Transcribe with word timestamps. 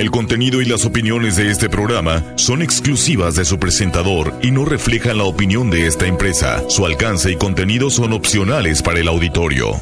El 0.00 0.10
contenido 0.10 0.62
y 0.62 0.64
las 0.64 0.86
opiniones 0.86 1.36
de 1.36 1.50
este 1.50 1.68
programa 1.68 2.24
son 2.36 2.62
exclusivas 2.62 3.34
de 3.34 3.44
su 3.44 3.58
presentador 3.58 4.32
y 4.40 4.50
no 4.50 4.64
reflejan 4.64 5.18
la 5.18 5.24
opinión 5.24 5.68
de 5.68 5.86
esta 5.86 6.06
empresa. 6.06 6.64
Su 6.70 6.86
alcance 6.86 7.30
y 7.30 7.36
contenido 7.36 7.90
son 7.90 8.14
opcionales 8.14 8.80
para 8.80 8.98
el 8.98 9.08
auditorio. 9.08 9.72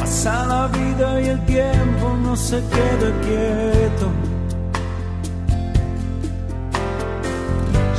Pasa 0.00 0.44
la 0.48 0.66
vida 0.76 1.22
y 1.22 1.26
el 1.28 1.46
tiempo 1.46 2.18
no 2.20 2.34
se 2.36 2.56
queda 2.56 3.20
quieto. 3.22 4.11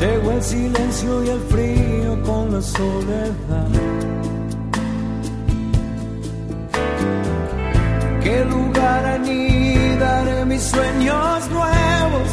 Llegó 0.04 0.32
el 0.34 0.44
silencio 0.44 1.24
y 1.24 1.30
el 1.30 1.40
frío 1.44 2.24
con 2.24 2.52
la 2.52 2.62
soledad. 2.62 3.68
¿Qué 8.22 8.44
lugar 8.44 9.06
anidaré 9.06 10.44
mis 10.44 10.62
sueños 10.62 11.50
nuevos? 11.50 12.30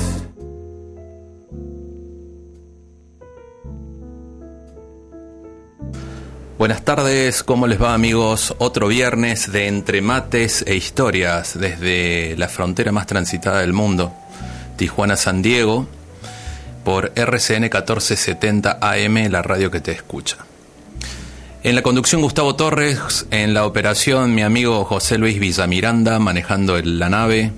Buenas 6.58 6.82
tardes, 6.82 7.44
¿cómo 7.44 7.68
les 7.68 7.80
va 7.80 7.94
amigos? 7.94 8.52
Otro 8.58 8.88
viernes 8.88 9.52
de 9.52 9.68
entre 9.68 10.02
mates 10.02 10.64
e 10.66 10.74
historias 10.74 11.56
desde 11.56 12.34
la 12.36 12.48
frontera 12.48 12.90
más 12.90 13.06
transitada 13.06 13.60
del 13.60 13.72
mundo, 13.72 14.12
Tijuana-San 14.76 15.40
Diego, 15.40 15.86
por 16.84 17.12
RCN 17.14 17.62
1470 17.62 18.78
AM, 18.80 19.30
la 19.30 19.42
radio 19.42 19.70
que 19.70 19.80
te 19.80 19.92
escucha. 19.92 20.38
En 21.62 21.74
la 21.74 21.82
conducción 21.82 22.22
Gustavo 22.22 22.56
Torres, 22.56 23.26
en 23.30 23.52
la 23.52 23.66
operación 23.66 24.34
mi 24.34 24.42
amigo 24.42 24.84
José 24.86 25.18
Luis 25.18 25.38
Villamiranda 25.38 26.18
manejando 26.18 26.80
la 26.82 27.10
nave, 27.10 27.52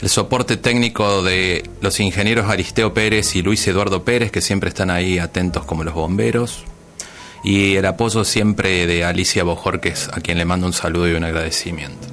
el 0.00 0.08
soporte 0.08 0.56
técnico 0.56 1.22
de 1.22 1.68
los 1.80 1.98
ingenieros 2.00 2.48
Aristeo 2.48 2.94
Pérez 2.94 3.34
y 3.34 3.42
Luis 3.42 3.66
Eduardo 3.66 4.04
Pérez, 4.04 4.30
que 4.30 4.40
siempre 4.40 4.68
están 4.68 4.88
ahí 4.90 5.18
atentos 5.18 5.64
como 5.64 5.84
los 5.84 5.94
bomberos, 5.94 6.64
y 7.42 7.76
el 7.76 7.86
apoyo 7.86 8.24
siempre 8.24 8.86
de 8.86 9.04
Alicia 9.04 9.44
Bojorques, 9.44 10.08
a 10.12 10.20
quien 10.20 10.38
le 10.38 10.44
mando 10.44 10.66
un 10.66 10.72
saludo 10.72 11.08
y 11.08 11.14
un 11.14 11.24
agradecimiento. 11.24 12.06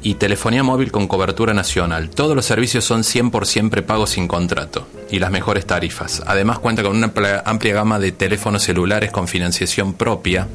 y 0.02 0.14
telefonía 0.14 0.62
móvil 0.62 0.92
con 0.92 1.08
cobertura 1.08 1.52
nacional. 1.54 2.10
Todos 2.10 2.36
los 2.36 2.46
servicios 2.46 2.84
son 2.84 3.02
100% 3.02 3.70
prepagos 3.70 4.10
sin 4.10 4.28
contrato 4.28 4.86
y 5.10 5.18
las 5.18 5.30
mejores 5.30 5.66
tarifas. 5.66 6.22
Además 6.26 6.58
cuenta 6.58 6.82
con 6.82 6.96
una 6.96 7.06
amplia- 7.08 7.42
amplia 7.44 7.74
gama 7.74 7.98
de 7.98 8.12
teléfonos 8.12 8.62
celulares 8.62 9.10
con 9.10 9.28
financiación 9.28 9.92
propia. 9.94 10.48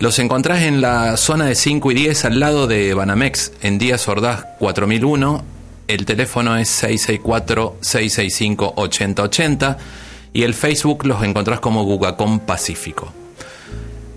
Los 0.00 0.18
encontrás 0.18 0.62
en 0.62 0.80
la 0.80 1.16
zona 1.16 1.44
de 1.44 1.54
5 1.54 1.92
y 1.92 1.94
10 1.94 2.24
al 2.24 2.40
lado 2.40 2.66
de 2.66 2.92
Banamex 2.94 3.52
en 3.62 3.78
Díaz 3.78 4.08
Ordaz 4.08 4.44
4001. 4.58 5.44
El 5.86 6.04
teléfono 6.06 6.56
es 6.56 6.82
664-665-8080 6.82 9.76
y 10.32 10.42
el 10.42 10.54
Facebook 10.54 11.06
los 11.06 11.22
encontrás 11.22 11.60
como 11.60 11.84
Gugacom 11.84 12.40
Pacífico. 12.40 13.12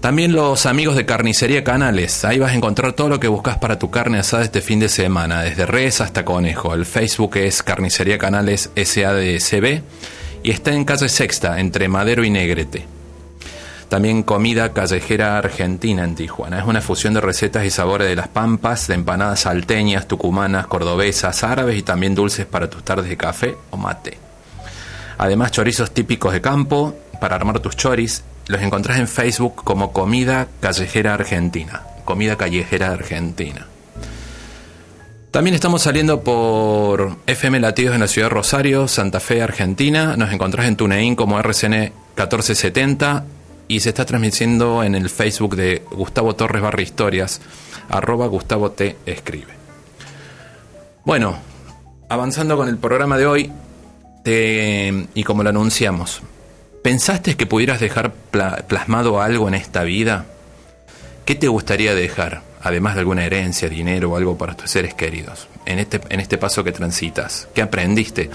También 0.06 0.34
los 0.34 0.68
amigos 0.68 0.96
de 0.96 1.08
Carnicería 1.08 1.64
Canales. 1.64 2.26
Ahí 2.26 2.38
vas 2.38 2.52
a 2.52 2.54
encontrar 2.54 2.94
todo 2.94 3.10
lo 3.10 3.20
que 3.20 3.28
buscas 3.28 3.58
para 3.58 3.80
tu 3.80 3.90
carne 3.90 4.20
asada 4.20 4.44
este 4.44 4.62
fin 4.62 4.80
de 4.80 4.88
semana, 4.88 5.42
desde 5.42 5.66
res 5.66 6.00
hasta 6.00 6.24
conejo. 6.24 6.76
El 6.76 6.86
Facebook 6.86 7.38
es 7.38 7.64
Carnicería 7.64 8.20
Canales 8.20 8.70
SADCB 8.76 9.82
y 10.44 10.52
está 10.52 10.74
en 10.74 10.86
calle 10.86 11.10
Sexta, 11.10 11.60
entre 11.60 11.88
Madero 11.88 12.24
y 12.24 12.30
Negrete. 12.30 12.86
También 13.90 14.22
comida 14.22 14.74
callejera 14.74 15.40
argentina 15.40 16.04
en 16.04 16.14
Tijuana. 16.14 16.60
Es 16.60 16.66
una 16.66 16.82
fusión 16.82 17.16
de 17.16 17.22
recetas 17.22 17.66
y 17.66 17.72
sabores 17.72 18.08
de 18.08 18.16
las 18.16 18.28
pampas, 18.28 18.88
de 18.88 18.94
empanadas 18.94 19.40
salteñas, 19.40 20.08
tucumanas, 20.08 20.68
cordobesas, 20.68 21.44
árabes 21.44 21.80
y 21.80 21.82
también 21.82 22.14
dulces 22.14 22.46
para 22.46 22.70
tus 22.70 22.84
tardes 22.84 23.10
de 23.10 23.18
café 23.18 23.58
o 23.72 23.78
mate. 23.78 24.20
Además, 25.18 25.50
chorizos 25.50 25.90
típicos 25.90 26.32
de 26.32 26.42
campo 26.42 26.96
para 27.20 27.38
armar 27.38 27.60
tus 27.60 27.76
choris. 27.76 28.24
Los 28.48 28.62
encontrás 28.62 29.00
en 29.00 29.08
Facebook 29.08 29.64
como 29.64 29.92
Comida 29.92 30.48
Callejera 30.60 31.16
Argentina. 31.16 31.84
Comida 32.06 32.36
Callejera 32.36 32.92
Argentina. 32.92 33.68
También 35.32 35.56
estamos 35.56 35.82
saliendo 35.82 36.22
por 36.22 37.18
FM 37.28 37.60
Latidos 37.60 37.96
en 37.96 38.02
la 38.02 38.08
ciudad 38.08 38.30
de 38.30 38.36
Rosario, 38.36 38.88
Santa 38.88 39.20
Fe, 39.20 39.42
Argentina. 39.42 40.16
Nos 40.16 40.32
encontrás 40.32 40.68
en 40.68 40.78
TuneIn 40.78 41.16
como 41.16 41.38
RCN 41.40 41.92
1470 42.16 43.26
y 43.68 43.80
se 43.82 43.90
está 43.90 44.06
transmitiendo 44.06 44.84
en 44.84 44.96
el 44.96 45.10
Facebook 45.10 45.56
de 45.56 45.84
Gustavo 45.92 46.36
Torres 46.36 46.62
Barra 46.62 46.82
Historias, 46.82 47.42
arroba 47.90 48.28
Gustavo 48.28 48.72
T. 48.72 48.96
Escribe. 49.06 49.54
Bueno, 51.04 51.38
avanzando 52.08 52.56
con 52.56 52.70
el 52.70 52.78
programa 52.78 53.18
de 53.18 53.26
hoy, 53.26 53.52
y 54.24 55.24
como 55.24 55.44
lo 55.44 55.50
anunciamos, 55.50 56.22
¿pensaste 56.86 57.36
que 57.36 57.48
pudieras 57.48 57.80
dejar 57.80 58.14
pla- 58.14 58.64
plasmado 58.68 59.20
algo 59.20 59.48
en 59.48 59.56
esta 59.56 59.82
vida? 59.82 60.28
¿Qué 61.26 61.34
te 61.34 61.48
gustaría 61.48 61.96
dejar, 61.96 62.44
además 62.62 62.94
de 62.94 63.00
alguna 63.00 63.26
herencia, 63.26 63.68
dinero 63.70 64.12
o 64.12 64.18
algo 64.18 64.38
para 64.38 64.54
tus 64.54 64.70
seres 64.70 64.94
queridos, 64.94 65.48
en 65.66 65.80
este, 65.80 66.00
en 66.10 66.20
este 66.20 66.38
paso 66.38 66.64
que 66.64 66.72
transitas? 66.72 67.48
¿Qué 67.56 67.64
aprendiste? 67.64 68.30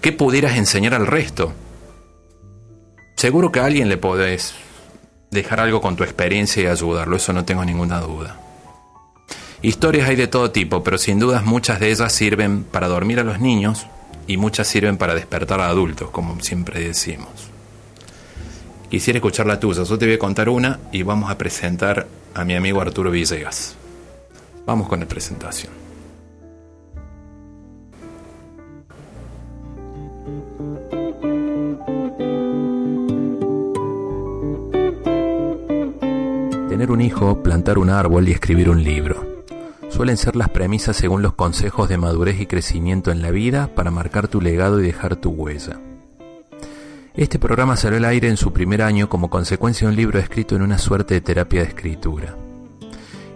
¿Qué 0.00 0.12
pudieras 0.12 0.56
enseñar 0.56 0.94
al 0.94 1.06
resto? 1.06 1.52
Seguro 3.18 3.52
que 3.52 3.60
a 3.60 3.66
alguien 3.66 3.90
le 3.90 3.98
podés 3.98 4.54
dejar 5.30 5.60
algo 5.60 5.82
con 5.82 5.94
tu 5.94 6.04
experiencia 6.04 6.62
y 6.62 6.66
ayudarlo, 6.68 7.16
eso 7.16 7.34
no 7.34 7.44
tengo 7.44 7.66
ninguna 7.66 8.00
duda. 8.00 8.40
Historias 9.60 10.08
hay 10.08 10.16
de 10.16 10.26
todo 10.26 10.52
tipo, 10.52 10.82
pero 10.82 10.96
sin 10.96 11.18
dudas 11.18 11.44
muchas 11.44 11.80
de 11.80 11.90
ellas 11.90 12.14
sirven 12.14 12.64
para 12.64 12.88
dormir 12.88 13.20
a 13.20 13.24
los 13.24 13.40
niños 13.40 13.86
y 14.26 14.38
muchas 14.38 14.68
sirven 14.68 14.96
para 14.96 15.14
despertar 15.14 15.60
a 15.60 15.68
adultos, 15.68 16.08
como 16.08 16.40
siempre 16.40 16.80
decimos. 16.80 17.50
Quisiera 18.94 19.16
escuchar 19.16 19.46
la 19.46 19.58
tuya, 19.58 19.82
yo 19.82 19.98
te 19.98 20.06
voy 20.06 20.14
a 20.14 20.18
contar 20.20 20.48
una 20.48 20.78
y 20.92 21.02
vamos 21.02 21.28
a 21.28 21.36
presentar 21.36 22.06
a 22.32 22.44
mi 22.44 22.54
amigo 22.54 22.80
Arturo 22.80 23.10
Villegas. 23.10 23.74
Vamos 24.66 24.86
con 24.86 25.00
la 25.00 25.06
presentación. 25.06 25.72
Tener 36.68 36.92
un 36.92 37.00
hijo, 37.00 37.42
plantar 37.42 37.78
un 37.78 37.90
árbol 37.90 38.28
y 38.28 38.30
escribir 38.30 38.70
un 38.70 38.84
libro. 38.84 39.42
Suelen 39.90 40.16
ser 40.16 40.36
las 40.36 40.50
premisas 40.50 40.96
según 40.96 41.20
los 41.20 41.34
consejos 41.34 41.88
de 41.88 41.98
madurez 41.98 42.40
y 42.40 42.46
crecimiento 42.46 43.10
en 43.10 43.22
la 43.22 43.32
vida 43.32 43.74
para 43.74 43.90
marcar 43.90 44.28
tu 44.28 44.40
legado 44.40 44.80
y 44.80 44.86
dejar 44.86 45.16
tu 45.16 45.30
huella. 45.30 45.80
Este 47.16 47.38
programa 47.38 47.76
salió 47.76 47.98
al 47.98 48.06
aire 48.06 48.28
en 48.28 48.36
su 48.36 48.52
primer 48.52 48.82
año 48.82 49.08
como 49.08 49.30
consecuencia 49.30 49.86
de 49.86 49.92
un 49.92 49.96
libro 49.96 50.18
escrito 50.18 50.56
en 50.56 50.62
una 50.62 50.78
suerte 50.78 51.14
de 51.14 51.20
terapia 51.20 51.60
de 51.60 51.68
escritura. 51.68 52.36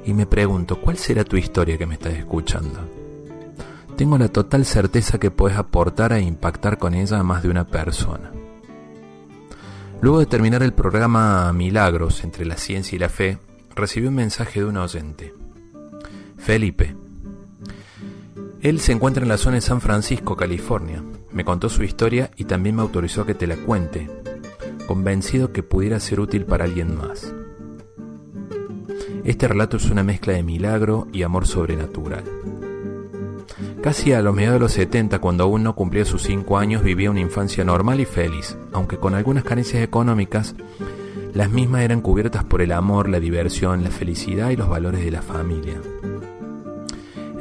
Y 0.05 0.15
me 0.15 0.27
pregunto, 0.27 0.81
¿cuál 0.81 0.99
será 0.99 1.22
tu 1.22 1.37
historia 1.37 1.78
que 1.78 1.87
me 1.87 1.94
estás 1.94 2.15
escuchando? 2.15 2.81
Tengo 3.97 4.19
la 4.19 4.31
total 4.31 4.64
certeza 4.64 5.20
que 5.20 5.31
puedes 5.31 5.56
aportar 5.56 6.12
e 6.12 6.20
impactar 6.20 6.79
con 6.79 6.93
ella 6.93 7.20
a 7.20 7.23
más 7.23 7.44
de 7.44 7.50
una 7.50 7.69
persona. 7.69 8.32
Luego 10.00 10.19
de 10.19 10.26
terminar 10.26 10.64
el 10.64 10.73
programa 10.73 11.53
Milagros 11.53 12.25
entre 12.25 12.47
la 12.47 12.56
ciencia 12.56 12.97
y 12.97 12.99
la 12.99 13.08
fe, 13.08 13.38
recibí 13.76 14.08
un 14.08 14.14
mensaje 14.17 14.58
de 14.58 14.67
un 14.67 14.76
oyente. 14.76 15.32
Felipe. 16.37 16.97
Él 18.61 18.81
se 18.81 18.91
encuentra 18.91 19.23
en 19.23 19.29
la 19.29 19.38
zona 19.38 19.55
de 19.55 19.61
San 19.61 19.81
Francisco, 19.81 20.35
California. 20.35 21.00
Me 21.33 21.45
contó 21.45 21.69
su 21.69 21.83
historia 21.83 22.31
y 22.37 22.45
también 22.45 22.77
me 22.77 22.83
autorizó 22.83 23.23
a 23.23 23.27
que 23.27 23.35
te 23.35 23.47
la 23.47 23.57
cuente, 23.57 24.09
convencido 24.87 25.53
que 25.53 25.63
pudiera 25.63 26.01
ser 26.01 26.21
útil 26.21 26.45
para 26.45 26.65
alguien 26.65 26.97
más. 26.97 27.35
Este 29.25 29.47
relato 29.47 29.77
es 29.77 29.91
una 29.91 30.03
mezcla 30.03 30.33
de 30.33 30.43
milagro 30.43 31.07
y 31.13 31.23
amor 31.23 31.47
sobrenatural. 31.47 32.25
Casi 33.83 34.13
a 34.13 34.23
los 34.23 34.35
mediados 34.35 34.57
de 34.57 34.61
los 34.61 34.73
70, 34.73 35.19
cuando 35.19 35.45
aún 35.45 35.63
no 35.63 35.75
cumplía 35.75 36.05
sus 36.05 36.23
5 36.23 36.59
años, 36.59 36.83
vivía 36.83 37.11
una 37.11 37.21
infancia 37.21 37.65
normal 37.65 38.01
y 38.01 38.07
feliz, 38.07 38.57
aunque 38.73 38.97
con 38.97 39.15
algunas 39.15 39.45
carencias 39.45 39.83
económicas, 39.83 40.55
las 41.35 41.51
mismas 41.51 41.83
eran 41.83 42.01
cubiertas 42.01 42.45
por 42.45 42.63
el 42.63 42.73
amor, 42.73 43.09
la 43.09 43.21
diversión, 43.21 43.85
la 43.85 43.91
felicidad 43.91 44.51
y 44.51 44.57
los 44.57 44.69
valores 44.69 45.05
de 45.05 45.11
la 45.11 45.23
familia. 45.23 45.81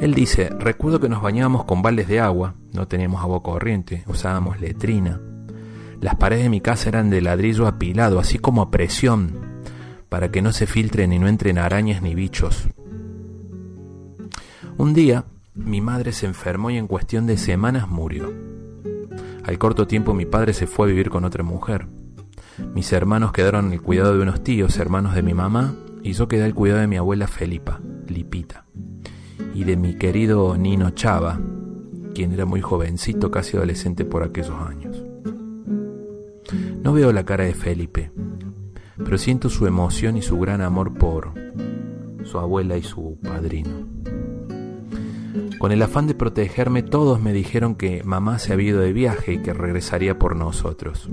Él 0.00 0.14
dice, 0.14 0.48
recuerdo 0.60 1.00
que 1.00 1.08
nos 1.08 1.22
bañábamos 1.22 1.64
con 1.64 1.82
baldes 1.82 2.06
de 2.06 2.20
agua, 2.20 2.54
no 2.72 2.86
teníamos 2.86 3.20
agua 3.20 3.42
corriente, 3.42 4.04
usábamos 4.06 4.60
letrina. 4.60 5.20
Las 6.00 6.14
paredes 6.14 6.44
de 6.44 6.50
mi 6.50 6.60
casa 6.60 6.88
eran 6.88 7.10
de 7.10 7.20
ladrillo 7.20 7.66
apilado, 7.66 8.20
así 8.20 8.38
como 8.38 8.62
a 8.62 8.70
presión, 8.70 9.64
para 10.08 10.30
que 10.30 10.40
no 10.40 10.52
se 10.52 10.68
filtren 10.68 11.12
y 11.12 11.18
no 11.18 11.26
entren 11.26 11.58
arañas 11.58 12.00
ni 12.00 12.14
bichos. 12.14 12.68
Un 14.76 14.94
día, 14.94 15.24
mi 15.56 15.80
madre 15.80 16.12
se 16.12 16.26
enfermó 16.26 16.70
y 16.70 16.76
en 16.76 16.86
cuestión 16.86 17.26
de 17.26 17.36
semanas 17.36 17.88
murió. 17.88 18.32
Al 19.42 19.58
corto 19.58 19.88
tiempo 19.88 20.14
mi 20.14 20.26
padre 20.26 20.52
se 20.52 20.68
fue 20.68 20.86
a 20.86 20.90
vivir 20.90 21.10
con 21.10 21.24
otra 21.24 21.42
mujer. 21.42 21.88
Mis 22.72 22.92
hermanos 22.92 23.32
quedaron 23.32 23.66
en 23.66 23.72
el 23.72 23.82
cuidado 23.82 24.16
de 24.16 24.22
unos 24.22 24.44
tíos, 24.44 24.78
hermanos 24.78 25.16
de 25.16 25.22
mi 25.24 25.34
mamá, 25.34 25.74
y 26.04 26.12
yo 26.12 26.28
quedé 26.28 26.44
al 26.44 26.54
cuidado 26.54 26.82
de 26.82 26.86
mi 26.86 26.96
abuela 26.96 27.26
Felipa, 27.26 27.80
Lipita 28.06 28.64
y 29.58 29.64
de 29.64 29.76
mi 29.76 29.94
querido 29.94 30.56
Nino 30.56 30.90
Chava, 30.90 31.40
quien 32.14 32.30
era 32.30 32.44
muy 32.44 32.60
jovencito, 32.60 33.32
casi 33.32 33.56
adolescente 33.56 34.04
por 34.04 34.22
aquellos 34.22 34.54
años. 34.54 35.04
No 36.84 36.92
veo 36.92 37.12
la 37.12 37.24
cara 37.24 37.42
de 37.42 37.54
Felipe, 37.54 38.12
pero 38.98 39.18
siento 39.18 39.48
su 39.48 39.66
emoción 39.66 40.16
y 40.16 40.22
su 40.22 40.38
gran 40.38 40.60
amor 40.60 40.94
por 40.94 41.32
su 42.22 42.38
abuela 42.38 42.76
y 42.76 42.84
su 42.84 43.18
padrino. 43.20 43.88
Con 45.58 45.72
el 45.72 45.82
afán 45.82 46.06
de 46.06 46.14
protegerme, 46.14 46.84
todos 46.84 47.20
me 47.20 47.32
dijeron 47.32 47.74
que 47.74 48.04
mamá 48.04 48.38
se 48.38 48.52
había 48.52 48.68
ido 48.68 48.80
de 48.80 48.92
viaje 48.92 49.32
y 49.32 49.42
que 49.42 49.54
regresaría 49.54 50.20
por 50.20 50.36
nosotros. 50.36 51.10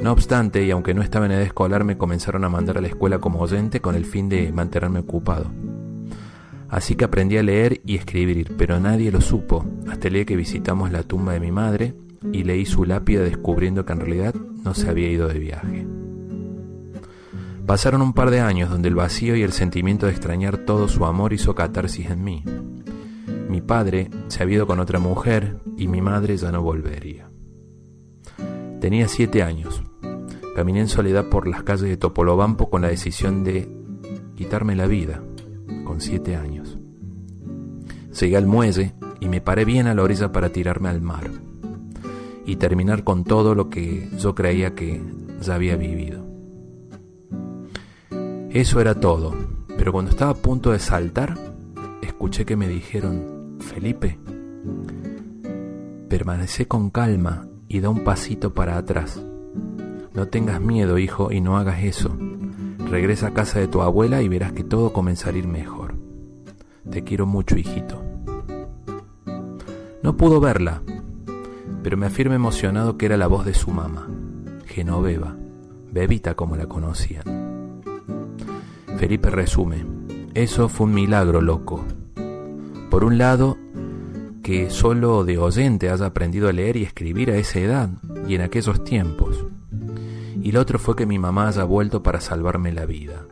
No 0.00 0.10
obstante, 0.10 0.64
y 0.64 0.72
aunque 0.72 0.94
no 0.94 1.02
estaba 1.02 1.26
en 1.26 1.32
edad 1.32 1.42
escolar, 1.42 1.84
me 1.84 1.96
comenzaron 1.96 2.42
a 2.44 2.48
mandar 2.48 2.78
a 2.78 2.80
la 2.80 2.88
escuela 2.88 3.20
como 3.20 3.38
oyente 3.38 3.80
con 3.80 3.94
el 3.94 4.04
fin 4.04 4.28
de 4.28 4.50
mantenerme 4.50 4.98
ocupado. 4.98 5.46
Así 6.72 6.94
que 6.94 7.04
aprendí 7.04 7.36
a 7.36 7.42
leer 7.42 7.82
y 7.84 7.96
escribir, 7.96 8.54
pero 8.56 8.80
nadie 8.80 9.12
lo 9.12 9.20
supo, 9.20 9.62
hasta 9.90 10.08
el 10.08 10.14
día 10.14 10.24
que 10.24 10.36
visitamos 10.36 10.90
la 10.90 11.02
tumba 11.02 11.34
de 11.34 11.40
mi 11.40 11.52
madre 11.52 11.94
y 12.32 12.44
leí 12.44 12.64
su 12.64 12.86
lápida 12.86 13.20
descubriendo 13.20 13.84
que 13.84 13.92
en 13.92 14.00
realidad 14.00 14.34
no 14.34 14.72
se 14.72 14.88
había 14.88 15.10
ido 15.10 15.28
de 15.28 15.38
viaje. 15.38 15.86
Pasaron 17.66 18.00
un 18.00 18.14
par 18.14 18.30
de 18.30 18.40
años 18.40 18.70
donde 18.70 18.88
el 18.88 18.94
vacío 18.94 19.36
y 19.36 19.42
el 19.42 19.52
sentimiento 19.52 20.06
de 20.06 20.12
extrañar 20.12 20.56
todo 20.64 20.88
su 20.88 21.04
amor 21.04 21.34
hizo 21.34 21.54
catarsis 21.54 22.08
en 22.08 22.24
mí. 22.24 22.42
Mi 23.50 23.60
padre 23.60 24.08
se 24.28 24.42
había 24.42 24.56
ido 24.56 24.66
con 24.66 24.80
otra 24.80 24.98
mujer 24.98 25.58
y 25.76 25.88
mi 25.88 26.00
madre 26.00 26.38
ya 26.38 26.52
no 26.52 26.62
volvería. 26.62 27.28
Tenía 28.80 29.08
siete 29.08 29.42
años. 29.42 29.82
Caminé 30.56 30.80
en 30.80 30.88
soledad 30.88 31.28
por 31.28 31.46
las 31.46 31.64
calles 31.64 31.90
de 31.90 31.98
Topolobampo 31.98 32.70
con 32.70 32.80
la 32.80 32.88
decisión 32.88 33.44
de 33.44 33.70
quitarme 34.36 34.74
la 34.74 34.86
vida 34.86 35.22
con 35.84 36.00
siete 36.00 36.36
años. 36.36 36.61
Llegué 38.18 38.36
al 38.36 38.46
muelle 38.46 38.94
y 39.20 39.28
me 39.28 39.40
paré 39.40 39.64
bien 39.64 39.86
a 39.86 39.94
la 39.94 40.02
orilla 40.02 40.32
para 40.32 40.50
tirarme 40.50 40.88
al 40.88 41.00
mar 41.00 41.30
y 42.44 42.56
terminar 42.56 43.04
con 43.04 43.24
todo 43.24 43.54
lo 43.54 43.70
que 43.70 44.08
yo 44.18 44.34
creía 44.34 44.74
que 44.74 45.02
ya 45.40 45.54
había 45.54 45.76
vivido. 45.76 46.26
Eso 48.50 48.80
era 48.80 49.00
todo, 49.00 49.34
pero 49.78 49.92
cuando 49.92 50.10
estaba 50.10 50.32
a 50.32 50.36
punto 50.36 50.72
de 50.72 50.78
saltar, 50.78 51.38
escuché 52.02 52.44
que 52.44 52.56
me 52.56 52.68
dijeron, 52.68 53.56
Felipe, 53.60 54.18
permanece 56.08 56.66
con 56.66 56.90
calma 56.90 57.48
y 57.68 57.80
da 57.80 57.88
un 57.88 58.04
pasito 58.04 58.52
para 58.52 58.76
atrás. 58.76 59.22
No 60.14 60.28
tengas 60.28 60.60
miedo, 60.60 60.98
hijo, 60.98 61.32
y 61.32 61.40
no 61.40 61.56
hagas 61.56 61.82
eso. 61.84 62.14
Regresa 62.90 63.28
a 63.28 63.32
casa 63.32 63.58
de 63.60 63.68
tu 63.68 63.80
abuela 63.80 64.20
y 64.20 64.28
verás 64.28 64.52
que 64.52 64.64
todo 64.64 64.92
comenzará 64.92 65.36
a 65.36 65.38
ir 65.38 65.48
mejor. 65.48 65.94
Te 66.90 67.02
quiero 67.02 67.24
mucho, 67.24 67.56
hijito. 67.56 68.01
No 70.02 70.16
pudo 70.16 70.40
verla, 70.40 70.82
pero 71.82 71.96
me 71.96 72.06
afirma 72.06 72.34
emocionado 72.34 72.96
que 72.96 73.06
era 73.06 73.16
la 73.16 73.26
voz 73.26 73.44
de 73.44 73.54
su 73.54 73.70
mamá, 73.70 74.08
Genoveva, 74.66 75.36
bebita 75.90 76.34
como 76.34 76.56
la 76.56 76.66
conocían. 76.66 77.82
Felipe 78.96 79.30
resume, 79.30 79.84
eso 80.34 80.68
fue 80.68 80.86
un 80.86 80.94
milagro 80.94 81.40
loco. 81.40 81.84
Por 82.90 83.04
un 83.04 83.18
lado, 83.18 83.58
que 84.42 84.70
solo 84.70 85.24
de 85.24 85.38
oyente 85.38 85.90
haya 85.90 86.06
aprendido 86.06 86.48
a 86.48 86.52
leer 86.52 86.76
y 86.76 86.82
escribir 86.82 87.30
a 87.30 87.36
esa 87.36 87.60
edad 87.60 87.90
y 88.26 88.34
en 88.34 88.42
aquellos 88.42 88.82
tiempos 88.84 89.44
y 90.42 90.50
el 90.50 90.56
otro 90.56 90.78
fue 90.78 90.96
que 90.96 91.06
mi 91.06 91.18
mamá 91.18 91.48
haya 91.48 91.64
vuelto 91.64 92.02
para 92.02 92.20
salvarme 92.20 92.72
la 92.72 92.84
vida. 92.84 93.26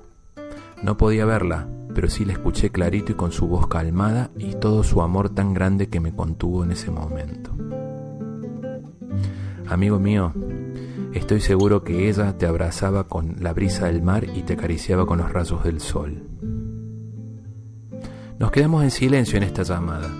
No 0.82 0.96
podía 0.96 1.25
verla, 1.25 1.69
pero 1.94 2.08
sí 2.08 2.25
la 2.25 2.32
escuché 2.32 2.70
clarito 2.70 3.12
y 3.12 3.14
con 3.14 3.32
su 3.32 3.46
voz 3.46 3.66
calmada 3.66 4.31
y 4.37 4.54
todo 4.54 4.82
su 4.82 5.02
amor 5.02 5.31
tan 5.31 5.54
grande 5.54 5.88
que 5.88 6.00
me 6.00 6.14
contuvo 6.14 6.64
en 6.64 6.72
ese 6.72 6.90
momento. 6.90 7.50
Amigo 9.69 9.98
mío, 10.00 10.32
estoy 11.12 11.40
seguro 11.40 11.84
que 11.84 12.08
ella 12.08 12.37
te 12.37 12.46
abrazaba 12.46 13.04
con 13.04 13.37
la 13.40 13.52
brisa 13.52 13.87
del 13.87 14.02
mar 14.02 14.25
y 14.34 14.42
te 14.42 14.54
acariciaba 14.54 15.06
con 15.06 15.19
los 15.19 15.32
rayos 15.32 15.62
del 15.62 15.81
sol. 15.81 16.25
Nos 18.38 18.50
quedamos 18.50 18.82
en 18.82 18.90
silencio 18.90 19.37
en 19.37 19.44
esta 19.44 19.62
llamada 19.62 20.10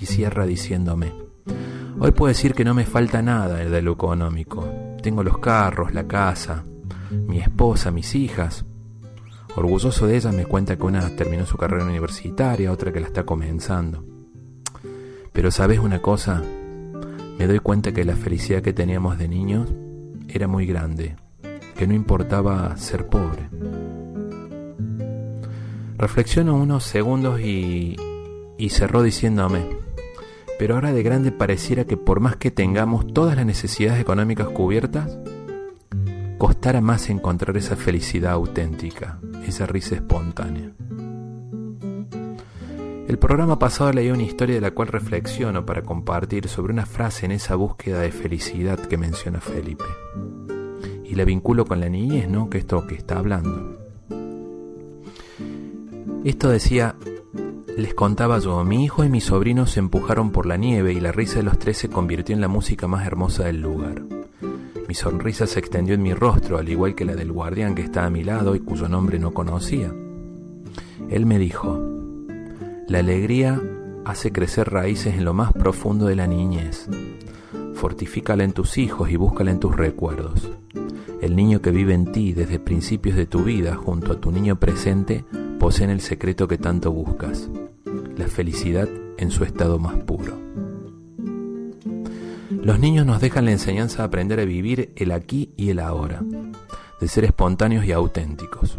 y 0.00 0.06
cierra 0.06 0.46
diciéndome, 0.46 1.12
hoy 1.98 2.12
puedo 2.12 2.28
decir 2.28 2.54
que 2.54 2.64
no 2.64 2.74
me 2.74 2.84
falta 2.84 3.22
nada 3.22 3.56
de 3.56 3.82
lo 3.82 3.92
económico, 3.92 4.68
tengo 5.02 5.22
los 5.22 5.38
carros, 5.38 5.94
la 5.94 6.06
casa, 6.06 6.64
mi 7.10 7.38
esposa, 7.38 7.90
mis 7.90 8.14
hijas. 8.14 8.64
Orgulloso 9.54 10.06
de 10.06 10.16
ella 10.16 10.32
me 10.32 10.46
cuenta 10.46 10.76
que 10.76 10.84
una 10.84 11.14
terminó 11.14 11.44
su 11.44 11.58
carrera 11.58 11.84
universitaria, 11.84 12.72
otra 12.72 12.92
que 12.92 13.00
la 13.00 13.06
está 13.06 13.24
comenzando. 13.24 14.04
Pero 15.32 15.50
sabes 15.50 15.78
una 15.78 16.00
cosa, 16.00 16.42
me 17.38 17.46
doy 17.46 17.58
cuenta 17.58 17.92
que 17.92 18.04
la 18.04 18.16
felicidad 18.16 18.62
que 18.62 18.72
teníamos 18.72 19.18
de 19.18 19.28
niños 19.28 19.70
era 20.28 20.48
muy 20.48 20.66
grande, 20.66 21.16
que 21.76 21.86
no 21.86 21.92
importaba 21.92 22.76
ser 22.76 23.08
pobre. 23.08 23.50
Reflexiono 25.98 26.56
unos 26.56 26.84
segundos 26.84 27.40
y, 27.40 27.96
y 28.56 28.70
cerró 28.70 29.02
diciéndome, 29.02 29.66
pero 30.58 30.76
ahora 30.76 30.92
de 30.92 31.02
grande 31.02 31.30
pareciera 31.30 31.84
que 31.84 31.96
por 31.96 32.20
más 32.20 32.36
que 32.36 32.50
tengamos 32.50 33.12
todas 33.12 33.36
las 33.36 33.44
necesidades 33.44 34.00
económicas 34.00 34.48
cubiertas, 34.48 35.18
costara 36.42 36.80
más 36.80 37.08
encontrar 37.08 37.56
esa 37.56 37.76
felicidad 37.76 38.32
auténtica, 38.32 39.20
esa 39.46 39.64
risa 39.64 39.94
espontánea. 39.94 40.72
El 43.06 43.16
programa 43.16 43.60
pasado 43.60 43.92
leí 43.92 44.10
una 44.10 44.24
historia 44.24 44.56
de 44.56 44.60
la 44.60 44.72
cual 44.72 44.88
reflexiono 44.88 45.64
para 45.64 45.82
compartir 45.82 46.48
sobre 46.48 46.72
una 46.72 46.84
frase 46.84 47.26
en 47.26 47.30
esa 47.30 47.54
búsqueda 47.54 48.00
de 48.00 48.10
felicidad 48.10 48.80
que 48.80 48.98
menciona 48.98 49.40
Felipe. 49.40 49.84
Y 51.04 51.14
la 51.14 51.24
vinculo 51.24 51.64
con 51.64 51.78
la 51.78 51.88
niñez, 51.88 52.28
¿no? 52.28 52.50
Que 52.50 52.58
esto 52.58 52.88
que 52.88 52.96
está 52.96 53.18
hablando. 53.18 53.78
Esto 56.24 56.48
decía, 56.48 56.96
les 57.76 57.94
contaba 57.94 58.40
yo, 58.40 58.64
mi 58.64 58.82
hijo 58.82 59.04
y 59.04 59.08
mi 59.08 59.20
sobrino 59.20 59.68
se 59.68 59.78
empujaron 59.78 60.32
por 60.32 60.46
la 60.46 60.56
nieve 60.56 60.92
y 60.92 60.98
la 60.98 61.12
risa 61.12 61.36
de 61.36 61.44
los 61.44 61.60
tres 61.60 61.78
se 61.78 61.88
convirtió 61.88 62.34
en 62.34 62.40
la 62.40 62.48
música 62.48 62.88
más 62.88 63.06
hermosa 63.06 63.44
del 63.44 63.60
lugar. 63.60 64.21
Mi 64.92 64.96
sonrisa 64.96 65.46
se 65.46 65.58
extendió 65.58 65.94
en 65.94 66.02
mi 66.02 66.12
rostro, 66.12 66.58
al 66.58 66.68
igual 66.68 66.94
que 66.94 67.06
la 67.06 67.14
del 67.14 67.32
guardián 67.32 67.74
que 67.74 67.80
estaba 67.80 68.08
a 68.08 68.10
mi 68.10 68.22
lado 68.22 68.54
y 68.54 68.60
cuyo 68.60 68.90
nombre 68.90 69.18
no 69.18 69.32
conocía. 69.32 69.90
Él 71.08 71.24
me 71.24 71.38
dijo, 71.38 71.82
la 72.88 72.98
alegría 72.98 73.58
hace 74.04 74.32
crecer 74.32 74.68
raíces 74.68 75.14
en 75.14 75.24
lo 75.24 75.32
más 75.32 75.54
profundo 75.54 76.04
de 76.04 76.16
la 76.16 76.26
niñez. 76.26 76.90
Fortifícala 77.72 78.44
en 78.44 78.52
tus 78.52 78.76
hijos 78.76 79.08
y 79.08 79.16
búscala 79.16 79.50
en 79.50 79.60
tus 79.60 79.74
recuerdos. 79.74 80.50
El 81.22 81.36
niño 81.36 81.62
que 81.62 81.70
vive 81.70 81.94
en 81.94 82.12
ti 82.12 82.34
desde 82.34 82.58
principios 82.58 83.16
de 83.16 83.24
tu 83.24 83.44
vida 83.44 83.76
junto 83.76 84.12
a 84.12 84.20
tu 84.20 84.30
niño 84.30 84.60
presente 84.60 85.24
poseen 85.58 85.88
el 85.88 86.02
secreto 86.02 86.46
que 86.46 86.58
tanto 86.58 86.92
buscas, 86.92 87.48
la 88.18 88.26
felicidad 88.26 88.90
en 89.16 89.30
su 89.30 89.44
estado 89.44 89.78
más 89.78 89.94
puro. 90.04 90.51
Los 92.60 92.78
niños 92.78 93.06
nos 93.06 93.20
dejan 93.20 93.44
la 93.44 93.52
enseñanza 93.52 93.98
de 93.98 94.04
aprender 94.04 94.40
a 94.40 94.44
vivir 94.44 94.92
el 94.96 95.12
aquí 95.12 95.52
y 95.56 95.70
el 95.70 95.78
ahora, 95.78 96.22
de 97.00 97.08
ser 97.08 97.24
espontáneos 97.24 97.84
y 97.84 97.92
auténticos. 97.92 98.78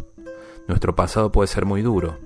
Nuestro 0.67 0.95
pasado 0.95 1.31
puede 1.31 1.47
ser 1.47 1.65
muy 1.65 1.81
duro, 1.81 2.17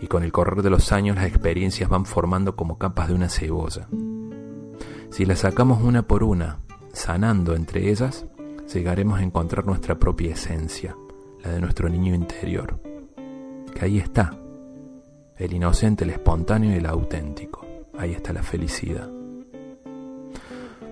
y 0.00 0.06
con 0.06 0.22
el 0.22 0.32
correr 0.32 0.62
de 0.62 0.70
los 0.70 0.92
años 0.92 1.16
las 1.16 1.26
experiencias 1.26 1.88
van 1.88 2.06
formando 2.06 2.56
como 2.56 2.78
capas 2.78 3.08
de 3.08 3.14
una 3.14 3.28
cebolla. 3.28 3.88
Si 5.10 5.24
las 5.24 5.40
sacamos 5.40 5.82
una 5.82 6.02
por 6.02 6.22
una, 6.22 6.60
sanando 6.92 7.54
entre 7.54 7.90
ellas, 7.90 8.26
llegaremos 8.72 9.20
a 9.20 9.22
encontrar 9.22 9.66
nuestra 9.66 9.98
propia 9.98 10.32
esencia, 10.32 10.96
la 11.42 11.50
de 11.50 11.60
nuestro 11.60 11.88
niño 11.88 12.14
interior 12.14 12.80
que 13.76 13.84
ahí 13.84 13.98
está, 13.98 14.32
el 15.36 15.52
inocente, 15.52 16.04
el 16.04 16.10
espontáneo 16.10 16.72
y 16.72 16.76
el 16.76 16.86
auténtico. 16.86 17.66
Ahí 17.98 18.12
está 18.12 18.32
la 18.32 18.42
felicidad. 18.42 19.15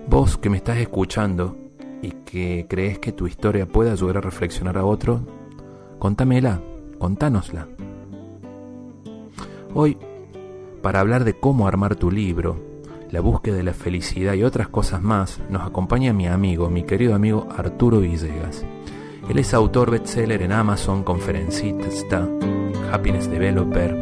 Vos 0.07 0.37
que 0.37 0.49
me 0.49 0.57
estás 0.57 0.77
escuchando 0.77 1.57
y 2.01 2.11
que 2.11 2.65
crees 2.69 2.99
que 2.99 3.11
tu 3.11 3.27
historia 3.27 3.67
puede 3.67 3.91
ayudar 3.91 4.17
a 4.17 4.21
reflexionar 4.21 4.77
a 4.77 4.85
otro, 4.85 5.21
contámela, 5.99 6.61
contánosla. 6.99 7.67
Hoy 9.73 9.97
para 10.85 10.99
hablar 10.99 11.23
de 11.23 11.33
cómo 11.33 11.67
armar 11.67 11.95
tu 11.95 12.11
libro, 12.11 12.61
la 13.09 13.19
búsqueda 13.19 13.55
de 13.55 13.63
la 13.63 13.73
felicidad 13.73 14.35
y 14.35 14.43
otras 14.43 14.67
cosas 14.67 15.01
más, 15.01 15.41
nos 15.49 15.65
acompaña 15.65 16.13
mi 16.13 16.27
amigo, 16.27 16.69
mi 16.69 16.83
querido 16.83 17.15
amigo 17.15 17.47
Arturo 17.57 18.01
Villegas. 18.01 18.63
Él 19.27 19.39
es 19.39 19.55
autor 19.55 19.89
bestseller 19.89 20.43
en 20.43 20.51
Amazon, 20.51 21.03
conferencista, 21.03 22.29
happiness 22.91 23.27
developer. 23.31 23.95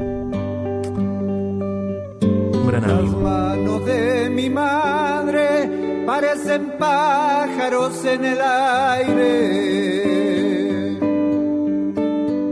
Un 2.22 2.68
gran 2.68 2.84
amigo. 2.84 3.22
Las 3.22 3.22
manos 3.22 3.86
de 3.86 4.30
mi 4.30 4.50
madre 4.50 5.83
parecen 6.06 6.78
pájaros 6.78 8.06
en 8.06 8.26
el 8.26 8.42
aire. 8.42 9.74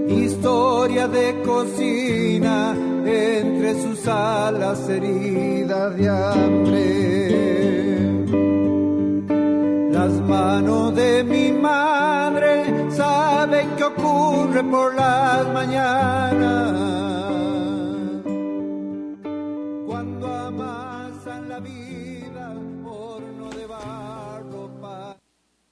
Historia 0.10 1.08
de 1.08 1.42
cocina 1.44 2.76
entre 3.06 3.82
sus 3.82 4.08
alas 4.08 4.88
heridas 4.90 5.96
de 5.98 6.10
hambre. 6.10 7.42
Las 9.92 10.12
manos 10.22 10.96
de 10.96 11.24
mi 11.24 11.52
madre 11.52 12.90
saben 12.92 13.68
qué 13.78 13.84
ocurre 13.84 14.64
por 14.64 14.96
las 14.96 15.54
mañanas. 15.54 17.21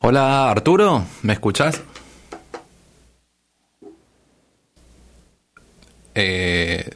Hola 0.01 0.49
Arturo, 0.49 1.03
¿me 1.23 1.33
escuchás? 1.33 1.81
Eh, 6.15 6.89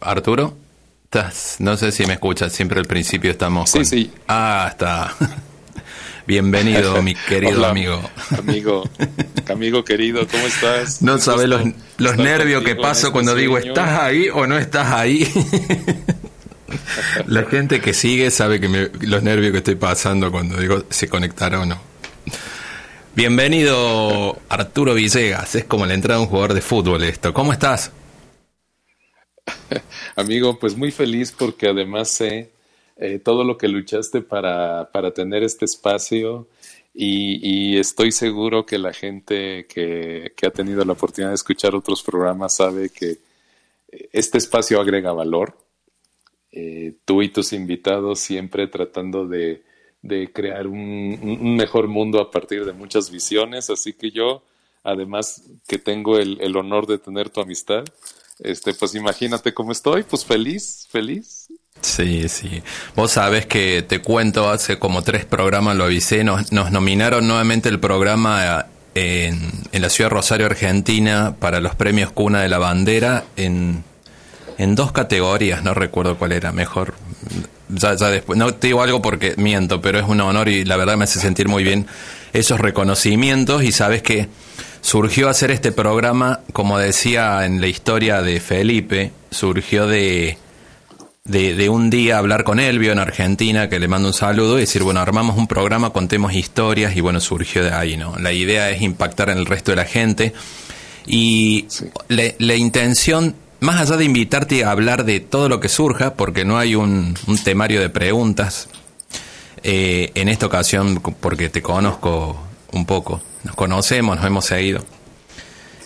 Arturo, 0.00 0.56
¿estás? 1.04 1.56
no 1.60 1.76
sé 1.76 1.92
si 1.92 2.04
me 2.06 2.14
escuchas, 2.14 2.52
siempre 2.52 2.80
al 2.80 2.86
principio 2.86 3.30
estamos 3.30 3.70
Sí, 3.70 3.78
con- 3.78 3.86
sí. 3.86 4.12
Ah, 4.28 4.66
está. 4.70 5.14
Bienvenido, 6.26 7.00
mi 7.02 7.14
querido 7.14 7.58
Hola, 7.58 7.70
amigo. 7.70 8.02
Amigo, 8.38 8.82
amigo 9.48 9.84
querido, 9.84 10.26
¿cómo 10.26 10.44
estás? 10.46 11.00
No 11.00 11.18
sabes 11.18 11.48
los, 11.48 11.62
los 11.98 12.16
nervios 12.16 12.64
que 12.64 12.74
paso 12.74 13.02
este 13.06 13.12
cuando 13.12 13.34
digo. 13.36 13.56
¿estás 13.58 14.00
ahí 14.00 14.28
o 14.30 14.46
no 14.46 14.58
estás 14.58 14.88
ahí? 14.92 15.30
La 17.26 17.44
gente 17.44 17.80
que 17.80 17.92
sigue 17.94 18.30
sabe 18.30 18.60
que 18.60 18.68
me- 18.68 18.90
los 19.06 19.22
nervios 19.22 19.52
que 19.52 19.58
estoy 19.58 19.76
pasando 19.76 20.30
cuando 20.30 20.56
digo 20.58 20.84
se 20.90 21.08
conectará 21.08 21.60
o 21.60 21.66
no. 21.66 21.80
Bienvenido 23.14 24.38
Arturo 24.48 24.94
Villegas, 24.94 25.54
es 25.54 25.64
como 25.64 25.86
la 25.86 25.94
entrada 25.94 26.18
de 26.18 26.24
un 26.24 26.30
jugador 26.30 26.54
de 26.54 26.60
fútbol 26.60 27.02
esto. 27.04 27.32
¿Cómo 27.32 27.52
estás? 27.52 27.92
Amigo, 30.16 30.58
pues 30.58 30.76
muy 30.76 30.90
feliz 30.90 31.32
porque 31.32 31.68
además 31.68 32.10
sé 32.10 32.50
eh, 32.96 33.18
todo 33.18 33.44
lo 33.44 33.56
que 33.56 33.68
luchaste 33.68 34.20
para, 34.20 34.90
para 34.92 35.12
tener 35.12 35.42
este 35.42 35.64
espacio 35.64 36.48
y, 36.96 37.76
estoy 37.76 38.12
seguro 38.12 38.64
que 38.64 38.78
la 38.78 38.92
gente 38.92 39.66
que, 39.68 40.32
que 40.36 40.46
ha 40.46 40.50
tenido 40.50 40.84
la 40.84 40.92
oportunidad 40.92 41.30
de 41.30 41.34
escuchar 41.34 41.74
otros 41.74 42.04
programas 42.04 42.54
sabe 42.54 42.90
que 42.90 43.18
este 44.12 44.38
espacio 44.38 44.80
agrega 44.80 45.12
valor. 45.12 45.56
Eh, 46.56 46.94
tú 47.04 47.20
y 47.20 47.30
tus 47.30 47.52
invitados 47.52 48.20
siempre 48.20 48.68
tratando 48.68 49.26
de, 49.26 49.64
de 50.02 50.32
crear 50.32 50.68
un, 50.68 51.56
mejor 51.56 51.88
mundo 51.88 52.20
a 52.20 52.30
partir 52.30 52.64
de 52.64 52.72
muchas 52.72 53.10
visiones, 53.10 53.70
así 53.70 53.92
que 53.92 54.12
yo, 54.12 54.44
además 54.84 55.42
que 55.66 55.78
tengo 55.78 56.16
el, 56.16 56.40
el 56.40 56.56
honor 56.56 56.86
de 56.86 56.98
tener 56.98 57.28
tu 57.28 57.40
amistad, 57.40 57.82
este, 58.38 58.72
pues 58.72 58.94
imagínate 58.94 59.52
cómo 59.52 59.72
estoy, 59.72 60.04
pues 60.04 60.24
feliz, 60.24 60.86
feliz. 60.90 61.48
Sí, 61.80 62.28
sí. 62.28 62.62
Vos 62.94 63.10
sabés 63.10 63.46
que 63.46 63.82
te 63.82 64.00
cuento, 64.00 64.48
hace 64.48 64.78
como 64.78 65.02
tres 65.02 65.24
programas 65.24 65.76
lo 65.76 65.82
avisé, 65.82 66.22
nos, 66.22 66.52
nominaron 66.52 67.26
nuevamente 67.26 67.68
el 67.68 67.80
programa 67.80 68.66
en, 68.94 69.50
en 69.72 69.82
la 69.82 69.88
ciudad 69.88 70.08
de 70.08 70.14
Rosario, 70.14 70.46
Argentina, 70.46 71.34
para 71.36 71.58
los 71.58 71.74
premios 71.74 72.12
Cuna 72.12 72.42
de 72.42 72.48
la 72.48 72.58
Bandera 72.58 73.24
en, 73.34 73.82
en 74.58 74.74
dos 74.74 74.92
categorías, 74.92 75.62
no 75.62 75.74
recuerdo 75.74 76.16
cuál 76.16 76.32
era, 76.32 76.52
mejor. 76.52 76.94
Ya, 77.68 77.94
ya 77.94 78.08
después, 78.10 78.38
no 78.38 78.52
te 78.54 78.68
digo 78.68 78.82
algo 78.82 79.00
porque 79.02 79.34
miento, 79.36 79.80
pero 79.80 79.98
es 79.98 80.06
un 80.06 80.20
honor 80.20 80.48
y 80.48 80.64
la 80.64 80.76
verdad 80.76 80.96
me 80.96 81.04
hace 81.04 81.18
sentir 81.20 81.48
muy 81.48 81.64
bien 81.64 81.86
esos 82.32 82.60
reconocimientos 82.60 83.64
y 83.64 83.72
sabes 83.72 84.02
que 84.02 84.28
surgió 84.80 85.28
hacer 85.28 85.50
este 85.50 85.72
programa, 85.72 86.40
como 86.52 86.78
decía 86.78 87.44
en 87.46 87.60
la 87.60 87.66
historia 87.68 88.20
de 88.22 88.38
Felipe, 88.40 89.12
surgió 89.30 89.86
de 89.86 90.38
de, 91.24 91.54
de 91.54 91.70
un 91.70 91.88
día 91.88 92.18
hablar 92.18 92.44
con 92.44 92.60
Elvio 92.60 92.92
en 92.92 92.98
Argentina, 92.98 93.70
que 93.70 93.80
le 93.80 93.88
mando 93.88 94.08
un 94.08 94.14
saludo, 94.14 94.58
y 94.58 94.60
decir, 94.60 94.82
bueno, 94.82 95.00
armamos 95.00 95.38
un 95.38 95.46
programa, 95.46 95.88
contemos 95.88 96.34
historias, 96.34 96.94
y 96.96 97.00
bueno, 97.00 97.18
surgió 97.18 97.64
de 97.64 97.72
ahí, 97.72 97.96
¿no? 97.96 98.14
La 98.18 98.30
idea 98.32 98.68
es 98.70 98.82
impactar 98.82 99.30
en 99.30 99.38
el 99.38 99.46
resto 99.46 99.72
de 99.72 99.76
la 99.76 99.86
gente. 99.86 100.34
Y 101.06 101.64
Sí. 101.68 101.86
la, 102.08 102.24
la 102.36 102.54
intención, 102.56 103.34
más 103.64 103.80
allá 103.80 103.96
de 103.96 104.04
invitarte 104.04 104.62
a 104.62 104.70
hablar 104.70 105.04
de 105.04 105.20
todo 105.20 105.48
lo 105.48 105.58
que 105.58 105.68
surja, 105.68 106.14
porque 106.14 106.44
no 106.44 106.58
hay 106.58 106.74
un, 106.74 107.16
un 107.26 107.38
temario 107.38 107.80
de 107.80 107.88
preguntas, 107.88 108.68
eh, 109.66 110.12
en 110.14 110.28
esta 110.28 110.44
ocasión, 110.44 111.00
porque 111.00 111.48
te 111.48 111.62
conozco 111.62 112.38
un 112.72 112.84
poco, 112.84 113.22
nos 113.44 113.54
conocemos, 113.54 114.16
nos 114.16 114.26
hemos 114.26 114.44
seguido, 114.44 114.84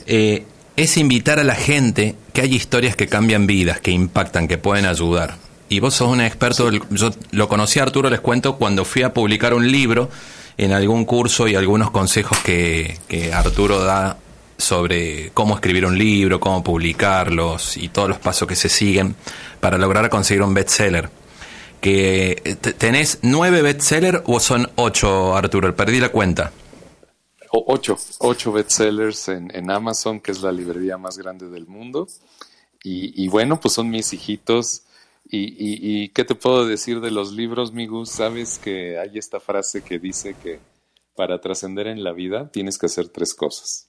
eh, 0.06 0.44
es 0.75 0.97
invitar 0.97 1.38
a 1.38 1.44
la 1.44 1.54
gente 1.54 2.16
que 2.32 2.40
hay 2.40 2.56
historias 2.56 2.97
que 2.97 3.06
cambian 3.06 3.47
vidas, 3.47 3.80
que 3.80 3.92
impactan, 3.92 4.49
que 4.49 4.58
pueden 4.58 4.85
ayudar. 4.85 5.37
Y 5.68 5.78
vos 5.78 5.94
sos 5.94 6.08
un 6.08 6.20
experto, 6.20 6.73
yo 6.73 7.11
lo 7.30 7.49
conocí 7.49 7.78
a 7.78 7.85
Arturo, 7.85 8.11
les 8.11 8.18
cuento, 8.18 8.56
cuando 8.56 8.85
fui 8.85 9.04
a 9.04 9.14
publicar 9.14 9.54
un 9.54 9.70
libro 9.70 10.11
en 10.56 10.73
algún 10.73 11.04
curso 11.04 11.47
y 11.47 11.54
algunos 11.54 11.92
consejos 11.92 12.37
que, 12.38 12.99
que 13.06 13.32
Arturo 13.32 13.85
da 13.85 14.16
sobre 14.58 15.30
cómo 15.30 15.54
escribir 15.54 15.86
un 15.86 15.96
libro, 15.96 16.40
cómo 16.40 16.62
publicarlos 16.62 17.76
y 17.76 17.88
todos 17.88 18.08
los 18.08 18.18
pasos 18.18 18.46
que 18.48 18.56
se 18.56 18.68
siguen 18.68 19.14
para 19.60 19.78
lograr 19.78 20.10
conseguir 20.10 20.42
un 20.42 20.52
bestseller. 20.52 21.08
Que 21.80 22.42
eh, 22.44 22.56
te- 22.56 22.72
tenés 22.72 23.20
nueve 23.22 23.62
bestsellers 23.62 24.22
o 24.26 24.40
son 24.40 24.68
ocho, 24.74 25.36
Arturo, 25.36 25.74
perdí 25.76 26.00
la 26.00 26.08
cuenta. 26.10 26.52
Ocho, 27.50 27.96
ocho 28.18 28.52
bestsellers 28.52 29.28
en, 29.28 29.54
en 29.54 29.70
Amazon, 29.70 30.20
que 30.20 30.32
es 30.32 30.42
la 30.42 30.52
librería 30.52 30.98
más 30.98 31.16
grande 31.16 31.48
del 31.48 31.66
mundo. 31.66 32.08
Y, 32.82 33.28
bueno, 33.28 33.60
pues 33.60 33.74
son 33.74 33.90
mis 33.90 34.12
hijitos. 34.12 34.82
Y, 35.30 35.40
y, 35.40 36.04
y 36.04 36.08
qué 36.10 36.24
te 36.24 36.34
puedo 36.34 36.66
decir 36.66 37.00
de 37.00 37.10
los 37.10 37.32
libros, 37.32 37.72
Migus? 37.72 38.10
Sabes 38.10 38.58
que 38.58 38.98
hay 38.98 39.18
esta 39.18 39.40
frase 39.40 39.82
que 39.82 39.98
dice 39.98 40.34
que 40.42 40.58
para 41.14 41.40
trascender 41.40 41.86
en 41.86 42.02
la 42.02 42.12
vida 42.12 42.50
tienes 42.50 42.78
que 42.78 42.86
hacer 42.86 43.08
tres 43.08 43.34
cosas. 43.34 43.88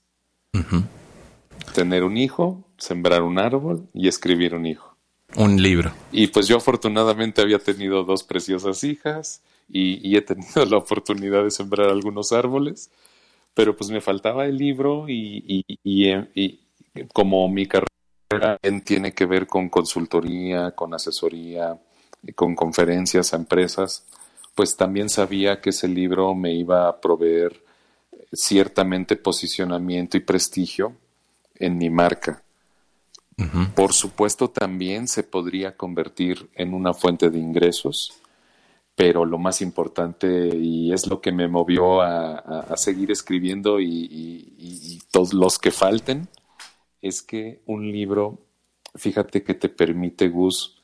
Tener 1.74 2.04
un 2.04 2.18
hijo, 2.18 2.64
sembrar 2.78 3.22
un 3.22 3.38
árbol 3.40 3.88
y 3.94 4.08
escribir 4.08 4.56
un 4.56 4.66
hijo. 4.66 4.96
Un 5.36 5.62
libro. 5.62 5.92
Y 6.12 6.28
pues 6.28 6.48
yo 6.48 6.58
afortunadamente 6.58 7.42
había 7.42 7.60
tenido 7.60 8.04
dos 8.04 8.24
preciosas 8.24 8.84
hijas 8.84 9.44
y, 9.68 10.08
y 10.08 10.16
he 10.18 10.22
tenido 10.22 10.66
la 10.70 10.78
oportunidad 10.78 11.44
de 11.44 11.52
sembrar 11.52 11.90
algunos 11.90 12.32
árboles, 12.32 12.90
pero 13.54 13.76
pues 13.76 13.90
me 13.92 14.02
faltaba 14.02 14.46
el 14.46 14.58
libro 14.58 15.08
y, 15.08 15.64
y- 15.68 15.78
y, 15.84 16.60
como 17.14 17.48
mi 17.48 17.68
carrera 17.68 18.58
tiene 18.84 19.14
que 19.14 19.26
ver 19.26 19.46
con 19.48 19.70
consultoría, 19.70 20.72
con 20.72 20.94
asesoría, 20.94 21.80
y 22.24 22.34
con 22.34 22.56
conferencias 22.56 23.34
a 23.34 23.38
empresas, 23.38 24.06
pues 24.56 24.76
también 24.76 25.10
sabía 25.10 25.62
que 25.62 25.70
ese 25.70 25.88
libro 25.88 26.36
me 26.36 26.54
iba 26.54 26.90
a 26.90 27.00
proveer 27.00 27.64
ciertamente 28.32 29.16
posicionamiento 29.16 30.18
y 30.18 30.22
prestigio 30.22 30.96
en 31.56 31.78
mi 31.78 31.90
marca. 31.90 32.44
Por 33.74 33.94
supuesto, 33.94 34.50
también 34.50 35.08
se 35.08 35.24
podría 35.24 35.78
convertir 35.78 36.50
en 36.56 36.74
una 36.74 36.94
fuente 36.94 37.30
de 37.30 37.40
ingresos, 37.40 38.14
pero 38.96 39.24
lo 39.24 39.38
más 39.38 39.62
importante, 39.62 40.50
y 40.58 40.92
es 40.92 41.08
lo 41.08 41.22
que 41.22 41.32
me 41.32 41.48
movió 41.48 42.02
a, 42.02 42.34
a- 42.40 42.60
a 42.74 42.76
seguir 42.78 43.12
escribiendo 43.12 43.80
y, 43.80 43.86
y- 43.86 44.54
y- 44.58 44.94
y 44.96 45.00
todos 45.10 45.34
los 45.34 45.58
que 45.58 45.72
falten, 45.72 46.28
es 47.02 47.22
que 47.22 47.62
un 47.66 47.90
libro, 47.90 48.40
fíjate 48.96 49.42
que 49.42 49.54
te 49.54 49.70
permite, 49.70 50.28
Gus, 50.28 50.82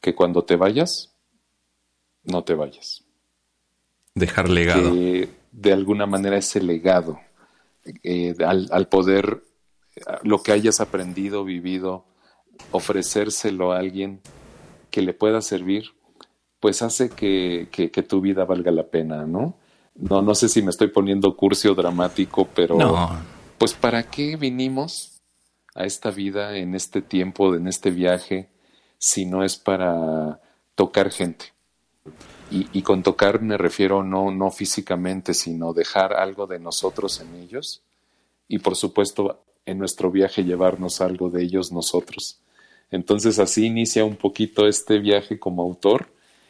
que 0.00 0.14
cuando 0.14 0.44
te 0.44 0.54
vayas, 0.54 1.12
no 2.22 2.44
te 2.44 2.54
vayas. 2.54 3.02
Dejar 4.14 4.48
legado. 4.48 4.92
Que 4.92 5.28
de 5.58 5.72
alguna 5.72 6.04
manera 6.06 6.36
ese 6.36 6.62
legado, 6.62 7.18
eh, 8.02 8.34
al, 8.46 8.68
al 8.70 8.88
poder 8.88 9.42
lo 10.22 10.42
que 10.42 10.52
hayas 10.52 10.80
aprendido, 10.80 11.44
vivido, 11.44 12.04
ofrecérselo 12.70 13.72
a 13.72 13.78
alguien 13.78 14.20
que 14.90 15.00
le 15.00 15.14
pueda 15.14 15.40
servir, 15.40 15.84
pues 16.60 16.82
hace 16.82 17.08
que, 17.10 17.68
que- 17.72 17.90
que 17.90 18.02
tu 18.02 18.20
vida 18.20 18.44
valga 18.44 18.70
la 18.70 18.84
pena, 18.84 19.24
¿no? 19.24 19.56
No, 19.94 20.20
no 20.20 20.34
sé 20.34 20.48
si 20.50 20.60
me 20.62 20.70
estoy 20.70 20.88
poniendo 20.88 21.34
cursi 21.36 21.68
o 21.68 21.74
dramático, 21.74 22.46
pero 22.54 22.76
No. 22.76 23.08
pues 23.56 23.72
¿para 23.72 24.02
qué 24.10 24.36
vinimos 24.36 25.22
a 25.74 25.84
esta 25.84 26.10
vida, 26.10 26.56
en 26.56 26.74
este 26.74 27.00
tiempo, 27.00 27.54
en 27.54 27.66
este 27.66 27.90
viaje, 27.90 28.48
sino 28.98 29.42
es 29.44 29.56
para 29.56 30.40
tocar 30.74 31.10
gente. 31.10 31.46
Y, 32.50 32.82
con 32.82 33.02
tocar 33.02 33.42
me 33.42 33.56
refiero 33.56 34.04
no, 34.04 34.30
no 34.30 34.50
físicamente, 34.50 35.34
sino 35.34 35.72
dejar 35.72 36.12
algo 36.12 36.46
de 36.46 36.60
nosotros 36.60 37.20
en 37.20 37.42
ellos 37.42 37.82
y 38.48 38.58
por 38.60 38.76
supuesto 38.76 39.42
en 39.64 39.78
nuestro 39.78 40.10
viaje 40.10 40.44
llevarnos 40.44 41.00
algo 41.00 41.28
de 41.28 41.42
ellos 41.42 41.72
nosotros. 41.72 42.38
Entonces 42.90 43.38
así 43.40 43.66
inicia 43.66 44.04
un 44.04 44.16
poquito 44.16 44.68
este 44.68 45.00
viaje 45.00 45.38
como 45.38 45.62
autor 45.62 46.08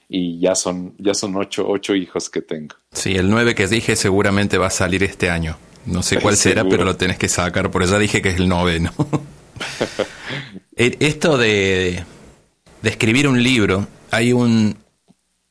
y 0.08 0.38
ya 0.38 0.54
son, 0.54 0.94
ya 0.98 1.14
son 1.14 1.36
ocho, 1.36 1.66
ocho 1.68 1.94
hijos 1.94 2.28
que 2.28 2.42
tengo. 2.42 2.76
Sí, 2.92 3.14
el 3.14 3.30
nueve 3.30 3.54
que 3.54 3.66
dije 3.66 3.96
seguramente 3.96 4.58
va 4.58 4.66
a 4.66 4.70
salir 4.70 5.02
este 5.02 5.30
año. 5.30 5.56
No 5.86 6.02
sé 6.02 6.18
cuál 6.20 6.36
será, 6.36 6.64
pero 6.64 6.84
lo 6.84 6.96
tenés 6.96 7.18
que 7.18 7.28
sacar, 7.28 7.70
por 7.70 7.82
eso 7.82 7.98
dije 7.98 8.20
que 8.20 8.30
es 8.30 8.36
el 8.36 8.48
noveno. 8.48 8.92
Eh, 10.78 10.94
esto 11.00 11.38
de, 11.38 12.04
de 12.82 12.90
escribir 12.90 13.28
un 13.28 13.42
libro, 13.42 13.86
hay 14.10 14.34
un... 14.34 14.76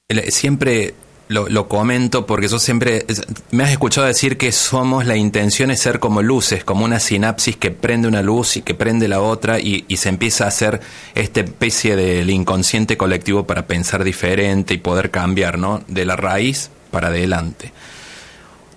Siempre 0.08 0.94
lo, 1.30 1.68
comento 1.68 2.28
porque 2.28 2.48
yo 2.48 2.60
siempre 2.60 3.08
me 3.50 3.64
has 3.64 3.72
escuchado 3.72 4.06
decir 4.06 4.38
que 4.38 4.52
somos 4.52 5.08
la 5.08 5.16
intención 5.16 5.72
es 5.72 5.82
ser 5.82 6.00
como 6.00 6.22
luces, 6.22 6.64
como 6.64 6.86
una 6.86 7.00
sinapsis 7.00 7.58
que 7.58 7.72
prende 7.72 8.08
una 8.08 8.22
luz 8.22 8.56
y 8.58 8.62
que 8.62 8.76
prende 8.76 9.08
la 9.08 9.20
otra 9.20 9.60
y, 9.60 9.84
se 9.98 10.10
empieza 10.10 10.46
a 10.46 10.50
hacer 10.50 10.80
esta 11.16 11.40
especie 11.40 11.96
del 11.96 12.30
inconsciente 12.30 12.98
colectivo 12.98 13.48
para 13.48 13.66
pensar 13.66 14.04
diferente 14.04 14.76
y 14.76 14.78
poder 14.78 15.10
cambiar, 15.10 15.58
¿no? 15.58 15.84
De 15.88 16.06
la 16.06 16.16
raíz 16.16 16.70
para 16.92 17.08
adelante. 17.08 17.72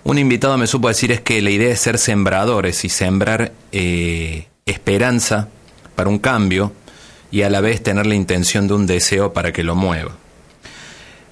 Un 0.05 0.17
invitado 0.17 0.57
me 0.57 0.65
supo 0.65 0.87
decir 0.87 1.11
es 1.11 1.21
que 1.21 1.43
la 1.43 1.51
idea 1.51 1.71
es 1.71 1.79
ser 1.79 1.99
sembradores 1.99 2.83
y 2.85 2.89
sembrar 2.89 3.51
eh, 3.71 4.47
esperanza 4.65 5.47
para 5.93 6.09
un 6.09 6.17
cambio 6.17 6.73
y 7.29 7.43
a 7.43 7.51
la 7.51 7.61
vez 7.61 7.83
tener 7.83 8.07
la 8.07 8.15
intención 8.15 8.67
de 8.67 8.73
un 8.73 8.87
deseo 8.87 9.31
para 9.31 9.53
que 9.53 9.63
lo 9.63 9.75
mueva. 9.75 10.17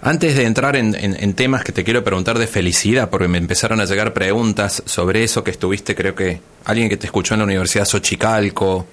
Antes 0.01 0.36
de 0.36 0.44
entrar 0.44 0.75
en, 0.75 1.34
temas 1.34 1.63
que 1.63 1.72
te 1.72 1.84
quiero 1.84 2.04
preguntar 2.04 2.38
de 2.38 2.46
felicidad, 2.46 3.10
porque 3.10 3.27
me 3.27 3.39
empezaron 3.39 3.82
a 3.82 3.86
llegar 3.86 4.13
preguntas 4.13 4.84
sobre 4.86 5.24
eso 5.24 5.44
que 5.44 5.51
estuviste, 5.51 5.96
creo 5.96 6.13
que 6.13 6.39
alguien 6.66 6.88
que 6.88 6.98
te 6.98 7.08
escuchó 7.08 7.34
en 7.34 7.39
la 7.39 7.46
Universidad 7.46 7.86
Xochicalco, 7.86 8.86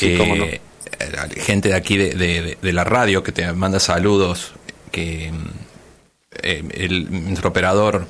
eh, 0.00 0.60
gente 1.36 1.70
de 1.70 1.74
aquí 1.74 1.96
de, 1.96 2.56
la 2.62 2.84
radio 2.84 3.22
que 3.24 3.32
te 3.32 3.52
manda 3.52 3.80
saludos, 3.80 4.52
que 4.92 5.32
eh, 6.42 6.64
el, 6.74 7.24
nuestro 7.24 7.50
operador 7.50 8.06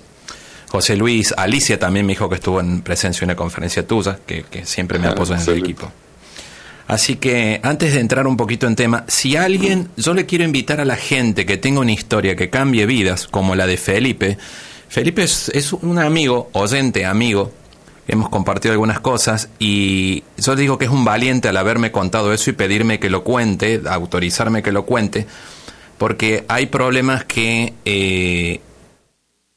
José 0.69 0.97
Luis, 0.97 1.33
Alicia 1.37 1.79
también 1.79 2.05
me 2.05 2.13
dijo 2.13 2.29
que 2.29 2.35
estuvo 2.35 2.61
en 2.61 2.83
presencia 2.83 3.25
en 3.25 3.31
una 3.31 3.37
conferencia 3.37 3.87
tuya, 3.87 4.19
que, 4.27 4.45
siempre 4.65 4.99
me 4.99 5.07
ah, 5.07 5.13
apoya 5.13 5.37
en 5.37 5.49
el 5.49 5.59
equipo. 5.59 5.91
Así 6.87 7.17
que 7.17 7.61
antes 7.65 7.95
de 7.95 8.01
entrar 8.01 8.27
un 8.27 8.37
poquito 8.37 8.67
en 8.67 8.77
tema, 8.77 9.05
si 9.09 9.37
alguien, 9.37 9.89
yo 9.97 10.15
le 10.15 10.25
quiero 10.25 10.45
invitar 10.45 10.81
a 10.81 10.85
la 10.85 10.97
gente 10.97 11.45
que 11.45 11.57
tenga 11.57 11.81
una 11.81 11.93
historia 11.93 12.37
que 12.37 12.49
cambie 12.49 12.87
vidas, 12.87 13.27
como 13.27 13.57
la 13.57 13.67
de 13.67 13.77
Felipe. 13.77 14.39
Felipe 14.89 15.25
es, 15.25 15.73
un 15.73 15.99
amigo, 15.99 16.49
oyente, 16.53 17.05
amigo, 17.05 17.51
hemos 18.07 18.29
compartido 18.29 18.73
algunas 18.73 19.01
cosas 19.01 19.49
y 19.59 20.23
yo 20.39 20.55
digo 20.55 20.79
que 20.79 20.85
es 20.85 20.91
un 20.93 21.05
valiente 21.05 21.49
al 21.49 21.57
haberme 21.57 21.91
contado 21.91 22.33
eso 22.33 22.51
y 22.51 22.53
pedirme 22.53 23.01
que 23.01 23.11
lo 23.11 23.25
cuente, 23.25 23.83
autorizarme 23.89 24.63
que 24.63 24.71
lo 24.71 24.87
cuente, 24.87 25.27
porque 25.99 26.45
hay 26.47 26.67
problemas 26.67 27.25
que 27.25 27.75
eh, 27.85 28.61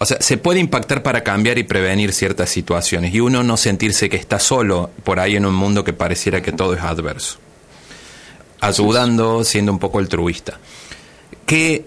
o 0.02 0.06
sea, 0.06 0.22
se 0.22 0.38
puede 0.38 0.62
impactar 0.62 1.04
para 1.04 1.26
cambiar 1.26 1.58
y 1.58 1.64
prevenir 1.64 2.14
ciertas 2.14 2.50
situaciones 2.50 3.14
y 3.14 3.20
uno 3.20 3.44
no 3.44 3.58
sentirse 3.58 4.08
que 4.08 4.16
está 4.16 4.40
solo 4.40 4.92
por 5.04 5.20
ahí 5.20 5.36
en 5.36 5.46
un 5.46 5.54
mundo 5.54 5.84
que 5.84 5.92
pareciera 5.92 6.42
que 6.42 6.54
todo 6.54 6.74
es 6.74 6.82
adverso. 6.82 7.38
Ayudando, 8.62 9.44
siendo 9.44 9.74
un 9.74 9.80
poco 9.80 10.00
altruista. 10.00 10.58
¿Qué, 11.46 11.84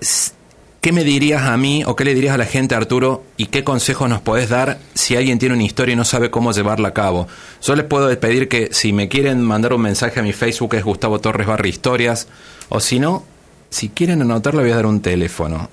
¿Qué 0.83 0.93
me 0.93 1.05
dirías 1.05 1.45
a 1.45 1.57
mí 1.57 1.85
o 1.87 1.97
qué 1.97 2.05
le 2.05 2.15
dirías 2.15 2.35
a 2.35 2.39
la 2.39 2.45
gente, 2.45 2.75
Arturo, 2.75 3.25
y 3.39 3.47
qué 3.47 3.65
consejos 3.65 4.11
nos 4.11 4.21
podés 4.21 4.51
dar 4.51 4.79
si 4.93 5.17
alguien 5.17 5.39
tiene 5.39 5.55
una 5.55 5.65
historia 5.65 5.95
y 5.95 5.97
no 5.97 6.05
sabe 6.05 6.31
cómo 6.31 6.53
llevarla 6.53 6.89
a 6.89 6.95
cabo? 6.95 7.29
Yo 7.63 7.75
les 7.77 7.87
puedo 7.87 8.15
pedir 8.21 8.47
que 8.47 8.69
si 8.73 8.93
me 8.93 9.09
quieren 9.09 9.41
mandar 9.41 9.73
un 9.73 9.81
mensaje 9.81 10.21
a 10.21 10.23
mi 10.23 10.35
Facebook 10.35 10.75
es 10.75 10.85
Gustavo 10.85 11.19
Torres 11.19 11.47
Barri 11.47 11.71
Historias, 11.71 12.29
o 12.69 12.79
si 12.79 12.99
no, 12.99 13.25
si 13.71 13.89
quieren 13.89 14.21
anotarlo 14.21 14.61
voy 14.61 14.71
a 14.71 14.77
dar 14.77 14.85
un 14.85 15.01
teléfono 15.01 15.71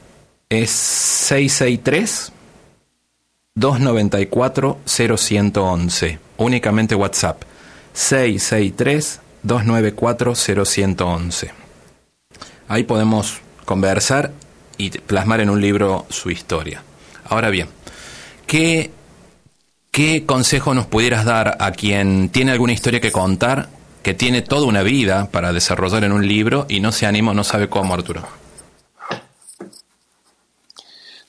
es 0.50 0.72
663 0.72 2.32
294 3.56 4.80
0111. 4.86 6.20
Únicamente 6.38 6.96
WhatsApp. 6.96 7.44
663 7.94 9.20
294 9.44 10.34
0111. 10.66 11.52
Ahí 12.68 12.84
podemos 12.84 13.42
conversar 13.66 14.32
y 14.78 14.90
plasmar 14.90 15.42
en 15.42 15.50
un 15.50 15.62
libro 15.62 16.06
su 16.10 16.32
historia. 16.32 16.84
Ahora 17.26 17.50
bien, 17.50 17.68
¿qué, 18.48 18.92
¿qué 19.92 20.26
consejo 20.26 20.74
nos 20.74 20.88
pudieras 20.88 21.26
dar 21.26 21.58
a 21.60 21.72
quien 21.72 22.30
tiene 22.30 22.52
alguna 22.52 22.74
historia 22.74 23.02
que 23.02 23.12
contar, 23.12 23.70
que 24.02 24.14
tiene 24.14 24.42
toda 24.42 24.66
una 24.66 24.82
vida 24.82 25.30
para 25.30 25.54
desarrollar 25.54 26.04
en 26.06 26.12
un 26.12 26.28
libro 26.28 26.66
y 26.70 26.80
no 26.80 26.92
se 26.92 27.06
anima, 27.06 27.34
no 27.34 27.44
sabe 27.44 27.70
cómo, 27.70 27.94
Arturo? 27.94 28.40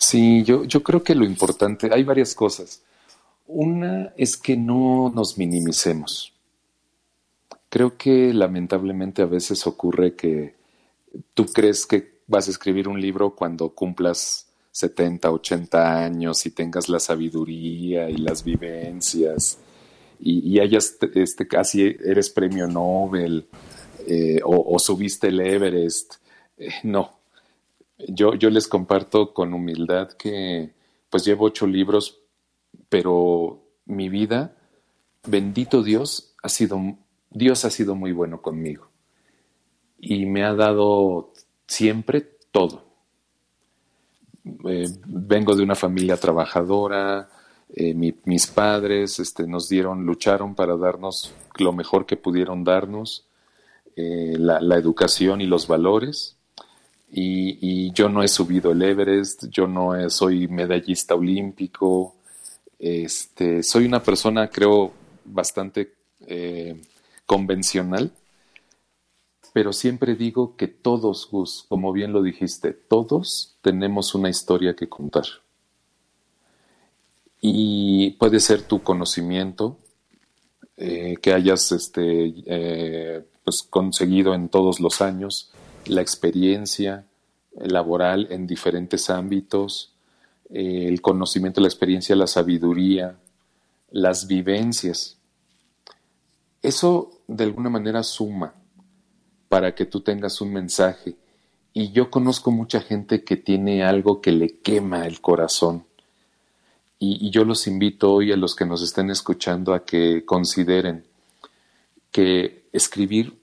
Sí, 0.01 0.43
yo, 0.45 0.65
yo 0.65 0.83
creo 0.83 1.03
que 1.03 1.15
lo 1.15 1.27
importante, 1.27 1.91
hay 1.93 2.03
varias 2.05 2.35
cosas. 2.35 2.83
Una 3.47 4.15
es 4.17 4.39
que 4.39 4.57
no 4.57 5.13
nos 5.15 5.37
minimicemos. 5.37 6.33
Creo 7.69 7.99
que 7.99 8.33
lamentablemente 8.33 9.21
a 9.21 9.27
veces 9.27 9.67
ocurre 9.67 10.17
que 10.17 10.55
tú 11.35 11.45
crees 11.47 11.85
que 11.85 12.21
vas 12.27 12.49
a 12.49 12.51
escribir 12.51 12.89
un 12.89 12.99
libro 12.99 13.35
cuando 13.35 13.75
cumplas 13.75 14.49
70, 14.73 15.31
80 15.31 16.05
años 16.05 16.47
y 16.47 16.51
tengas 16.51 16.89
la 16.89 16.99
sabiduría 16.99 18.09
y 18.09 18.17
las 18.17 18.43
vivencias 18.43 19.59
y, 20.23 20.59
hayas, 20.61 20.97
este, 21.15 21.47
casi 21.47 21.83
eres 21.83 22.31
premio 22.31 22.67
Nobel 22.67 23.47
eh, 24.07 24.41
o, 24.45 24.79
subiste 24.79 25.29
el 25.29 25.41
Everest. 25.41 26.15
Eh, 26.59 26.69
no, 26.85 27.20
yo, 28.09 28.35
yo 28.35 28.51
les 28.51 28.69
comparto 28.69 29.33
con 29.33 29.55
humildad 29.55 30.13
que 30.13 30.73
pues 31.09 31.25
llevo 31.25 31.47
ocho 31.47 31.67
libros, 31.67 32.21
pero 32.89 33.63
mi 33.87 34.09
vida, 34.09 34.57
bendito 35.27 35.83
Dios, 35.83 36.35
ha 36.43 36.49
sido, 36.49 36.81
Dios 37.31 37.65
ha 37.65 37.71
sido 37.71 37.95
muy 37.95 38.13
bueno 38.13 38.41
conmigo 38.41 38.89
y 39.99 40.27
me 40.27 40.45
ha 40.45 40.55
dado 40.55 41.33
siempre 41.67 42.21
todo. 42.51 42.85
Eh, 44.67 44.89
vengo 45.07 45.55
de 45.55 45.63
una 45.63 45.75
familia 45.75 46.17
trabajadora, 46.17 47.29
eh, 47.75 47.95
mis 47.95 48.47
padres 48.47 49.21
este, 49.21 49.47
nos 49.47 49.69
dieron, 49.69 50.05
lucharon 50.07 50.55
para 50.55 50.77
darnos 50.77 51.35
lo 51.59 51.73
mejor 51.73 52.07
que 52.07 52.17
pudieron 52.17 52.65
darnos, 52.65 53.27
eh, 53.97 54.35
la, 54.39 54.61
la, 54.61 54.77
educación 54.77 55.41
y 55.41 55.47
los 55.47 55.67
valores 55.67 56.39
y, 57.12 57.92
yo 57.92 58.09
no 58.09 58.23
he 58.23 58.29
subido 58.29 58.73
el 58.73 58.83
Everest, 58.83 59.46
yo 59.51 59.66
no 59.66 60.09
soy 60.11 60.46
medallista 60.49 61.14
olímpico, 61.14 62.14
este, 62.79 63.62
soy 63.62 63.85
una 63.85 64.03
persona 64.03 64.49
creo 64.49 64.92
bastante 65.25 65.94
eh, 66.27 66.81
convencional, 67.27 68.12
pero 69.53 69.73
siempre 69.73 70.14
digo 70.14 70.57
que 70.57 70.68
todos, 70.68 71.29
Gus, 71.31 71.64
como 71.68 71.92
bien 71.92 72.12
lo 72.12 72.23
dijiste, 72.23 72.73
todos 72.73 73.57
tenemos 73.62 74.14
una 74.14 74.31
historia 74.31 74.75
que 74.75 74.88
contar. 74.88 75.25
Y 77.40 78.11
puede 78.12 78.38
ser 78.38 78.62
tu 78.62 78.83
conocimiento 78.83 79.79
eh, 80.77 81.16
que 81.20 81.33
hayas 81.33 81.73
este, 81.73 82.35
eh, 82.46 83.25
pues 83.44 83.62
conseguido 83.62 84.35
en 84.35 84.49
todos 84.49 84.81
los 84.81 85.01
años, 85.01 85.51
la 85.87 86.01
experiencia 86.01 87.07
laboral 87.57 88.29
en 88.31 88.47
diferentes 88.47 89.11
ámbitos, 89.11 89.95
eh, 90.51 90.87
el 90.87 91.01
conocimiento, 91.01 91.61
la 91.61 91.69
experiencia, 91.69 92.16
la 92.16 92.27
sabiduría, 92.27 93.19
las 93.90 94.27
vivencias. 94.27 95.19
Eso 96.62 97.23
de 97.27 97.45
alguna 97.45 97.71
manera 97.71 98.03
suma 98.03 98.55
para 99.49 99.75
que 99.75 99.87
tú 99.87 100.01
tengas 100.01 100.40
un 100.40 100.53
mensaje. 100.53 101.16
Y 101.73 101.93
yo 101.93 102.11
conozco 102.11 102.51
mucha 102.51 102.81
gente 102.81 103.25
que 103.25 103.37
tiene 103.37 103.85
algo 103.85 104.21
que 104.21 104.33
le 104.33 104.59
quema 104.59 105.07
el 105.07 105.21
corazón. 105.21 105.85
Y, 106.99 107.27
y 107.27 107.31
yo 107.31 107.45
los 107.45 107.66
invito 107.66 108.12
hoy 108.12 108.33
a 108.33 108.37
los 108.37 108.55
que 108.55 108.66
nos 108.66 108.83
estén 108.83 109.11
escuchando 109.11 109.73
a 109.73 109.85
que 109.85 110.25
consideren 110.25 111.05
que 112.11 112.69
escribir 112.73 113.40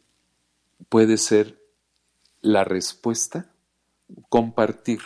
puede 0.89 1.17
ser 1.17 1.56
la 2.41 2.63
respuesta, 2.63 3.49
compartir 4.29 4.99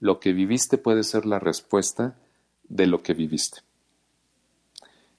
lo 0.00 0.20
que 0.20 0.32
viviste 0.32 0.78
puede 0.78 1.02
ser 1.02 1.26
la 1.26 1.38
respuesta 1.38 2.16
de 2.68 2.86
lo 2.86 3.02
que 3.02 3.14
viviste. 3.14 3.60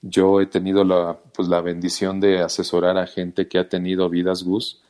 Yo 0.02 0.40
he 0.40 0.46
tenido 0.46 0.84
la, 0.84 1.18
pues, 1.34 1.48
la 1.48 1.60
bendición 1.60 2.20
de 2.20 2.40
asesorar 2.40 2.96
a 2.96 3.06
gente 3.06 3.48
que 3.48 3.58
ha 3.58 3.68
tenido 3.68 4.08
vidas 4.08 4.42
Gus, 4.42 4.80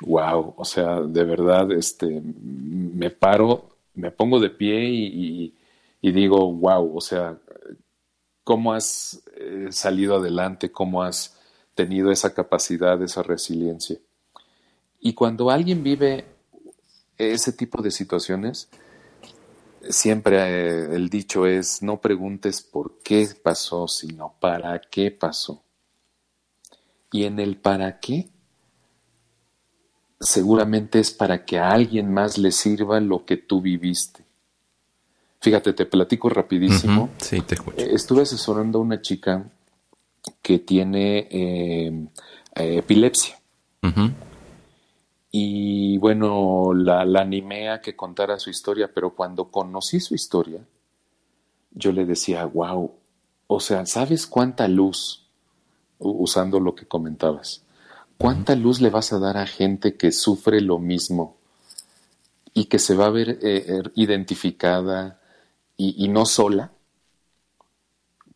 wow, 0.00 0.54
o 0.56 0.64
sea, 0.64 1.00
de 1.00 1.24
verdad, 1.24 1.70
este, 1.72 2.20
me 2.24 3.10
paro, 3.10 3.68
me 3.94 4.10
pongo 4.10 4.40
de 4.40 4.50
pie 4.50 4.88
y, 4.88 5.54
digo, 6.00 6.52
wow, 6.52 6.96
o 6.96 7.00
sea, 7.00 7.38
cómo 8.42 8.72
has 8.72 9.22
eh, 9.36 9.68
salido 9.70 10.16
adelante, 10.16 10.72
cómo 10.72 11.02
has 11.02 11.38
tenido 11.74 12.10
esa 12.10 12.34
capacidad, 12.34 13.00
esa 13.02 13.22
resiliencia. 13.22 13.98
Y 15.00 15.14
cuando 15.14 15.50
alguien 15.50 15.82
vive 15.82 16.26
ese 17.16 17.52
tipo 17.52 17.82
de 17.82 17.90
situaciones, 17.90 18.68
siempre 19.88 20.36
eh, 20.38 20.94
el 20.94 21.08
dicho 21.08 21.46
es, 21.46 21.82
no 21.82 22.00
preguntes 22.00 22.62
por 22.62 22.98
qué 23.02 23.28
pasó, 23.42 23.88
sino 23.88 24.34
para 24.40 24.80
qué 24.80 25.10
pasó. 25.10 25.62
Y 27.12 27.24
en 27.24 27.40
el 27.40 27.56
para 27.56 27.98
qué, 27.98 28.28
seguramente 30.20 31.00
es 31.00 31.10
para 31.10 31.44
que 31.44 31.58
a 31.58 31.70
alguien 31.70 32.12
más 32.12 32.38
le 32.38 32.52
sirva 32.52 33.00
lo 33.00 33.24
que 33.24 33.36
tú 33.36 33.60
viviste. 33.60 34.24
Fíjate, 35.40 35.72
te 35.72 35.86
platico 35.86 36.28
rapidísimo. 36.28 37.08
Sí, 37.16 37.40
te 37.40 37.54
escucho. 37.54 37.78
Eh, 37.78 37.94
estuve 37.94 38.22
asesorando 38.22 38.78
a 38.78 38.82
una 38.82 39.00
chica 39.00 39.50
que 40.42 40.58
tiene 40.58 41.26
eh, 41.30 42.08
epilepsia. 42.54 43.38
Y 45.30 45.96
bueno, 45.98 46.72
la, 46.74 47.04
la, 47.04 47.20
animé 47.20 47.70
a 47.70 47.80
que 47.80 47.94
contara 47.94 48.38
su 48.38 48.50
historia, 48.50 48.90
pero 48.92 49.14
cuando 49.14 49.50
conocí 49.50 50.00
su 50.00 50.14
historia, 50.14 50.60
yo 51.70 51.92
le 51.92 52.04
decía, 52.04 52.44
wow, 52.46 52.92
o 53.46 53.60
sea, 53.60 53.86
¿sabes 53.86 54.26
cuánta 54.26 54.66
luz, 54.66 55.26
usando 55.98 56.58
lo 56.58 56.74
que 56.74 56.86
comentabas, 56.86 57.62
cuánta 58.18 58.56
luz 58.56 58.80
le 58.80 58.90
vas 58.90 59.12
a 59.12 59.18
dar 59.18 59.36
a 59.36 59.46
gente 59.46 59.96
que 59.96 60.10
sufre 60.12 60.60
lo 60.60 60.78
mismo 60.78 61.36
y 62.52 62.64
que 62.64 62.78
se 62.78 62.96
va 62.96 63.06
a 63.06 63.10
ver 63.10 63.38
eh, 63.42 63.64
er, 63.68 63.92
identificada 63.94 65.20
y, 65.76 66.04
y 66.04 66.08
no 66.08 66.26
sola? 66.26 66.72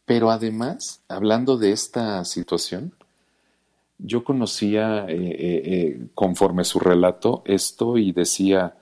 Pero 0.04 0.30
además, 0.30 1.00
hablando 1.08 1.56
de 1.56 1.72
esta 1.72 2.24
situación, 2.24 2.94
yo 3.98 4.24
conocía, 4.24 5.06
eh, 5.06 5.14
eh, 5.16 5.62
eh, 5.64 6.06
conforme 6.14 6.64
su 6.64 6.78
relato, 6.78 7.42
esto 7.44 7.96
y 7.96 8.12
decía, 8.12 8.76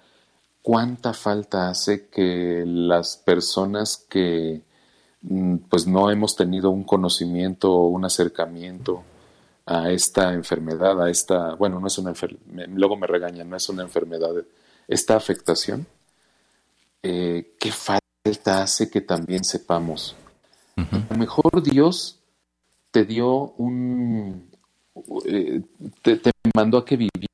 ¿cuánta 0.63 1.13
falta 1.13 1.69
hace 1.69 2.09
que 2.09 2.65
las 2.67 3.17
personas 3.19 4.05
que 4.09 4.63
mm, 5.23 5.57
pues 5.69 5.87
no 5.87 6.11
hemos 6.11 6.37
tenido 6.37 6.71
un 6.71 6.85
conocimiento 6.85 7.73
o 7.73 7.89
un 7.89 8.05
acercamiento 8.05 9.03
a 9.67 9.91
esta 9.91 10.33
enfermedad, 10.33 11.01
a 11.03 11.11
esta, 11.11 11.55
bueno, 11.55 11.79
no 11.79 11.87
es 11.87 11.99
una 11.99 12.11
enfermedad, 12.11 12.69
luego 12.75 12.97
me 12.97 13.07
regañan, 13.07 13.49
no 13.49 13.57
es 13.57 13.69
una 13.69 13.83
enfermedad, 13.83 14.33
esta 14.89 15.17
afectación, 15.17 15.87
¿qué 17.01 17.73
falta 17.73 18.63
hace 18.63 18.91
que 18.91 19.01
también 19.01 19.45
sepamos? 19.45 20.17
A 20.77 21.07
lo 21.11 21.19
mejor 21.19 21.63
Dios 21.63 22.19
te 22.91 23.05
dio 23.05 23.53
un, 23.57 24.52
eh, 25.27 25.63
te, 26.03 26.21
mandó 26.55 26.79
a 26.79 26.85
que 26.85 26.97
viviera. 26.97 27.27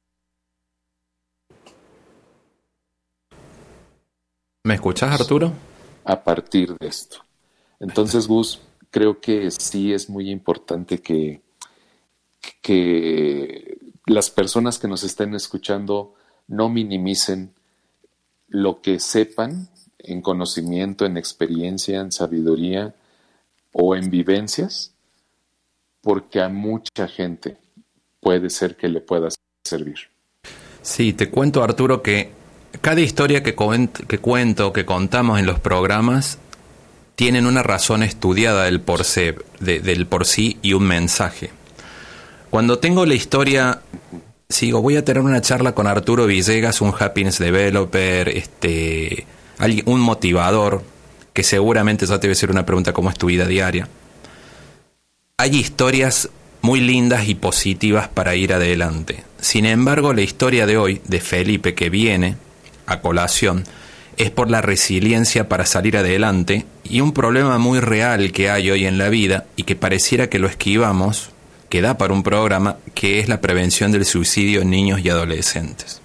¿Me 4.64 4.74
escuchas, 4.74 5.20
Arturo? 5.20 5.52
A 6.04 6.22
partir 6.22 6.76
de 6.78 6.86
esto. 6.86 7.18
Entonces, 7.80 8.26
Gus, 8.26 8.60
creo 8.90 9.20
que 9.20 9.50
sí 9.50 9.92
es 9.92 10.10
muy 10.10 10.30
importante 10.30 10.98
que, 10.98 11.42
que 12.60 13.78
las 14.06 14.30
personas 14.30 14.78
que 14.78 14.88
nos 14.88 15.04
estén 15.04 15.34
escuchando 15.34 16.14
no 16.46 16.68
minimicen 16.68 17.54
lo 18.48 18.80
que 18.80 18.98
sepan 18.98 19.68
en 19.98 20.22
conocimiento, 20.22 21.04
en 21.04 21.16
experiencia, 21.16 22.00
en 22.00 22.12
sabiduría 22.12 22.94
o 23.72 23.94
en 23.94 24.10
vivencias, 24.10 24.94
porque 26.02 26.40
a 26.40 26.48
mucha 26.48 27.08
gente 27.08 27.56
puede 28.20 28.50
ser 28.50 28.76
que 28.76 28.88
le 28.88 29.00
pueda 29.00 29.28
servir. 29.64 29.96
Sí, 30.82 31.12
te 31.12 31.30
cuento 31.30 31.62
Arturo 31.62 32.02
que 32.02 32.30
cada 32.80 33.00
historia 33.00 33.42
que, 33.42 33.54
que 34.06 34.18
cuento, 34.18 34.72
que 34.72 34.84
contamos 34.84 35.38
en 35.38 35.46
los 35.46 35.58
programas, 35.58 36.38
tienen 37.16 37.46
una 37.46 37.62
razón 37.62 38.02
estudiada 38.02 38.64
del 38.64 38.80
por, 38.80 39.04
del 39.60 40.06
por 40.06 40.24
sí 40.24 40.58
y 40.62 40.72
un 40.74 40.84
mensaje. 40.84 41.50
Cuando 42.50 42.78
tengo 42.78 43.04
la 43.04 43.14
historia, 43.14 43.82
sigo, 44.48 44.80
voy 44.80 44.96
a 44.96 45.04
tener 45.04 45.22
una 45.22 45.40
charla 45.40 45.74
con 45.74 45.86
Arturo 45.86 46.26
Villegas, 46.26 46.80
un 46.80 46.94
happiness 46.98 47.38
developer, 47.38 48.28
este, 48.28 49.26
un 49.84 50.00
motivador, 50.00 50.82
que 51.32 51.42
seguramente 51.42 52.06
ya 52.06 52.20
te 52.20 52.28
voy 52.28 52.32
a 52.32 52.32
hacer 52.32 52.50
una 52.50 52.64
pregunta, 52.64 52.92
¿cómo 52.92 53.10
es 53.10 53.18
tu 53.18 53.26
vida 53.26 53.46
diaria? 53.46 53.88
Hay 55.40 55.54
historias 55.54 56.30
muy 56.62 56.80
lindas 56.80 57.28
y 57.28 57.36
positivas 57.36 58.08
para 58.08 58.34
ir 58.34 58.52
adelante. 58.52 59.22
Sin 59.40 59.66
embargo, 59.66 60.12
la 60.12 60.22
historia 60.22 60.66
de 60.66 60.76
hoy, 60.76 61.00
de 61.06 61.20
Felipe 61.20 61.76
que 61.76 61.90
viene 61.90 62.34
a 62.86 63.00
colación, 63.00 63.62
es 64.16 64.32
por 64.32 64.50
la 64.50 64.62
resiliencia 64.62 65.48
para 65.48 65.64
salir 65.64 65.96
adelante 65.96 66.66
y 66.82 67.02
un 67.02 67.12
problema 67.12 67.56
muy 67.58 67.78
real 67.78 68.32
que 68.32 68.50
hay 68.50 68.68
hoy 68.72 68.84
en 68.84 68.98
la 68.98 69.10
vida 69.10 69.46
y 69.54 69.62
que 69.62 69.76
pareciera 69.76 70.28
que 70.28 70.40
lo 70.40 70.48
esquivamos, 70.48 71.30
que 71.68 71.82
da 71.82 71.96
para 71.98 72.14
un 72.14 72.24
programa, 72.24 72.78
que 72.96 73.20
es 73.20 73.28
la 73.28 73.40
prevención 73.40 73.92
del 73.92 74.06
suicidio 74.06 74.62
en 74.62 74.70
niños 74.70 75.02
y 75.04 75.08
adolescentes. 75.08 76.00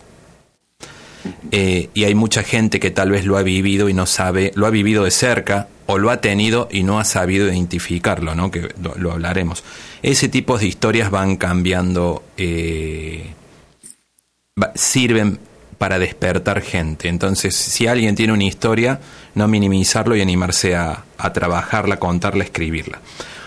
Eh, 1.52 1.90
y 1.94 2.04
hay 2.04 2.16
mucha 2.16 2.44
gente 2.44 2.80
que 2.80 2.92
tal 2.92 3.12
vez 3.12 3.26
lo 3.26 3.38
ha 3.38 3.44
vivido 3.44 3.90
y 3.90 3.94
no 3.94 4.06
sabe, 4.06 4.52
lo 4.56 4.66
ha 4.66 4.70
vivido 4.70 5.04
de 5.04 5.12
cerca 5.12 5.68
o 5.86 5.98
lo 5.98 6.10
ha 6.10 6.22
tenido 6.22 6.68
y 6.72 6.84
no 6.84 7.00
ha 7.00 7.06
sabido 7.06 7.48
identificarlo, 7.48 8.36
¿no? 8.36 8.52
que 8.52 8.70
lo, 8.98 9.12
hablaremos. 9.12 9.64
Ese 10.02 10.30
tipo 10.30 10.58
de 10.58 10.68
historias 10.68 11.12
van 11.12 11.38
cambiando, 11.38 12.24
eh, 12.38 13.34
sirven 14.76 15.40
para 15.78 16.00
despertar 16.00 16.62
gente. 16.62 17.10
Entonces, 17.10 17.56
si 17.56 17.88
alguien 17.88 18.16
tiene 18.16 18.34
una 18.34 18.46
historia, 18.46 19.00
no 19.36 19.48
minimizarlo 19.48 20.16
y 20.16 20.22
animarse 20.22 20.76
a, 20.76 21.04
a 21.18 21.34
trabajarla, 21.34 21.98
contarla, 21.98 22.44
escribirla. 22.44 23.02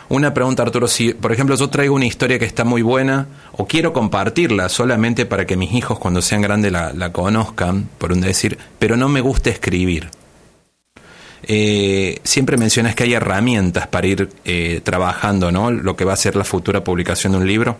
Una 0.08 0.32
pregunta, 0.32 0.62
Arturo, 0.62 0.86
si 0.86 1.14
por 1.14 1.32
ejemplo 1.32 1.56
yo 1.56 1.68
traigo 1.68 1.94
una 1.94 2.06
historia 2.06 2.38
que 2.38 2.44
está 2.44 2.64
muy 2.64 2.82
buena 2.82 3.26
o 3.52 3.66
quiero 3.66 3.92
compartirla 3.92 4.68
solamente 4.68 5.26
para 5.26 5.46
que 5.46 5.56
mis 5.56 5.72
hijos 5.72 5.98
cuando 5.98 6.22
sean 6.22 6.42
grandes 6.42 6.70
la, 6.70 7.12
conozcan, 7.12 7.88
por 7.98 8.12
un 8.12 8.20
decir, 8.20 8.56
pero 8.78 8.96
no 8.96 9.08
me 9.08 9.20
gusta 9.20 9.50
escribir. 9.50 10.08
Eh, 11.42 12.20
siempre 12.22 12.56
mencionas 12.56 12.94
que 12.94 13.04
hay 13.04 13.14
herramientas 13.14 13.88
para 13.88 14.06
ir 14.06 14.28
eh, 14.44 14.80
trabajando, 14.82 15.50
¿no? 15.50 15.70
Lo 15.70 15.96
que 15.96 16.04
va 16.04 16.12
a 16.12 16.16
ser 16.16 16.36
la 16.36 16.44
futura 16.44 16.84
publicación 16.84 17.32
de 17.32 17.38
un 17.38 17.46
libro. 17.46 17.76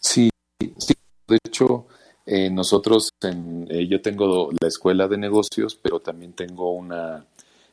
Sí, 0.00 0.30
sí. 0.78 0.94
de 1.26 1.38
hecho, 1.44 1.86
eh, 2.26 2.48
nosotros, 2.50 3.10
en, 3.22 3.66
yo 3.88 4.00
tengo 4.00 4.50
la 4.60 4.68
escuela 4.68 5.08
de 5.08 5.18
negocios, 5.18 5.78
pero 5.80 6.00
también 6.00 6.32
tengo 6.32 6.72
una 6.72 7.24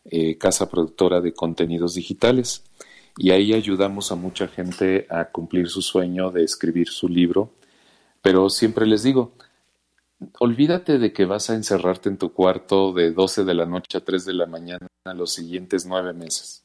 eh, 0.05 0.37
casa 0.37 0.69
productora 0.69 1.21
de 1.21 1.33
contenidos 1.33 1.95
digitales. 1.95 2.63
Y 3.17 3.31
ahí 3.31 3.53
ayudamos 3.53 4.11
a 4.11 4.15
mucha 4.15 4.47
gente 4.47 5.07
a 5.09 5.25
cumplir 5.25 5.69
su 5.69 5.81
sueño 5.81 6.31
de 6.31 6.43
escribir 6.43 6.89
su 6.89 7.07
libro. 7.07 7.51
Pero 8.21 8.49
siempre 8.49 8.85
les 8.85 9.03
digo, 9.03 9.33
olvídate 10.39 10.97
de 10.99 11.13
que 11.13 11.25
vas 11.25 11.49
a 11.49 11.55
encerrarte 11.55 12.09
en 12.09 12.17
tu 12.17 12.33
cuarto 12.33 12.93
de 12.93 13.11
12 13.11 13.43
de 13.43 13.53
la 13.53 13.65
noche 13.65 13.97
a 13.97 14.01
3 14.01 14.25
de 14.25 14.33
la 14.33 14.45
mañana 14.45 14.87
los 15.13 15.33
siguientes 15.33 15.85
nueve 15.85 16.13
meses. 16.13 16.63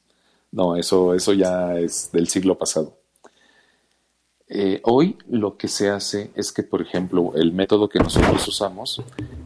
No, 0.51 0.75
eso, 0.75 1.13
eso 1.13 1.33
ya 1.33 1.77
es 1.77 2.11
del 2.11 2.27
siglo 2.27 2.57
pasado. 2.57 2.97
Eh, 4.47 4.81
hoy 4.83 5.17
lo 5.29 5.55
que 5.55 5.69
se 5.69 5.89
hace 5.89 6.31
es 6.35 6.51
que, 6.51 6.63
por 6.63 6.81
ejemplo, 6.81 7.31
el 7.35 7.53
método 7.53 7.87
que 7.87 7.99
nosotros 7.99 8.45
usamos 8.47 9.01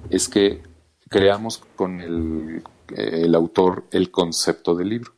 es 0.09 0.27
que 0.27 0.63
creamos 1.09 1.61
con 1.75 2.01
el 2.01 2.63
el 2.95 3.33
autor 3.35 3.85
el 3.91 4.11
concepto 4.11 4.75
del 4.75 4.89
libro. 4.89 5.13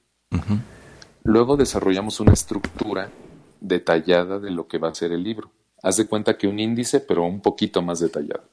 Luego 1.23 1.58
desarrollamos 1.58 2.19
una 2.19 2.34
estructura 2.34 3.12
detallada 3.60 4.39
de 4.39 4.51
lo 4.51 4.67
que 4.67 4.77
va 4.77 4.89
a 4.89 4.95
ser 4.95 5.12
el 5.12 5.23
libro. 5.23 5.51
Haz 5.82 5.97
de 5.97 6.08
cuenta 6.08 6.38
que 6.38 6.47
un 6.47 6.60
índice, 6.60 6.99
pero 6.99 7.23
un 7.25 7.41
poquito 7.41 7.82
más 7.82 7.99
detallado. 7.99 8.43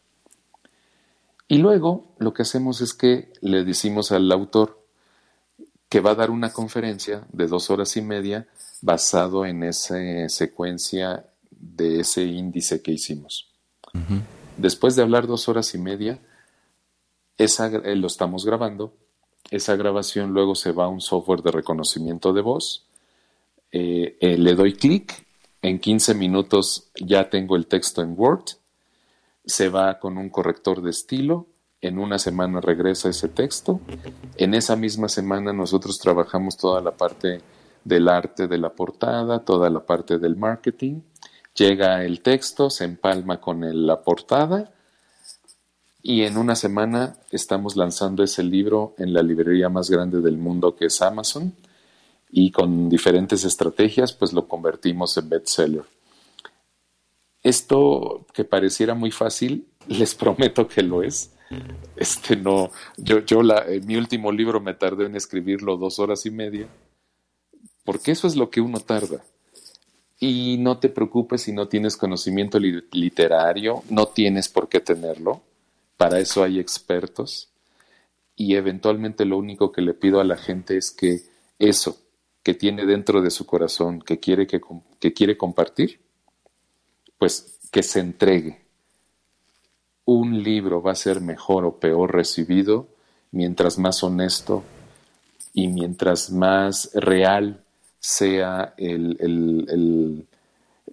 Y 1.47 1.59
luego 1.59 2.15
lo 2.19 2.33
que 2.33 2.43
hacemos 2.43 2.81
es 2.81 2.95
que 2.95 3.33
le 3.41 3.65
decimos 3.65 4.13
al 4.13 4.31
autor 4.33 4.83
que 5.89 6.01
va 6.01 6.11
a 6.13 6.17
dar 6.17 6.31
una 6.31 6.53
conferencia 6.53 7.25
de 7.33 7.47
dos 7.47 7.71
horas 7.71 7.97
y 7.97 8.03
media 8.03 8.49
basado 8.83 9.47
en 9.47 9.63
esa 9.63 10.29
secuencia 10.29 11.27
de 11.51 12.01
ese 12.01 12.25
índice 12.25 12.83
que 12.83 12.93
hicimos. 12.93 13.53
Después 14.57 14.97
de 14.97 15.03
hablar 15.03 15.27
dos 15.27 15.49
horas 15.49 15.75
y 15.75 15.79
media, 15.79 16.19
esa, 17.39 17.69
eh, 17.69 17.95
lo 17.97 18.07
estamos 18.07 18.45
grabando 18.45 18.95
esa 19.51 19.77
grabación 19.77 20.33
luego 20.33 20.55
se 20.55 20.73
va 20.73 20.85
a 20.85 20.89
un 20.89 21.01
software 21.01 21.43
de 21.43 21.53
reconocimiento 21.53 22.33
de 22.33 22.41
voz, 22.41 22.87
eh, 23.73 24.17
eh, 24.21 24.39
le 24.39 24.55
doy 24.55 24.75
clic 24.75 25.25
en 25.63 25.79
15 25.79 26.15
minutos 26.15 26.91
ya 27.01 27.31
tengo 27.31 27.57
el 27.57 27.67
texto 27.67 28.03
en 28.03 28.15
Word, 28.17 28.45
se 29.45 29.69
va 29.69 29.99
con 29.99 30.19
un 30.19 30.29
corrector 30.29 30.83
de 30.83 30.91
estilo, 30.91 31.47
en 31.81 31.99
una 31.99 32.19
semana 32.19 32.61
regresa 32.61 33.09
ese 33.09 33.29
texto, 33.29 33.81
en 34.37 34.55
esa 34.55 34.77
misma 34.77 35.09
semana 35.09 35.53
nosotros 35.53 35.99
trabajamos 35.99 36.57
toda 36.57 36.81
la 36.81 36.93
parte 36.93 37.41
del 37.85 38.09
arte 38.09 38.47
de 38.47 38.59
la 38.59 38.71
portada, 38.71 39.45
toda 39.45 39.71
la 39.71 39.81
parte 39.81 40.19
del 40.19 40.37
marketing, 40.37 41.01
llega 41.55 42.05
el 42.05 42.21
texto, 42.21 42.71
se 42.71 42.85
empalma 42.85 43.41
con 43.41 43.87
la 43.87 44.03
portada 44.03 44.74
y 46.07 46.25
en 46.25 46.37
una 46.37 46.55
semana 46.55 47.17
estamos 47.31 47.77
lanzando 47.77 48.23
ese 48.23 48.43
libro 48.43 48.95
en 48.99 49.15
la 49.15 49.23
librería 49.23 49.71
más 49.71 49.89
grande 49.89 50.21
del 50.21 50.37
mundo 50.37 50.77
que 50.77 50.85
es 50.85 51.01
Amazon 51.01 51.55
y 52.31 52.51
con 52.51 52.91
diferentes 52.91 53.43
estrategias 53.47 54.13
pues 54.13 54.35
lo 54.35 54.47
convertimos 54.47 55.17
en 55.17 55.31
bestseller. 55.31 55.85
Esto 57.43 58.27
que 58.35 58.45
pareciera 58.45 58.95
muy 58.95 59.11
fácil, 59.11 59.67
les 59.89 60.15
prometo 60.15 60.69
que 60.69 60.83
lo 60.83 61.03
es. 61.03 61.33
Este 61.97 62.37
no, 62.37 62.71
yo, 62.99 63.21
yo 63.21 63.41
en 63.67 63.87
mi 63.87 63.97
último 63.97 64.31
libro 64.31 64.61
me 64.61 64.75
tardé 64.75 65.07
en 65.07 65.17
escribirlo 65.17 65.79
dos 65.79 65.99
horas 65.99 66.27
y 66.27 66.31
media, 66.31 66.69
porque 67.83 68.13
eso 68.13 68.27
es 68.27 68.37
lo 68.37 68.51
que 68.51 68.61
uno 68.61 68.79
tarda. 68.79 69.25
Y 70.21 70.59
no 70.59 70.79
te 70.79 70.91
preocupes 70.91 71.43
si 71.43 71.53
no 71.53 71.67
tienes 71.69 71.97
conocimiento 71.97 72.59
literario, 72.59 73.83
no 73.89 74.07
tienes 74.09 74.51
por 74.51 74.69
qué 74.69 74.81
tenerlo, 74.81 75.43
para 75.97 76.21
eso 76.21 76.43
hay 76.43 76.59
expertos. 76.59 77.51
Y 78.37 78.57
eventualmente 78.57 79.25
lo 79.25 79.39
único 79.39 79.73
que 79.73 79.83
le 79.83 79.95
pido 79.95 80.21
a 80.21 80.25
la 80.25 80.37
gente 80.37 80.77
es 80.77 80.91
que 80.91 81.21
eso 81.59 81.99
que 82.43 82.55
tiene 82.55 82.85
dentro 82.85 83.23
de 83.23 83.31
su 83.31 83.47
corazón, 83.47 84.01
que 84.01 84.21
quiere, 84.21 84.47
que, 84.47 84.61
quiere 85.15 85.37
compartir, 85.37 86.01
pues 87.17 87.59
que 87.71 87.83
se 87.83 88.01
entregue. 88.01 88.61
Un 90.05 90.43
libro 90.43 90.83
va 90.83 90.93
a 90.93 90.97
ser 90.97 91.21
mejor 91.23 91.65
o 91.65 91.81
peor 91.81 92.13
recibido 92.15 92.89
mientras 93.31 93.79
más 93.79 94.03
honesto 94.03 94.63
y 95.55 95.69
mientras 95.69 96.31
más 96.31 96.91
real 96.93 97.65
sea 97.99 98.75
el, 98.77 100.27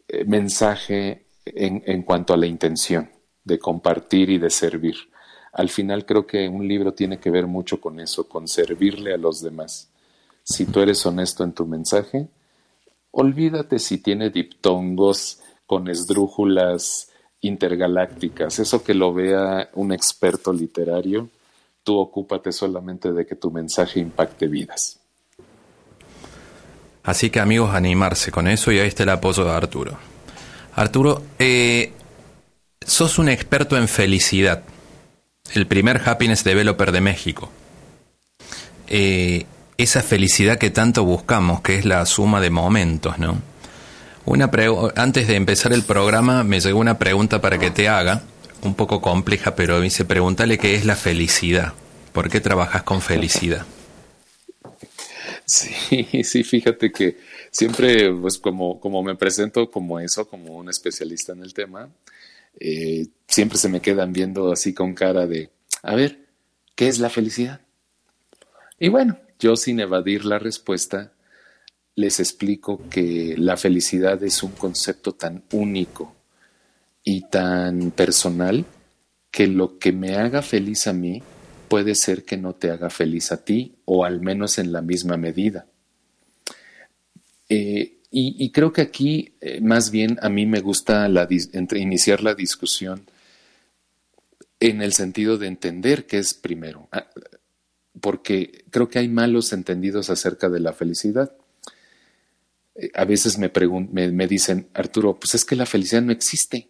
eh, 0.08 0.24
mensaje 0.26 1.26
en, 1.46 1.84
en 1.86 2.04
cuanto 2.04 2.34
a 2.34 2.38
la 2.38 2.46
intención 2.46 3.10
de 3.44 3.60
compartir 3.60 4.30
y 4.30 4.38
de 4.38 4.50
servir. 4.50 4.96
Al 5.54 5.70
final 5.70 6.06
creo 6.06 6.26
que 6.26 6.48
un 6.48 6.68
libro 6.68 6.94
tiene 6.94 7.20
que 7.20 7.30
ver 7.30 7.48
mucho 7.48 7.82
con 7.82 8.00
eso, 8.00 8.28
con 8.28 8.48
servirle 8.48 9.14
a 9.14 9.18
los 9.18 9.42
demás. 9.42 9.90
Si 10.44 10.66
tú 10.66 10.80
eres 10.80 11.06
honesto 11.06 11.44
en 11.44 11.54
tu 11.54 11.66
mensaje, 11.66 12.28
olvídate 13.12 13.80
si 13.80 13.98
tiene 13.98 14.30
diptongos 14.30 15.40
con 15.66 15.88
esdrújulas 15.90 17.10
intergalácticas, 17.42 18.60
eso 18.60 18.84
que 18.84 18.94
lo 18.94 19.14
vea 19.14 19.70
un 19.74 19.92
experto 19.92 20.54
literario, 20.54 21.30
tú 21.84 21.98
ocúpate 21.98 22.52
solamente 22.52 23.12
de 23.12 23.26
que 23.26 23.36
tu 23.36 23.52
mensaje 23.52 24.00
impacte 24.00 24.48
vidas. 24.48 25.00
Así 27.04 27.30
que 27.30 27.40
amigos, 27.40 27.74
animarse 27.74 28.32
con 28.32 28.48
eso 28.48 28.72
y 28.72 28.80
ahí 28.80 28.88
está 28.88 29.04
el 29.04 29.10
apoyo 29.10 29.44
de 29.44 29.52
Arturo. 29.52 29.98
Arturo, 30.76 31.24
eh, 31.40 31.94
sos 32.86 33.20
un 33.20 33.30
experto 33.30 33.78
en 33.78 33.88
felicidad, 33.88 34.64
el 35.54 35.68
primer 35.68 36.02
happiness 36.06 36.44
developer 36.44 36.92
de 36.92 37.02
México. 37.02 37.52
Eh, 38.88 39.46
esa 39.78 40.02
felicidad 40.02 40.58
que 40.58 40.70
tanto 40.70 41.04
buscamos, 41.04 41.62
que 41.62 41.76
es 41.76 41.86
la 41.86 42.06
suma 42.06 42.42
de 42.42 42.50
momentos, 42.50 43.18
¿no? 43.18 43.42
Una 44.26 44.52
antes 44.96 45.28
de 45.28 45.36
empezar 45.36 45.74
el 45.74 45.84
programa 45.84 46.44
me 46.44 46.60
llegó 46.60 46.80
una 46.80 47.00
pregunta 47.00 47.42
para 47.42 47.58
que 47.58 47.72
te 47.72 47.88
haga, 47.88 48.24
un 48.62 48.76
poco 48.76 49.02
compleja, 49.02 49.56
pero 49.56 49.82
dice, 49.82 50.06
pregúntale 50.06 50.58
qué 50.58 50.76
es 50.76 50.86
la 50.86 50.96
felicidad. 50.96 51.74
¿Por 52.12 52.30
qué 52.30 52.40
trabajas 52.40 52.84
con 52.84 53.02
felicidad? 53.02 53.66
Sí, 55.44 56.24
sí, 56.24 56.44
fíjate 56.46 56.94
que 56.94 57.18
siempre, 57.52 58.14
pues 58.14 58.38
como, 58.38 58.80
como 58.80 59.04
me 59.04 59.16
presento 59.16 59.70
como 59.70 60.00
eso, 60.00 60.26
como 60.30 60.56
un 60.56 60.70
especialista 60.70 61.34
en 61.34 61.44
el 61.44 61.54
tema, 61.54 61.90
eh, 62.60 63.08
siempre 63.28 63.58
se 63.58 63.70
me 63.70 63.82
quedan 63.82 64.14
viendo 64.14 64.52
así 64.52 64.74
con 64.74 64.94
cara 64.94 65.28
de, 65.28 65.50
a 65.84 65.96
ver, 65.96 66.26
¿qué 66.76 66.88
es 66.88 67.00
la 67.00 67.10
felicidad? 67.10 67.62
Y 68.80 68.90
bueno, 68.90 69.18
yo 69.40 69.56
sin 69.56 69.80
evadir 69.80 70.26
la 70.26 70.40
respuesta, 70.40 71.14
les 71.96 72.20
explico 72.20 72.82
que 72.90 73.36
la 73.38 73.58
felicidad 73.58 74.22
es 74.24 74.44
un 74.44 74.52
concepto 74.52 75.14
tan 75.14 75.44
único 75.52 76.16
y 77.04 77.28
tan 77.30 77.92
personal 77.92 78.66
que 79.30 79.48
lo 79.48 79.78
que 79.80 79.92
me 79.92 80.16
haga 80.16 80.42
feliz 80.42 80.88
a 80.88 80.94
mí 80.94 81.24
puede 81.68 81.96
ser 81.96 82.26
que 82.26 82.38
no 82.38 82.54
te 82.54 82.70
haga 82.70 82.90
feliz 82.90 83.32
a 83.32 83.44
ti 83.44 83.76
o 83.86 84.04
al 84.04 84.20
menos 84.22 84.58
en 84.58 84.72
la 84.72 84.82
misma 84.82 85.16
medida. 85.18 85.68
Eh, 87.48 88.01
y, 88.14 88.52
creo 88.52 88.74
que 88.74 88.82
aquí 88.82 89.36
eh, 89.40 89.62
más 89.62 89.90
bien 89.90 90.20
a 90.22 90.28
mí 90.28 90.46
me 90.46 90.60
gusta 90.60 91.10
iniciar 91.74 92.22
la 92.22 92.36
discusión 92.36 93.06
en 94.60 94.82
el 94.82 94.92
sentido 94.92 95.38
de 95.38 95.48
entender 95.48 96.06
qué 96.06 96.18
es 96.18 96.34
primero, 96.34 96.90
ah, 96.92 97.08
porque 98.02 98.66
creo 98.70 98.90
que 98.90 99.00
hay 99.00 99.08
malos 99.08 99.54
entendidos 99.54 100.10
acerca 100.10 100.50
de 100.50 100.60
la 100.60 100.74
felicidad. 100.74 101.34
Eh, 102.76 102.92
a 102.94 103.06
veces 103.06 103.38
me, 103.38 103.50
me, 104.12 104.28
dicen, 104.28 104.68
Arturo, 104.74 105.18
pues 105.18 105.36
es 105.36 105.46
que 105.46 105.56
la 105.56 105.66
felicidad 105.66 106.02
no 106.02 106.12
existe 106.12 106.70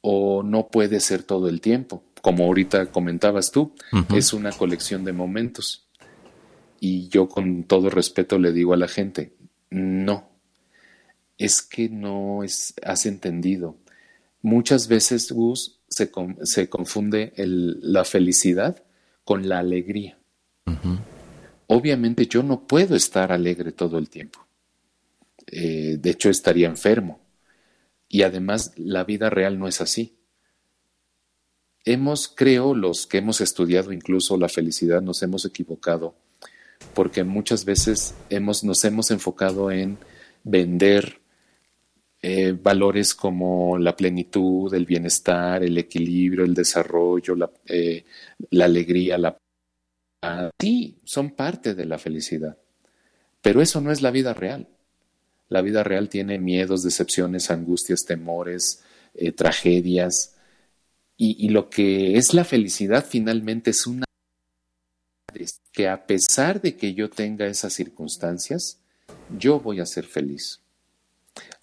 o 0.00 0.42
no 0.42 0.66
puede 0.66 0.98
ser 0.98 1.22
todo 1.22 1.48
el 1.48 1.60
tiempo. 1.60 2.02
Como 2.22 2.44
ahorita 2.44 2.90
comentabas 2.90 3.52
tú, 3.52 3.72
es 4.12 4.32
una 4.32 4.50
colección 4.50 5.04
de 5.04 5.12
momentos. 5.12 5.86
Y 6.80 7.08
yo 7.08 7.28
con 7.28 7.64
todo 7.64 7.88
respeto 7.88 8.38
le 8.38 8.52
digo 8.52 8.74
a 8.74 8.76
la 8.76 8.88
gente, 8.88 9.35
no, 9.70 10.28
es 11.38 11.62
que 11.62 11.88
no 11.88 12.42
es, 12.42 12.74
has 12.82 13.06
entendido. 13.06 13.76
Muchas 14.42 14.88
veces, 14.88 15.32
Gus, 15.32 15.80
se, 15.88 16.10
se 16.42 16.68
confunde 16.68 17.32
la 17.36 18.04
felicidad 18.04 18.82
con 19.24 19.48
la 19.48 19.58
alegría. 19.58 20.18
Obviamente 21.66 22.26
yo 22.26 22.42
no 22.42 22.66
puedo 22.66 22.94
estar 22.94 23.32
alegre 23.32 23.72
todo 23.72 23.98
el 23.98 24.08
tiempo. 24.08 24.46
Eh, 25.46 25.96
de 26.00 26.10
hecho, 26.10 26.30
estaría 26.30 26.68
enfermo. 26.68 27.20
Y 28.08 28.22
además, 28.22 28.72
la 28.76 29.04
vida 29.04 29.30
real 29.30 29.58
no 29.58 29.66
es 29.66 29.80
así. 29.80 30.16
Hemos, 31.84 32.28
creo, 32.28 32.74
los 32.74 33.06
que 33.06 33.18
hemos 33.18 33.40
estudiado 33.40 33.92
incluso 33.92 34.36
la 34.36 34.48
felicidad, 34.48 35.02
nos 35.02 35.22
hemos 35.22 35.44
equivocado, 35.44 36.14
porque 36.94 37.24
muchas 37.24 37.64
veces 37.64 38.14
hemos, 38.30 38.64
nos 38.64 38.84
hemos 38.84 39.10
enfocado 39.10 39.70
en 39.70 39.98
vender 40.44 41.20
eh, 42.22 42.52
valores 42.52 43.14
como 43.14 43.78
la 43.78 43.94
plenitud, 43.96 44.72
el 44.74 44.86
bienestar, 44.86 45.62
el 45.62 45.78
equilibrio, 45.78 46.44
el 46.44 46.54
desarrollo, 46.54 47.34
la, 47.34 47.50
eh, 47.66 48.04
la 48.50 48.64
alegría, 48.64 49.18
la 49.18 49.36
sí, 50.58 50.98
son 51.04 51.30
parte 51.30 51.74
de 51.74 51.84
la 51.84 51.98
felicidad, 51.98 52.56
pero 53.42 53.62
eso 53.62 53.80
no 53.80 53.92
es 53.92 54.02
la 54.02 54.10
vida 54.10 54.34
real. 54.34 54.68
La 55.48 55.62
vida 55.62 55.84
real 55.84 56.08
tiene 56.08 56.40
miedos, 56.40 56.82
decepciones, 56.82 57.52
angustias, 57.52 58.04
temores, 58.04 58.82
eh, 59.14 59.30
tragedias, 59.30 60.36
y, 61.18 61.48
lo 61.48 61.70
que 61.70 62.18
es 62.18 62.34
la 62.34 62.44
felicidad 62.44 63.04
finalmente 63.08 63.70
es 63.70 63.86
que 65.72 65.88
a 65.88 66.06
pesar 66.06 66.60
de 66.60 66.76
que 66.76 66.94
yo 66.94 67.10
tenga 67.10 67.46
esas 67.46 67.72
circunstancias, 67.72 68.80
yo 69.36 69.60
voy 69.60 69.80
a 69.80 69.86
ser 69.86 70.06
feliz. 70.06 70.62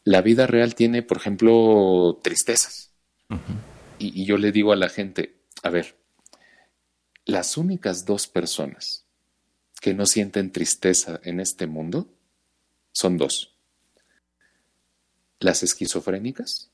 La 0.04 0.22
vida 0.22 0.48
real 0.48 0.76
tiene, 0.76 1.02
por 1.02 1.18
ejemplo, 1.18 2.20
tristezas. 2.24 2.92
y, 4.00 4.26
yo 4.26 4.38
le 4.38 4.52
digo 4.52 4.74
a 4.74 4.76
la 4.76 4.90
gente, 4.90 5.38
a 5.64 5.70
ver, 5.70 5.98
las 7.26 7.58
únicas 7.58 8.06
dos 8.06 8.28
personas 8.28 9.06
que 9.82 9.94
no 9.94 10.06
sienten 10.06 10.52
tristeza 10.52 11.20
en 11.24 11.40
este 11.40 11.68
mundo 11.68 12.08
son 12.92 13.18
dos. 13.18 13.56
Las 15.40 15.64
esquizofrénicas 15.64 16.70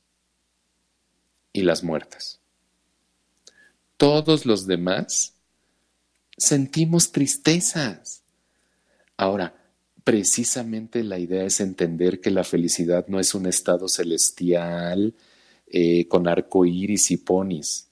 y 1.54 1.64
las 1.64 1.84
muertas. 1.84 2.40
Todos 3.98 4.46
los 4.46 4.68
demás 4.68 5.39
sentimos 6.40 7.12
tristezas. 7.12 8.24
Ahora, 9.18 9.54
precisamente 10.04 11.04
la 11.04 11.20
idea 11.20 11.44
es 11.44 11.60
entender 11.60 12.20
que 12.22 12.32
la 12.32 12.44
felicidad 12.44 13.06
no 13.08 13.20
es 13.20 13.36
un 13.36 13.46
estado 13.46 13.88
celestial 13.88 15.14
eh, 15.68 16.08
con 16.08 16.28
arco 16.28 16.66
iris 16.66 17.12
y 17.12 17.18
ponis. 17.18 17.88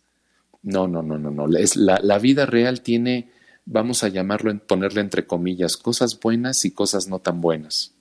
No, 0.63 0.87
no, 0.87 1.03
no, 1.03 1.17
no, 1.17 1.29
no. 1.29 1.57
Es 1.57 1.75
la, 1.75 1.99
la 2.01 2.17
vida 2.17 2.45
real 2.45 2.81
tiene, 2.81 3.29
vamos 3.65 4.03
a 4.03 4.07
llamarlo, 4.07 4.57
ponerle 4.65 5.01
entre 5.01 5.27
comillas, 5.27 5.77
cosas 5.77 6.19
buenas 6.19 6.65
y 6.65 6.71
cosas 6.71 7.07
no 7.07 7.19
tan 7.19 7.41
buenas. 7.41 7.93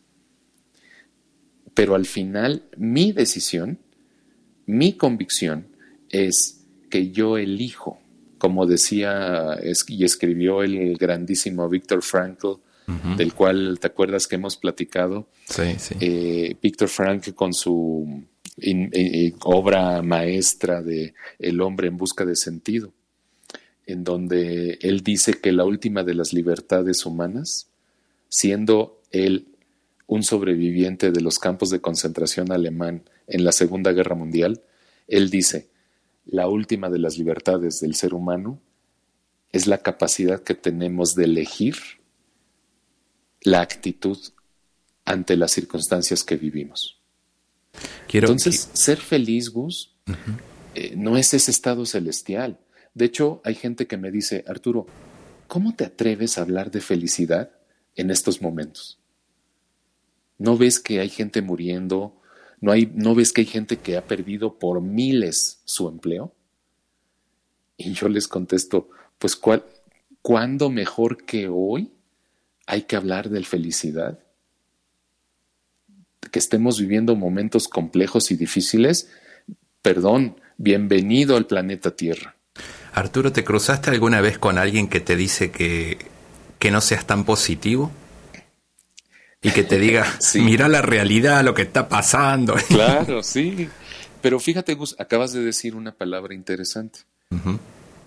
Pero 1.75 1.95
al 1.95 2.07
final, 2.07 2.63
mi 2.79 3.13
decisión, 3.13 3.79
mi 4.65 4.95
convicción 4.95 5.67
es 6.09 6.65
que 6.89 7.11
yo 7.11 7.37
elijo, 7.37 8.01
como 8.47 8.65
decía 8.65 9.59
y 9.89 10.05
escribió 10.05 10.63
el 10.63 10.97
grandísimo 10.97 11.69
Víctor 11.69 12.01
Frankl, 12.01 12.61
del 13.17 13.35
cual 13.35 13.81
te 13.81 13.89
acuerdas 13.89 14.29
que 14.29 14.37
hemos 14.37 14.57
platicado. 14.57 15.27
Sí, 15.47 15.75
sí. 15.79 15.97
Eh, 15.99 16.57
Víctor 16.63 16.87
Frankl 16.87 17.33
con 17.33 17.53
su 17.53 18.23
obra 19.43 20.01
maestra 20.03 20.81
de 20.81 21.15
El 21.41 21.61
hombre 21.61 21.89
en 21.89 21.97
busca 21.97 22.25
de 22.25 22.37
sentido, 22.37 22.93
en 23.85 24.05
donde 24.05 24.79
él 24.81 25.01
dice 25.01 25.33
que 25.41 25.51
la 25.51 25.65
última 25.65 26.05
de 26.05 26.15
las 26.15 26.33
libertades 26.33 27.05
humanas, 27.05 27.67
siendo 28.29 29.03
él 29.11 29.49
un 30.07 30.23
sobreviviente 30.23 31.11
de 31.11 31.21
los 31.21 31.41
campos 31.41 31.71
de 31.71 31.81
concentración 31.81 32.53
alemán 32.53 33.03
en 33.27 33.43
la 33.43 33.51
Segunda 33.51 33.91
Guerra 33.91 34.15
Mundial, 34.15 34.63
él 35.09 35.31
dice, 35.31 35.67
la 36.27 36.49
última 36.49 36.91
de 36.91 36.99
las 36.99 37.19
libertades 37.19 37.81
del 37.81 37.95
ser 37.95 38.15
humano 38.15 38.61
es 39.53 39.67
la 39.67 39.79
capacidad 39.79 40.43
que 40.43 40.55
tenemos 40.55 41.15
de 41.15 41.25
elegir 41.25 41.77
la 43.43 43.61
actitud 43.61 44.19
ante 45.05 45.37
las 45.37 45.53
circunstancias 45.53 46.25
que 46.25 46.37
vivimos. 46.37 47.01
Entonces, 48.09 48.71
ser 48.73 48.99
feliz, 48.99 49.51
Gus, 49.51 49.95
eh, 50.75 50.95
no 50.97 51.17
es 51.17 51.33
ese 51.33 51.51
estado 51.51 51.87
celestial. 51.87 52.59
De 52.95 53.05
hecho, 53.05 53.41
hay 53.45 53.55
gente 53.55 53.87
que 53.87 53.97
me 53.97 54.11
dice, 54.11 54.45
Arturo, 54.49 54.87
¿cómo 55.47 55.75
te 55.75 55.85
atreves 55.85 56.39
a 56.39 56.43
hablar 56.43 56.71
de 56.71 56.81
felicidad 56.81 57.51
en 57.95 58.11
estos 58.11 58.43
momentos? 58.43 58.99
¿No 60.39 60.57
ves 60.57 60.81
que 60.81 61.01
hay 61.01 61.09
gente 61.09 61.41
muriendo? 61.41 62.21
¿No, 62.61 62.73
hay, 62.73 62.91
¿No 62.95 63.15
ves 63.15 63.33
que 63.33 63.43
hay 63.43 63.47
gente 63.47 63.77
que 63.77 63.97
ha 63.97 64.05
perdido 64.05 64.59
por 64.59 64.81
miles 64.81 65.61
su 65.65 65.89
empleo? 65.89 66.33
Y 67.77 67.93
yo 67.93 68.09
les 68.09 68.27
contesto, 68.29 68.89
pues 69.19 69.37
¿cuál, 69.37 69.65
¿cuándo 70.23 70.71
mejor 70.71 71.25
que 71.25 71.49
hoy 71.49 71.93
hay 72.67 72.83
que 72.83 72.97
hablar 72.97 73.29
de 73.29 73.45
felicidad? 73.45 74.19
Que 76.31 76.39
estemos 76.39 76.81
viviendo 76.81 77.15
momentos 77.15 77.69
complejos 77.69 78.31
y 78.31 78.37
difíciles. 78.37 79.11
Perdón, 79.83 80.41
bienvenido 80.57 81.37
al 81.37 81.47
planeta 81.47 81.95
Tierra. 81.95 82.35
Arturo, 82.93 83.31
¿te 83.33 83.45
cruzaste 83.45 83.91
alguna 83.91 84.23
vez 84.23 84.39
con 84.39 84.57
alguien 84.57 84.89
que 84.89 85.01
te 85.01 85.17
dice 85.17 85.51
que, 85.51 85.99
que 86.59 86.71
no 86.71 86.81
seas 86.81 87.07
tan 87.07 87.25
positivo? 87.25 87.93
Y 89.43 89.51
que 89.51 89.65
te 89.65 89.79
diga, 89.79 90.07
mira 90.35 90.69
la 90.69 90.83
realidad, 90.83 91.45
lo 91.45 91.55
que 91.55 91.63
está 91.63 91.89
pasando. 91.89 92.55
Claro, 92.69 93.23
sí. 93.23 93.69
Pero 94.23 94.41
fíjate, 94.41 94.75
Gus, 94.75 94.97
acabas 94.99 95.33
de 95.33 95.43
decir 95.43 95.75
una 95.77 95.93
palabra 95.93 96.35
interesante. 96.35 97.01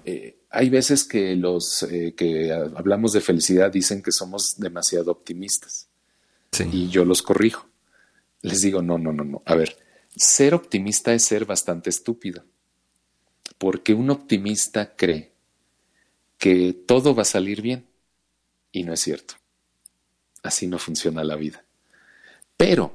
Eh, 0.06 0.40
hay 0.50 0.70
veces 0.70 1.04
que 1.04 1.36
los 1.36 1.84
eh, 1.84 2.14
que 2.18 2.52
hablamos 2.52 3.14
de 3.14 3.22
felicidad 3.22 3.72
dicen 3.72 4.02
que 4.02 4.12
somos 4.12 4.58
demasiado 4.58 5.12
optimistas. 5.12 5.88
Y 6.72 6.90
yo 6.90 7.06
los 7.06 7.22
corrijo. 7.22 7.70
Les 8.42 8.62
digo, 8.62 8.82
no, 8.82 8.98
no, 8.98 9.14
no, 9.14 9.24
no. 9.24 9.44
A 9.46 9.56
ver, 9.56 9.78
ser 10.16 10.54
optimista 10.54 11.14
es 11.14 11.26
ser 11.26 11.46
bastante 11.46 11.90
estúpido. 11.90 12.44
Porque 13.58 13.94
un 13.94 14.10
optimista 14.10 14.96
cree 14.96 15.32
que 16.38 16.74
todo 16.74 17.14
va 17.14 17.22
a 17.22 17.26
salir 17.26 17.62
bien. 17.62 17.86
Y 18.72 18.84
no 18.84 18.94
es 18.94 19.00
cierto. 19.00 19.36
Así 20.44 20.68
no 20.68 20.78
funciona 20.80 21.24
la 21.24 21.36
vida. 21.36 21.64
Pero 22.58 22.94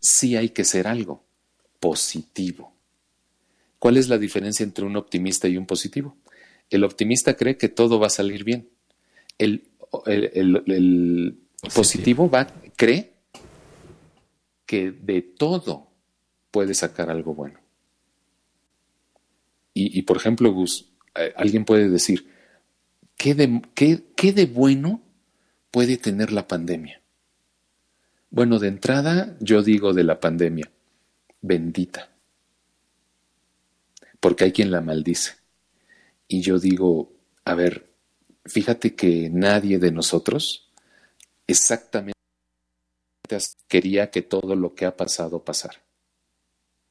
sí 0.00 0.36
hay 0.36 0.50
que 0.50 0.64
ser 0.64 0.86
algo 0.86 1.24
positivo. 1.80 2.72
¿Cuál 3.78 3.96
es 3.96 4.08
la 4.08 4.18
diferencia 4.18 4.64
entre 4.64 4.84
un 4.84 4.96
optimista 4.96 5.48
y 5.48 5.56
un 5.56 5.66
positivo? 5.66 6.16
El 6.70 6.84
optimista 6.84 7.34
cree 7.34 7.56
que 7.56 7.68
todo 7.68 7.98
va 7.98 8.06
a 8.06 8.10
salir 8.10 8.44
bien. 8.44 8.68
El, 9.38 9.68
positivo 11.74 12.30
va, 12.30 12.46
cree 12.76 13.12
que 14.66 14.92
de 14.92 15.22
todo 15.22 15.88
puede 16.50 16.74
sacar 16.74 17.10
algo 17.10 17.34
bueno. 17.34 17.58
Y, 19.74 20.02
por 20.02 20.18
ejemplo, 20.18 20.52
Gus, 20.52 20.90
eh, 21.14 21.32
alguien 21.34 21.64
puede 21.64 21.88
decir, 21.88 22.28
¿qué 23.16 23.34
de, 23.34 23.62
¿qué 23.74 24.32
de 24.32 24.46
bueno 24.46 25.01
puede 25.72 25.96
tener 25.96 26.30
la 26.30 26.46
pandemia? 26.46 27.00
Bueno, 28.30 28.60
de 28.60 28.68
entrada 28.68 29.36
yo 29.40 29.62
digo 29.62 29.92
de 29.92 30.04
la 30.04 30.20
pandemia, 30.20 30.70
bendita, 31.40 32.08
porque 34.20 34.44
hay 34.44 34.52
quien 34.52 34.70
la 34.70 34.80
maldice. 34.80 35.32
Y 36.28 36.40
yo 36.40 36.58
digo, 36.58 37.12
a 37.44 37.54
ver, 37.54 37.90
fíjate 38.44 38.94
que 38.94 39.28
nadie 39.30 39.78
de 39.78 39.90
nosotros 39.90 40.70
exactamente 41.46 42.12
quería 43.66 44.10
que 44.10 44.22
todo 44.22 44.54
lo 44.54 44.74
que 44.74 44.86
ha 44.86 44.96
pasado 44.96 45.42
pasara. 45.42 45.80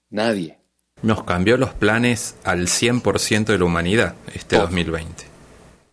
Nadie. 0.09 0.57
Nos 1.03 1.23
cambió 1.23 1.57
los 1.57 1.73
planes 1.73 2.35
al 2.43 2.67
100% 2.67 3.45
de 3.45 3.57
la 3.57 3.65
humanidad 3.65 4.15
este 4.33 4.57
2020. 4.57 5.23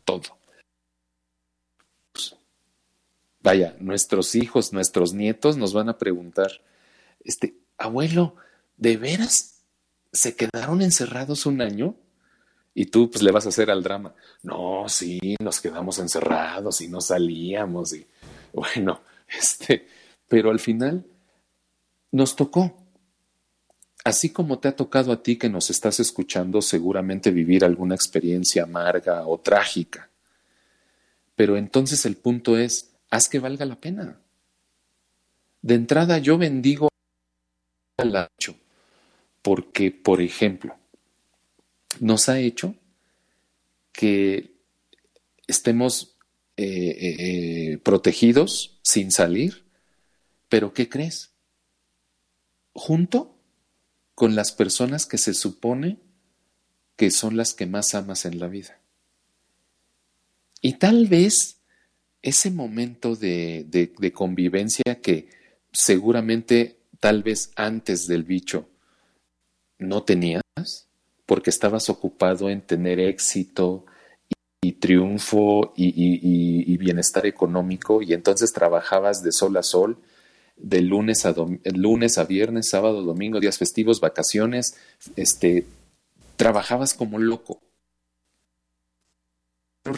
Todo. 0.05 0.38
Vaya, 3.48 3.74
nuestros 3.80 4.34
hijos, 4.34 4.74
nuestros 4.74 5.14
nietos 5.14 5.56
nos 5.56 5.72
van 5.72 5.88
a 5.88 5.96
preguntar, 5.96 6.61
este, 7.24 7.54
abuelo, 7.78 8.37
¿de 8.76 8.98
veras 8.98 9.62
se 10.12 10.37
quedaron 10.37 10.82
encerrados 10.82 11.46
un 11.46 11.62
año? 11.62 11.94
Y 12.74 12.84
tú 12.84 13.11
pues 13.11 13.22
le 13.22 13.32
vas 13.32 13.46
a 13.46 13.48
hacer 13.48 13.70
al 13.70 13.82
drama, 13.82 14.14
no, 14.42 14.87
sí, 14.90 15.34
nos 15.40 15.62
quedamos 15.62 15.98
encerrados 15.98 16.82
y 16.82 16.88
no 16.88 17.00
salíamos 17.00 17.94
y 17.94 18.06
bueno, 18.52 19.00
este, 19.40 19.88
pero 20.28 20.50
al 20.50 20.61
final 20.61 21.06
nos 22.12 22.37
tocó. 22.37 22.76
Así 24.04 24.28
como 24.28 24.58
te 24.58 24.68
ha 24.68 24.76
tocado 24.76 25.11
a 25.11 25.22
ti 25.22 25.38
que 25.38 25.48
nos 25.48 25.70
estás 25.70 26.00
escuchando 26.00 26.61
seguramente 26.61 27.30
vivir 27.30 27.64
alguna 27.64 27.94
experiencia 27.94 28.64
amarga 28.64 29.26
o 29.26 29.40
trágica. 29.40 30.11
Pero 31.34 31.56
entonces 31.56 32.04
el 32.04 32.16
punto 32.16 32.58
es, 32.58 32.97
haz 33.11 33.29
que 33.29 33.38
valga 33.38 33.64
la 33.64 33.77
pena. 33.77 34.21
De 35.62 35.75
entrada 35.75 36.18
yo 36.18 36.38
bendigo 36.38 36.88
al 37.97 38.31
hecho, 38.37 38.57
porque, 39.42 39.90
por 39.90 40.21
ejemplo, 40.21 40.77
nos 42.01 42.29
ha 42.29 42.38
hecho 42.38 42.75
que 43.92 44.55
estemos 45.47 46.16
eh, 46.57 46.64
eh, 46.64 47.16
eh, 47.73 47.79
protegidos 47.79 48.79
sin 48.83 49.11
salir, 49.11 49.64
pero 50.49 50.73
¿qué 50.73 50.88
crees? 50.88 51.33
Junto 52.73 53.37
con 54.14 54.35
las 54.35 54.53
personas 54.53 55.07
que 55.07 55.18
se 55.18 55.35
supone 55.35 55.99
que 56.97 57.11
son 57.11 57.37
las 57.37 57.55
que 57.55 57.66
más 57.66 57.94
amas 57.94 58.25
en 58.25 58.40
la 58.40 58.49
vida. 58.49 58.81
Y 60.61 60.75
tal 60.75 61.07
vez 61.07 61.58
ese 62.22 62.50
momento 62.50 63.14
de, 63.16 63.64
de, 63.68 64.12
convivencia 64.12 65.00
que 65.00 65.28
seguramente 65.72 66.78
tal 67.00 67.22
vez 67.22 67.52
antes 67.57 68.07
del 68.07 68.24
bicho 68.24 68.68
no 69.78 70.02
tenías, 70.02 70.42
porque 71.26 71.50
estabas 71.50 71.88
ocupado 71.88 72.50
en 72.50 72.61
tener 72.61 72.98
éxito 72.98 73.87
y, 74.61 74.72
triunfo 74.72 75.72
y, 75.76 76.76
bienestar 76.76 77.26
económico 77.26 78.02
y 78.02 78.12
entonces 78.14 78.52
trabajabas 78.52 79.22
de 79.22 79.33
sol 79.33 79.57
a 79.57 79.62
sol, 79.62 79.99
de 80.57 80.80
lunes 80.80 81.24
a, 81.24 81.34
lunes 81.74 82.18
a 82.18 82.24
viernes, 82.24 82.70
sábado, 82.70 83.03
domingo, 83.03 83.38
días 83.38 83.59
festivos, 83.59 84.01
vacaciones, 84.01 84.76
este, 85.14 85.66
trabajabas 86.36 86.95
como 86.95 87.18
loco. 87.20 87.61
Pero 89.82 89.97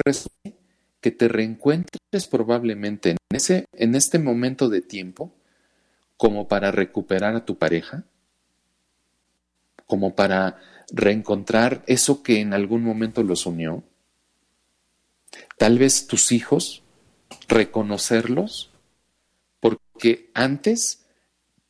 que 1.01 1.11
te 1.11 1.29
reencuentres 1.29 2.27
probablemente 2.31 3.11
en, 3.11 3.17
ese, 3.31 3.67
en 3.73 3.95
este 3.95 4.19
momento 4.19 4.69
de 4.69 4.81
tiempo 4.81 5.33
como 6.17 6.49
para 6.49 6.71
recuperar 6.71 7.35
a 7.35 7.45
tu 7.47 7.57
pareja, 7.57 8.05
como 9.87 10.15
para 10.15 10.59
reencontrar 10.93 11.83
eso 11.87 12.23
que 12.23 12.41
en 12.41 12.53
algún 12.53 12.83
momento 12.83 13.23
los 13.23 13.47
unió. 13.47 13.83
Tal 15.57 15.79
vez 15.79 16.07
tus 16.07 16.33
hijos, 16.33 16.83
reconocerlos, 17.49 18.71
porque 19.61 20.31
antes 20.35 21.07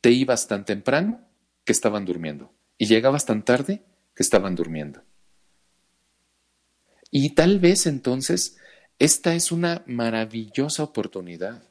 te 0.01 0.11
ibas 0.11 0.47
tan 0.47 0.65
temprano 0.65 1.21
que 1.63 1.71
estaban 1.71 2.05
durmiendo 2.05 2.51
y 2.77 2.87
llegabas 2.87 3.25
tan 3.25 3.43
tarde 3.45 3.83
que 4.15 4.23
estaban 4.23 4.55
durmiendo. 4.55 5.03
Y 7.11 7.31
tal 7.35 7.59
vez 7.59 7.85
entonces 7.85 8.57
esta 9.03 9.35
es 9.35 9.51
una 9.51 9.83
maravillosa 9.87 10.83
oportunidad 10.83 11.61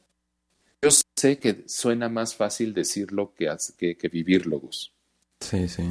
sé 1.21 1.37
que 1.37 1.63
suena 1.67 2.09
más 2.09 2.35
fácil 2.35 2.73
decirlo 2.73 3.33
que, 3.35 3.55
que, 3.77 3.95
que 3.95 4.07
vivirlo, 4.09 4.59
Gus. 4.59 4.91
Sí, 5.39 5.67
sí. 5.69 5.83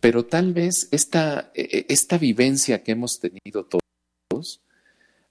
Pero 0.00 0.24
tal 0.26 0.52
vez 0.52 0.88
esta, 0.92 1.50
e, 1.54 1.62
e, 1.62 1.86
esta 1.88 2.16
vivencia 2.16 2.84
que 2.84 2.92
hemos 2.92 3.18
tenido 3.18 3.66
todos, 3.66 4.60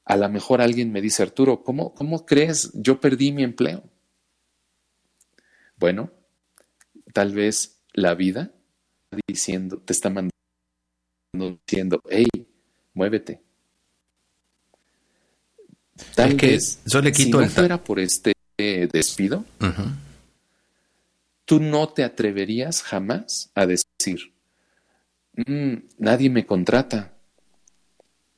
a 0.04 0.18
lo 0.18 0.28
mejor 0.30 0.62
alguien 0.62 0.92
me 0.92 1.02
dice, 1.02 1.24
Arturo, 1.24 1.64
¿cómo, 1.64 1.94
¿cómo 1.94 2.26
crees? 2.26 2.72
Yo 2.74 3.00
perdí 3.00 3.32
mi 3.32 3.44
empleo. 3.44 3.84
Bueno, 5.78 6.12
tal 7.14 7.34
vez 7.34 7.80
la 7.94 8.16
vida 8.16 8.52
diciendo, 9.28 9.78
te 9.78 9.94
está 9.94 10.10
mandando 10.10 10.32
diciendo, 11.66 12.02
hey, 12.10 12.28
muévete. 12.94 13.47
Tal 16.16 16.36
vez, 16.36 16.80
yo 16.86 17.02
le 17.02 17.12
quito 17.12 17.40
si 17.40 17.46
no 17.46 17.50
fuera 17.50 17.84
por 17.84 18.00
este 18.00 18.34
despido, 18.58 19.46
tú 21.46 21.60
no 21.60 21.90
te 21.90 22.04
atreverías 22.04 22.84
jamás 22.84 23.52
a 23.56 23.66
decir, 23.66 24.34
mm, 25.36 25.76
nadie 26.00 26.30
me 26.30 26.46
contrata, 26.46 27.18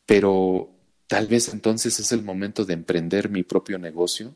pero 0.06 0.70
tal 1.08 1.28
vez 1.28 1.54
entonces 1.54 2.00
es 2.00 2.12
el 2.12 2.24
momento 2.24 2.66
de 2.66 2.74
emprender 2.74 3.30
mi 3.30 3.44
propio 3.44 3.80
negocio 3.80 4.36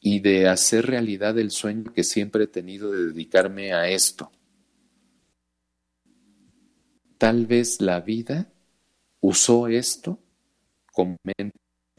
y 0.00 0.20
de 0.20 0.48
hacer 0.48 0.86
realidad 0.86 1.38
el 1.38 1.50
sueño 1.50 1.92
que 1.92 2.04
siempre 2.04 2.44
he 2.44 2.48
tenido 2.48 2.90
de 2.90 3.06
dedicarme 3.06 3.72
a 3.72 3.88
esto. 3.88 4.32
Tal 7.18 7.46
vez 7.46 7.82
la 7.82 8.00
vida 8.00 8.50
usó 9.20 9.68
esto 9.68 10.18
como 10.92 11.18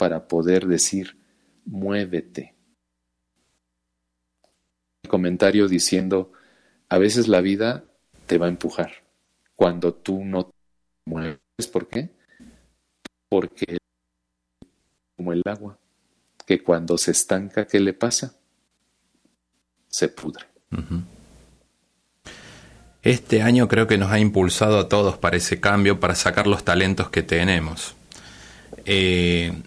para 0.01 0.27
poder 0.27 0.65
decir, 0.65 1.15
muévete. 1.63 2.55
El 5.03 5.11
comentario 5.11 5.67
diciendo, 5.67 6.31
a 6.89 6.97
veces 6.97 7.27
la 7.27 7.39
vida 7.39 7.83
te 8.25 8.39
va 8.39 8.47
a 8.47 8.49
empujar 8.49 9.03
cuando 9.53 9.93
tú 9.93 10.25
no 10.25 10.47
te 10.47 10.53
mueves. 11.05 11.37
¿Por 11.71 11.87
qué? 11.87 12.09
Porque 13.29 13.77
como 15.15 15.33
el 15.33 15.43
agua, 15.45 15.77
que 16.47 16.63
cuando 16.63 16.97
se 16.97 17.11
estanca, 17.11 17.67
¿qué 17.67 17.79
le 17.79 17.93
pasa? 17.93 18.33
Se 19.87 20.07
pudre. 20.07 20.47
Este 23.03 23.43
año 23.43 23.67
creo 23.67 23.85
que 23.85 23.99
nos 23.99 24.09
ha 24.09 24.17
impulsado 24.17 24.79
a 24.79 24.89
todos 24.89 25.19
para 25.19 25.37
ese 25.37 25.59
cambio, 25.59 25.99
para 25.99 26.15
sacar 26.15 26.47
los 26.47 26.63
talentos 26.63 27.11
que 27.11 27.21
tenemos. 27.21 27.93
Eh, 28.85 29.61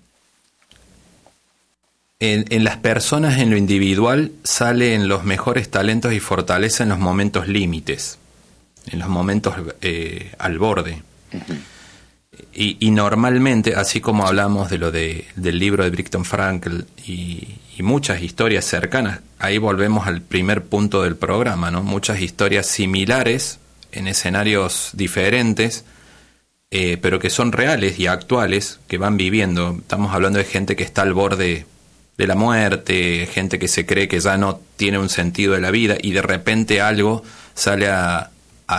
en, 2.20 2.64
las 2.64 2.76
personas, 2.78 3.38
en 3.38 3.50
lo 3.50 3.56
individual, 3.56 4.32
salen 4.44 5.08
los 5.08 5.24
mejores 5.24 5.70
talentos 5.70 6.12
y 6.12 6.20
fortaleza 6.20 6.82
en 6.82 6.90
los 6.90 6.98
momentos 6.98 7.48
límites, 7.48 8.18
en 8.86 8.98
los 9.00 9.08
momentos 9.08 9.54
eh, 9.82 10.32
al 10.38 10.58
borde. 10.58 11.02
y, 12.54 12.90
normalmente, 12.90 13.74
así 13.74 14.00
como 14.00 14.26
hablamos 14.26 14.70
de 14.70 14.78
lo 14.78 14.90
de, 14.90 15.26
del 15.36 15.58
libro 15.58 15.84
de 15.84 15.90
Brighton 15.90 16.24
Frankl 16.24 16.82
y, 17.04 17.58
y 17.76 17.82
muchas 17.82 18.22
historias 18.22 18.64
cercanas. 18.64 19.20
Ahí 19.38 19.58
volvemos 19.58 20.06
al 20.06 20.22
primer 20.22 20.64
punto 20.64 21.02
del 21.02 21.16
programa, 21.16 21.70
¿no? 21.70 21.82
Muchas 21.82 22.20
historias 22.20 22.66
similares 22.66 23.58
en 23.92 24.08
escenarios 24.08 24.90
diferentes, 24.94 25.84
eh, 26.70 26.98
pero 27.00 27.18
que 27.18 27.30
son 27.30 27.52
reales 27.52 27.98
y 27.98 28.06
actuales, 28.06 28.80
que 28.88 28.98
van 28.98 29.16
viviendo. 29.16 29.76
Estamos 29.78 30.14
hablando 30.14 30.38
de 30.38 30.44
gente 30.44 30.76
que 30.76 30.84
está 30.84 31.02
al 31.02 31.14
borde 31.14 31.66
de 32.16 32.26
la 32.26 32.34
muerte, 32.34 33.28
gente 33.32 33.58
que 33.58 33.68
se 33.68 33.86
cree 33.86 34.08
que 34.08 34.20
ya 34.20 34.36
no 34.36 34.60
tiene 34.76 34.98
un 34.98 35.08
sentido 35.08 35.54
de 35.54 35.60
la 35.60 35.70
vida 35.70 35.96
y 36.00 36.12
de 36.12 36.22
repente 36.22 36.80
algo 36.80 37.22
sale 37.54 37.88
a, 37.88 38.30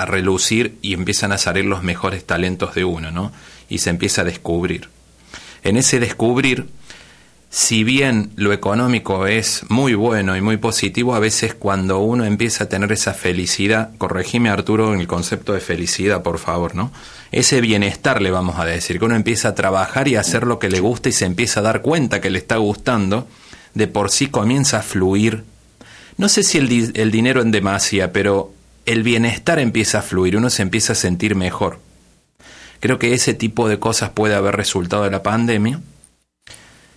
relucir 0.08 0.78
y 0.82 0.94
empiezan 0.94 1.32
a 1.32 1.38
salir 1.38 1.64
los 1.64 1.82
mejores 1.82 2.26
talentos 2.26 2.76
de 2.76 2.84
uno, 2.84 3.12
¿no? 3.12 3.32
Y 3.70 3.78
se 3.78 3.92
empieza 3.92 4.22
a 4.22 4.26
descubrir. 4.26 4.90
En 5.64 5.78
ese 5.78 6.02
descubrir 6.02 6.68
si 7.56 7.86
bien 7.86 8.32
lo 8.36 8.52
económico 8.52 9.28
es 9.28 9.64
muy 9.70 9.94
bueno 9.94 10.36
y 10.36 10.42
muy 10.42 10.58
positivo, 10.58 11.16
a 11.16 11.20
veces 11.20 11.56
cuando 11.56 12.00
uno 12.00 12.26
empieza 12.26 12.66
a 12.66 12.68
tener 12.68 12.92
esa 12.92 13.14
felicidad, 13.14 13.92
corregime 13.98 14.50
Arturo 14.50 14.94
en 14.94 15.00
el 15.00 15.08
concepto 15.08 15.54
de 15.54 15.62
felicidad, 15.62 16.22
por 16.22 16.38
favor, 16.38 16.76
¿no? 16.76 16.92
Ese 17.32 17.62
bienestar 17.62 18.22
le 18.22 18.30
vamos 18.30 18.60
a 18.60 18.66
decir, 18.66 19.00
que 19.00 19.06
uno 19.06 19.16
empieza 19.16 19.48
a 19.48 19.56
trabajar 19.56 20.10
y 20.10 20.18
a 20.18 20.20
hacer 20.20 20.46
lo 20.46 20.60
que 20.60 20.68
le 20.68 20.82
gusta 20.82 21.08
y 21.08 21.14
se 21.14 21.24
empieza 21.24 21.62
a 21.62 21.64
dar 21.64 21.82
cuenta 21.82 22.20
que 22.20 22.30
le 22.30 22.40
está 22.40 22.58
gustando, 22.58 23.26
de 23.74 23.88
por 23.88 24.12
sí 24.12 24.28
comienza 24.28 24.80
a 24.80 24.84
fluir. 24.84 25.46
No 26.18 26.28
sé 26.28 26.44
si 26.44 26.58
el, 26.58 26.92
el 26.94 27.10
dinero 27.10 27.42
en 27.42 27.52
demasía, 27.52 28.12
pero 28.12 28.52
el 28.86 29.02
bienestar 29.02 29.60
empieza 29.60 30.00
a 30.00 30.02
fluir, 30.02 30.36
uno 30.36 30.50
se 30.50 30.62
empieza 30.62 30.92
a 30.92 30.98
sentir 30.98 31.36
mejor. 31.36 31.80
Creo 32.82 33.00
que 33.00 33.14
ese 33.14 33.34
tipo 33.34 33.70
de 33.70 33.80
cosas 33.80 34.10
puede 34.10 34.36
haber 34.36 34.58
resultado 34.58 35.06
de 35.06 35.12
la 35.12 35.24
pandemia 35.24 35.80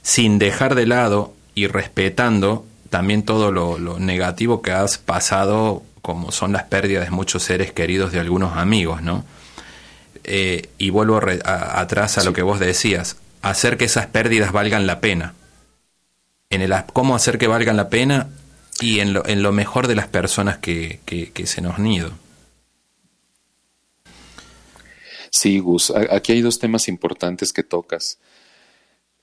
sin 0.03 0.39
dejar 0.39 0.75
de 0.75 0.87
lado 0.87 1.35
y 1.55 1.67
respetando 1.67 2.65
también 2.91 3.23
todo 3.23 3.53
lo, 3.53 3.99
negativo 3.99 4.63
que 4.63 4.73
has 4.73 4.99
pasado, 4.99 5.83
como 6.03 6.33
son 6.33 6.53
las 6.53 6.65
pérdidas 6.65 7.05
de 7.05 7.11
muchos 7.11 7.43
seres 7.43 7.73
queridos 7.73 8.13
de 8.13 8.21
algunos 8.21 8.57
amigos, 8.57 9.03
¿no? 9.03 9.25
Eh, 10.25 10.69
y 10.79 10.91
vuelvo 10.91 11.21
atrás 11.45 12.19
a 12.19 12.25
lo 12.25 12.33
que 12.33 12.43
vos 12.43 12.61
decías, 12.61 13.17
hacer 13.43 13.77
que 13.77 13.87
esas 13.87 14.07
pérdidas 14.07 14.53
valgan 14.53 14.87
la 14.87 15.01
pena. 15.01 15.35
En 16.51 16.63
el 16.63 16.73
cómo 16.93 17.15
hacer 17.15 17.39
que 17.39 17.47
valgan 17.47 17.77
la 17.77 17.89
pena 17.89 18.29
y 18.81 19.01
en 19.01 19.13
lo, 19.13 19.27
en 19.27 19.43
lo 19.43 19.53
mejor 19.53 19.87
de 19.87 19.95
las 19.95 20.09
personas 20.09 20.59
que, 20.59 21.01
que, 21.05 21.47
se 21.47 21.61
nos 21.61 21.79
han 21.79 21.87
ido. 21.87 22.13
Sí, 25.31 25.59
Gus, 25.59 25.91
aquí 25.91 26.33
hay 26.33 26.41
dos 26.41 26.59
temas 26.59 26.89
importantes 26.89 27.53
que 27.53 27.63
tocas. 27.63 28.19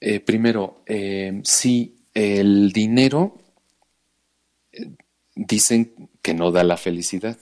Eh, 0.07 0.19
primero, 0.19 0.83
eh, 0.85 1.41
sí, 1.43 2.05
el 2.13 2.71
dinero 2.71 3.41
eh, 4.71 4.91
dicen 5.33 6.11
que 6.21 6.35
no 6.35 6.51
da 6.51 6.63
la 6.63 6.77
felicidad, 6.77 7.39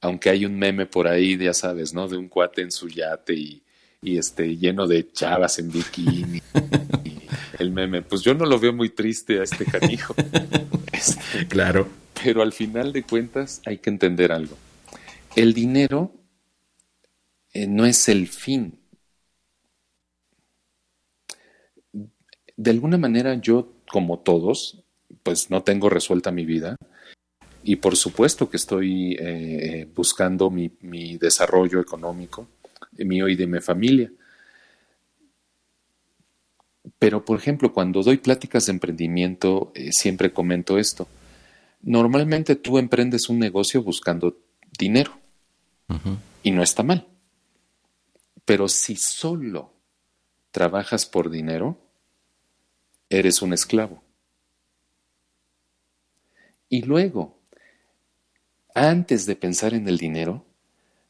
aunque 0.00 0.28
hay 0.28 0.44
un 0.44 0.58
meme 0.58 0.86
por 0.86 1.06
ahí, 1.06 1.38
ya 1.38 1.54
sabes, 1.54 1.94
¿no? 1.94 2.08
De 2.08 2.16
un 2.16 2.28
cuate 2.28 2.62
en 2.62 2.72
su 2.72 2.88
yate 2.88 3.34
y, 3.34 3.62
este, 4.02 4.56
lleno 4.56 4.88
de 4.88 5.12
chavas 5.12 5.60
en 5.60 5.70
bikini. 5.70 6.42
y 7.04 7.22
el 7.60 7.70
meme, 7.70 8.02
pues 8.02 8.22
yo 8.22 8.34
no 8.34 8.44
lo 8.44 8.58
veo 8.58 8.72
muy 8.72 8.88
triste 8.88 9.38
a 9.38 9.44
este 9.44 9.64
canijo. 9.64 10.16
Este, 10.92 11.46
claro. 11.48 11.88
Pero 12.22 12.42
al 12.42 12.52
final 12.52 12.92
de 12.92 13.02
cuentas 13.02 13.60
hay 13.66 13.78
que 13.78 13.90
entender 13.90 14.32
algo. 14.32 14.56
El 15.36 15.52
dinero 15.52 16.12
no 17.54 17.84
es 17.84 18.08
el 18.08 18.28
fin, 18.28 18.80
de 22.56 22.70
alguna 22.70 22.98
manera 22.98 23.34
yo, 23.34 23.72
como 23.90 24.18
todos, 24.18 24.82
pues 25.22 25.50
no 25.50 25.62
tengo 25.62 25.88
resuelta 25.88 26.30
mi 26.30 26.44
vida 26.44 26.76
y 27.64 27.76
por 27.76 27.96
supuesto 27.96 28.50
que 28.50 28.58
estoy 28.58 29.16
eh, 29.18 29.88
buscando 29.94 30.50
mi, 30.50 30.68
desarrollo 31.16 31.80
económico, 31.80 32.46
mío 32.98 33.26
y 33.28 33.36
de 33.36 33.46
mi 33.46 33.60
familia. 33.60 34.12
Pero, 36.98 37.24
por 37.24 37.38
ejemplo, 37.38 37.72
cuando 37.72 38.02
doy 38.02 38.18
pláticas 38.18 38.66
de 38.66 38.72
emprendimiento, 38.72 39.72
eh, 39.74 39.90
siempre 39.92 40.32
comento 40.32 40.78
esto. 40.78 41.08
Normalmente 41.80 42.54
tú 42.54 42.76
emprendes 42.76 43.30
un 43.30 43.38
negocio 43.38 43.82
buscando 43.82 44.36
dinero 44.78 45.12
y 46.42 46.50
no 46.50 46.62
está 46.62 46.82
mal. 46.82 47.06
Pero 48.44 48.68
si 48.68 48.96
solo 48.96 49.72
trabajas 50.50 51.06
por 51.06 51.30
dinero, 51.30 51.78
eres 53.08 53.42
un 53.42 53.52
esclavo. 53.52 54.02
Y 56.68 56.82
luego, 56.82 57.38
antes 58.74 59.26
de 59.26 59.36
pensar 59.36 59.74
en 59.74 59.88
el 59.88 59.98
dinero, 59.98 60.44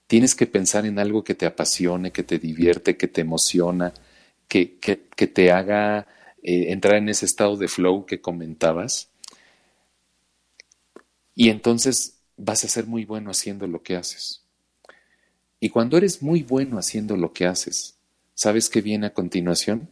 tienes 0.06 0.34
que 0.34 0.46
pensar 0.46 0.86
en 0.86 0.98
algo 0.98 1.24
que 1.24 1.34
te 1.34 1.46
apasione, 1.46 2.12
que 2.12 2.22
te 2.22 2.38
divierte, 2.38 2.96
que 2.96 3.08
te 3.08 3.22
emociona, 3.22 3.94
que, 4.48 4.78
que, 4.78 5.26
te 5.26 5.50
haga 5.50 6.06
eh, 6.42 6.72
entrar 6.72 6.96
en 6.96 7.08
ese 7.08 7.26
estado 7.26 7.56
de 7.56 7.68
flow 7.68 8.04
que 8.04 8.20
comentabas. 8.20 9.10
Y 11.34 11.48
entonces 11.48 12.20
vas 12.36 12.64
a 12.64 12.68
ser 12.68 12.86
muy 12.86 13.04
bueno 13.04 13.30
haciendo 13.30 13.66
lo 13.66 13.82
que 13.82 13.96
haces. 13.96 14.42
Y 15.60 15.70
cuando 15.70 15.96
eres 15.96 16.22
muy 16.22 16.42
bueno 16.42 16.78
haciendo 16.78 17.16
lo 17.16 17.32
que 17.32 17.46
haces, 17.46 17.96
¿sabes 18.34 18.68
qué 18.68 18.82
viene 18.82 19.06
a 19.06 19.14
continuación? 19.14 19.88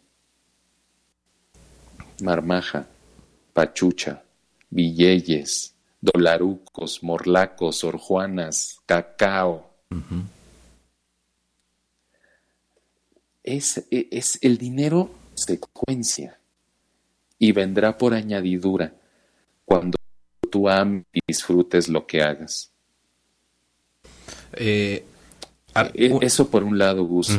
Marmaja, 2.23 2.87
pachucha, 3.53 4.23
villeyes, 4.71 5.75
dolarucos, 6.01 7.03
morlacos, 7.03 7.85
orjuanas, 7.85 8.81
cacao. 8.87 9.71
es, 13.43 13.87
e, 13.91 14.09
es 14.11 14.39
el 14.41 14.59
dinero 14.59 15.11
secuencia 15.35 16.39
y 17.39 17.53
vendrá 17.53 17.99
por 17.99 18.15
añadidura 18.15 18.95
cuando 19.65 19.99
tú 20.51 20.69
ames 20.69 21.05
y 21.13 21.21
disfrutes 21.27 21.89
lo 21.89 22.07
que 22.07 22.23
hagas. 22.23 22.71
Eh, 24.53 25.05
e, 25.95 26.19
Eso 26.21 26.51
por 26.51 26.63
un 26.63 26.79
lado, 26.79 27.05
Gus. 27.05 27.39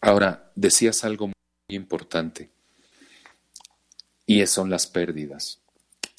Ahora, 0.00 0.50
decías 0.54 1.04
algo 1.04 1.26
muy 1.26 1.34
importante 1.76 2.50
y 4.28 4.46
son 4.46 4.68
las 4.68 4.86
pérdidas, 4.86 5.58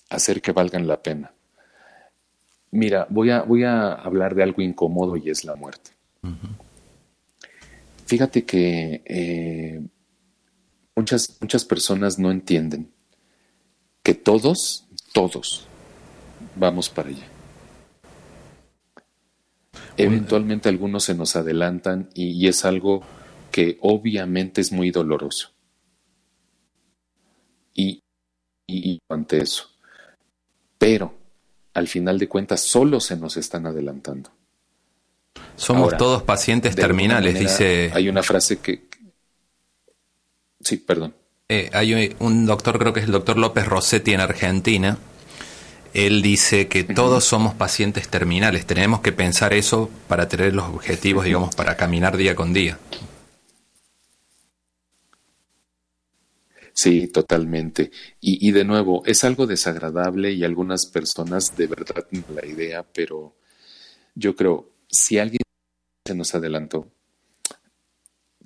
hacer 0.10 0.42
que 0.42 0.52
valgan 0.52 0.88
la 0.88 1.04
pena. 1.04 1.32
Mira, 2.72 3.06
voy 3.08 3.30
a, 3.30 3.44
voy 3.44 3.64
a 3.64 3.94
hablar 3.94 4.34
de 4.34 4.42
algo 4.42 4.64
incómodo 4.64 5.16
y 5.16 5.30
es 5.30 5.46
la 5.46 5.56
muerte. 5.56 5.92
Fíjate 8.08 8.46
que 8.46 9.04
eh, 9.06 9.80
muchas, 10.96 11.38
muchas 11.40 11.64
personas 11.66 12.18
no 12.18 12.32
entienden 12.32 12.90
que 14.02 14.16
todos, 14.16 14.88
todos 15.14 15.68
vamos 16.56 16.90
para 16.90 17.10
allá. 17.10 17.28
Eventualmente 19.98 20.68
algunos 20.68 21.04
se 21.04 21.14
nos 21.14 21.36
adelantan 21.36 22.10
y, 22.16 22.48
es 22.48 22.66
algo 22.66 23.04
que 23.52 23.78
obviamente 23.82 24.62
es 24.62 24.72
muy 24.72 24.90
doloroso. 24.90 25.52
Y, 27.80 28.04
y, 28.68 29.00
ante 29.10 29.42
eso. 29.42 29.70
Pero 30.78 31.14
al 31.74 31.88
final 31.88 32.20
de 32.20 32.28
cuentas 32.28 32.62
solo 32.62 33.00
se 33.00 33.16
nos 33.16 33.38
están 33.38 33.66
adelantando. 33.66 34.32
Somos 35.56 35.96
todos 35.98 36.24
pacientes 36.24 36.76
terminales, 36.76 37.40
dice. 37.40 37.92
Hay 37.94 38.10
una 38.10 38.24
frase 38.24 38.60
que. 38.60 38.88
Sí, 40.62 40.78
perdón. 40.78 41.14
Eh, 41.48 41.70
hay 41.74 42.16
un 42.20 42.46
doctor, 42.46 42.78
creo 42.78 42.94
que 42.94 43.00
es 43.00 43.06
el 43.06 43.12
doctor 43.12 43.38
López 43.38 43.66
Rossetti 43.66 44.14
en 44.14 44.22
Argentina, 44.22 44.98
él 45.94 46.22
dice 46.22 46.68
que 46.68 46.84
todos 46.84 47.24
somos 47.24 47.56
pacientes 47.56 48.08
terminales, 48.08 48.68
tenemos 48.68 49.02
que 49.02 49.12
pensar 49.12 49.54
eso 49.54 49.90
para 50.08 50.28
tener 50.28 50.54
los 50.54 50.66
objetivos, 50.66 51.26
digamos, 51.26 51.56
para 51.56 51.76
caminar 51.76 52.18
día 52.18 52.36
con 52.36 52.54
día. 52.54 52.78
Sí, 56.82 57.10
totalmente. 57.10 57.92
Y, 58.22 58.48
y 58.48 58.52
de 58.54 58.64
nuevo, 58.64 59.04
es 59.06 59.26
algo 59.26 59.46
desagradable 59.46 60.32
y 60.32 60.46
algunas 60.46 60.86
personas 60.86 61.58
de 61.58 61.68
verdad 61.68 62.06
tienen 62.10 62.34
la 62.34 62.46
idea, 62.46 62.84
pero 62.84 63.36
yo 64.16 64.34
creo, 64.34 64.70
si 64.90 65.20
alguien 65.20 65.42
se 66.08 66.16
nos 66.16 66.34
adelantó, 66.36 66.90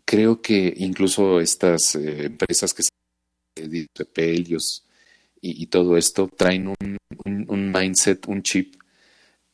creo 0.04 0.42
que 0.42 0.74
incluso 0.78 1.40
estas 1.40 1.94
eh, 1.94 2.26
empresas 2.26 2.74
que 2.74 2.82
se 2.82 2.90
de 3.68 4.06
Pelios 4.12 4.84
y, 5.40 5.68
todo 5.68 5.96
esto 5.96 6.28
traen 6.28 6.70
un, 6.70 6.98
un, 7.26 7.72
mindset, 7.72 8.28
un 8.28 8.42
chip 8.42 8.82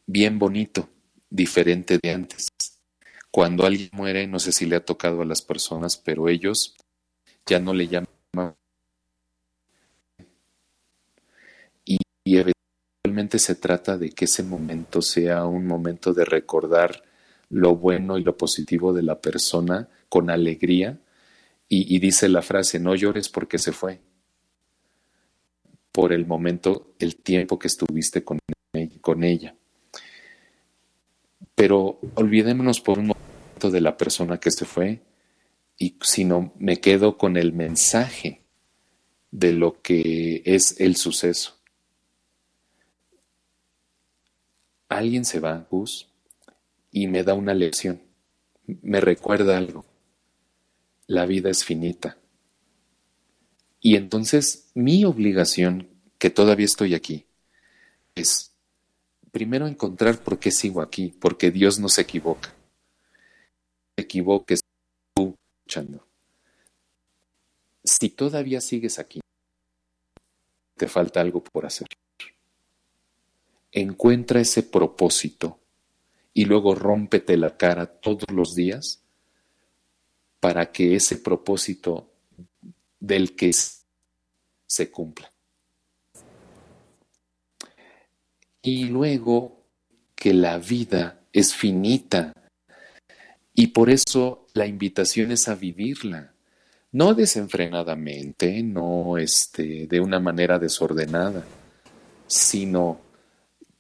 bien 0.06 0.40
bonito, 0.40 0.88
diferente 1.30 2.00
de 2.02 2.12
antes. 2.12 2.48
Cuando 3.30 3.66
alguien 3.66 3.90
muere, 3.92 4.26
no 4.26 4.40
sé 4.40 4.54
si 4.54 4.68
le 4.68 4.78
ha 4.78 4.86
tocado 4.86 5.22
a 5.22 5.26
las 5.26 5.42
personas, 5.42 5.98
pero 5.98 6.30
ellos 6.30 6.78
ya 7.46 7.60
no 7.60 7.74
le 7.74 7.90
llaman. 7.90 8.56
Y, 12.30 12.38
eventualmente 12.38 13.40
se 13.40 13.56
trata 13.56 13.98
de 13.98 14.12
que 14.12 14.26
ese 14.26 14.44
momento 14.44 15.02
sea 15.02 15.46
un 15.46 15.66
momento 15.66 16.14
de 16.14 16.26
recordar 16.26 17.04
lo 17.50 17.76
bueno 17.76 18.18
y 18.18 18.24
lo 18.24 18.38
positivo 18.38 18.94
de 18.94 19.04
la 19.04 19.20
persona 19.20 19.90
con 20.10 20.30
alegría. 20.30 21.00
y 21.72 22.00
dice 22.00 22.28
la 22.30 22.42
frase, 22.42 22.80
no 22.80 22.96
llores 22.96 23.30
porque 23.30 23.60
se 23.60 23.72
fue 23.72 24.00
por 25.92 26.14
el 26.14 26.26
momento, 26.26 26.94
el 27.00 27.18
tiempo 27.18 27.60
que 27.60 27.68
estuviste 27.68 28.24
con, 28.24 28.40
con 29.02 29.24
ella. 29.24 29.56
Pero 31.56 32.00
olvidémonos 32.16 32.80
por 32.80 33.00
un 33.00 33.08
momento 33.08 33.70
de 33.70 33.82
la 33.82 33.98
persona 33.98 34.40
que 34.40 34.52
se 34.52 34.66
fue 34.66 35.02
y 35.78 35.96
sino 36.02 36.54
me 36.58 36.80
quedo 36.80 37.18
con 37.18 37.38
el 37.38 37.54
mensaje 37.54 38.42
de 39.32 39.54
lo 39.54 39.82
que 39.82 40.42
es 40.46 40.80
el 40.80 40.96
suceso. 40.96 41.59
Alguien 44.90 45.24
se 45.24 45.40
va, 45.40 45.68
Gus, 45.70 46.10
y 46.92 47.08
me 47.08 47.24
da 47.24 47.36
una 47.36 47.54
lección, 47.54 48.02
me 48.66 49.00
recuerda 49.00 49.58
algo. 49.58 49.86
La 51.06 51.26
vida 51.26 51.50
es 51.50 51.64
finita. 51.64 52.18
Y 53.80 53.96
entonces 53.96 54.70
mi 54.74 55.06
obligación, 55.06 55.88
que 56.18 56.30
todavía 56.30 56.66
estoy 56.66 56.96
aquí, 56.96 57.26
es 58.16 58.52
primero 59.32 59.68
encontrar 59.68 60.18
por 60.18 60.40
qué 60.40 60.52
sigo 60.52 60.82
aquí, 60.82 61.16
porque 61.20 61.52
Dios 61.52 61.80
no 61.80 61.88
se 61.88 62.02
equivoca. 62.02 62.54
Te 63.96 64.04
equivoques 64.04 64.60
tú 65.14 65.36
escuchando. 65.58 66.06
Si 67.84 68.10
todavía 68.10 68.60
sigues 68.60 69.00
aquí, 69.00 69.22
te 70.76 70.88
falta 70.88 71.22
algo 71.22 71.44
por 71.44 71.66
hacer. 71.66 71.88
Encuentra 73.72 74.42
ese 74.42 74.64
propósito 74.64 75.60
y 76.34 76.46
luego 76.46 76.76
rómpete 76.76 77.38
la 77.38 77.58
cara 77.58 77.86
todos 77.86 78.30
los 78.32 78.56
días 78.56 79.02
para 80.40 80.72
que 80.72 80.96
ese 80.96 81.18
propósito 81.18 82.10
del 83.00 83.36
que 83.36 83.52
se 84.66 84.92
cumpla. 84.92 85.32
Y 88.62 88.86
luego 88.86 89.64
que 90.16 90.34
la 90.34 90.58
vida 90.58 91.22
es 91.32 91.54
finita 91.54 92.34
y 93.54 93.68
por 93.68 93.90
eso 93.90 94.48
la 94.54 94.66
invitación 94.66 95.32
es 95.32 95.48
a 95.48 95.56
vivirla, 95.56 96.34
no 96.92 97.14
desenfrenadamente, 97.14 98.64
no 98.64 99.18
este, 99.18 99.88
de 99.88 100.00
una 100.00 100.20
manera 100.20 100.58
desordenada, 100.58 101.44
sino 102.28 103.02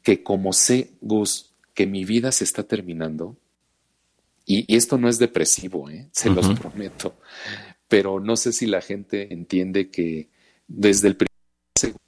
que 0.03 0.23
como 0.23 0.53
sé, 0.53 0.91
Gus, 1.01 1.53
que 1.73 1.85
mi 1.85 2.05
vida 2.05 2.31
se 2.31 2.43
está 2.43 2.63
terminando, 2.63 3.37
y, 4.45 4.75
esto 4.75 4.97
no 4.97 5.09
es 5.09 5.19
depresivo, 5.19 5.89
¿eh? 5.89 6.09
se 6.11 6.29
los 6.29 6.49
prometo, 6.59 7.19
pero 7.87 8.19
no 8.19 8.35
sé 8.35 8.51
si 8.51 8.65
la 8.65 8.81
gente 8.81 9.31
entiende 9.31 9.91
que 9.91 10.29
desde 10.67 11.09
el 11.09 11.17
primer 11.17 11.29
segundo 11.75 11.99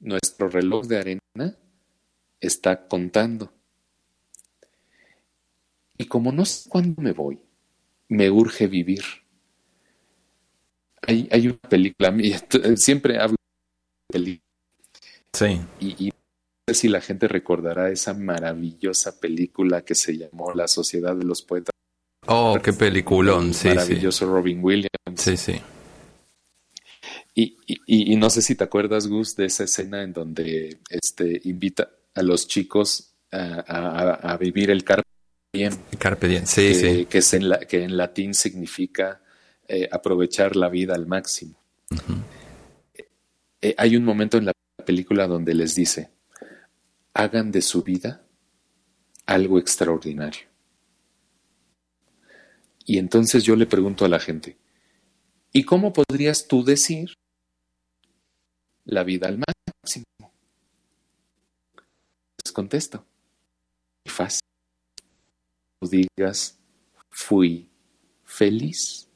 nuestro 0.00 0.48
reloj 0.48 0.86
de 0.86 0.98
arena 0.98 1.56
está 2.40 2.88
contando. 2.88 3.52
Y 5.96 6.06
como 6.06 6.32
no 6.32 6.44
sé 6.44 6.68
cuándo 6.68 7.00
me 7.00 7.12
voy, 7.12 7.40
me 8.08 8.30
urge 8.30 8.66
vivir. 8.66 9.04
Hay, 11.02 11.28
hay 11.30 11.46
una 11.46 11.58
película, 11.58 12.14
siempre 12.76 13.18
hablo 13.18 13.36
de 14.08 14.12
película. 14.12 14.50
Sí. 15.32 15.60
Y, 15.80 16.12
sé 16.72 16.80
si 16.82 16.88
la 16.88 17.00
gente 17.00 17.28
recordará 17.28 17.90
esa 17.90 18.14
maravillosa 18.14 19.18
película 19.18 19.82
que 19.82 19.94
se 19.94 20.16
llamó 20.16 20.52
La 20.54 20.68
Sociedad 20.68 21.14
de 21.16 21.24
los 21.24 21.42
Poetas 21.42 21.72
Oh, 22.26 22.58
qué 22.62 22.72
peliculón, 22.72 23.52
sí. 23.52 23.68
Maravilloso 23.68 24.26
Robin 24.26 24.60
Williams. 24.62 24.88
Sí, 25.16 25.36
sí. 25.36 25.60
Y, 27.34 27.56
y, 27.66 28.16
no 28.16 28.28
sé 28.30 28.42
si 28.42 28.54
te 28.54 28.64
acuerdas, 28.64 29.08
Gus, 29.08 29.34
de 29.36 29.46
esa 29.46 29.64
escena 29.64 30.02
en 30.02 30.12
donde 30.12 30.78
este, 30.90 31.40
invita 31.44 31.90
a 32.14 32.22
los 32.22 32.46
chicos 32.46 33.14
a, 33.32 34.36
vivir 34.38 34.70
el 34.70 34.84
carpe 34.84 35.08
diem. 35.52 35.72
carpe 35.98 36.28
diem, 36.28 36.44
sí, 36.44 36.68
que, 36.68 36.74
sí. 36.74 37.06
Que, 37.06 37.18
es 37.18 37.34
en 37.34 37.48
la, 37.48 37.58
que 37.60 37.82
en 37.82 37.96
latín 37.96 38.34
significa 38.34 39.22
eh, 39.66 39.88
aprovechar 39.90 40.56
la 40.56 40.68
vida 40.68 40.94
al 40.94 41.06
máximo. 41.06 41.58
Eh, 43.62 43.74
hay 43.78 43.96
un 43.96 44.04
momento 44.04 44.36
en 44.36 44.46
la 44.46 44.52
película 44.84 45.26
donde 45.26 45.54
les 45.54 45.74
dice, 45.74 46.10
hagan 47.14 47.50
de 47.50 47.62
su 47.62 47.82
vida 47.82 48.24
algo 49.26 49.58
extraordinario. 49.58 50.46
Y 52.84 52.98
entonces 52.98 53.44
yo 53.44 53.54
le 53.56 53.66
pregunto 53.66 54.04
a 54.04 54.08
la 54.08 54.18
gente, 54.18 54.56
¿y 55.52 55.64
cómo 55.64 55.92
podrías 55.92 56.48
tú 56.48 56.64
decir 56.64 57.14
la 58.84 59.04
vida 59.04 59.28
al 59.28 59.38
máximo? 59.38 60.04
Les 62.44 62.52
contesto, 62.52 63.04
fácil. 64.06 64.40
Tú 65.80 65.88
digas, 65.88 66.58
fui 67.10 67.68
feliz. 68.24 69.08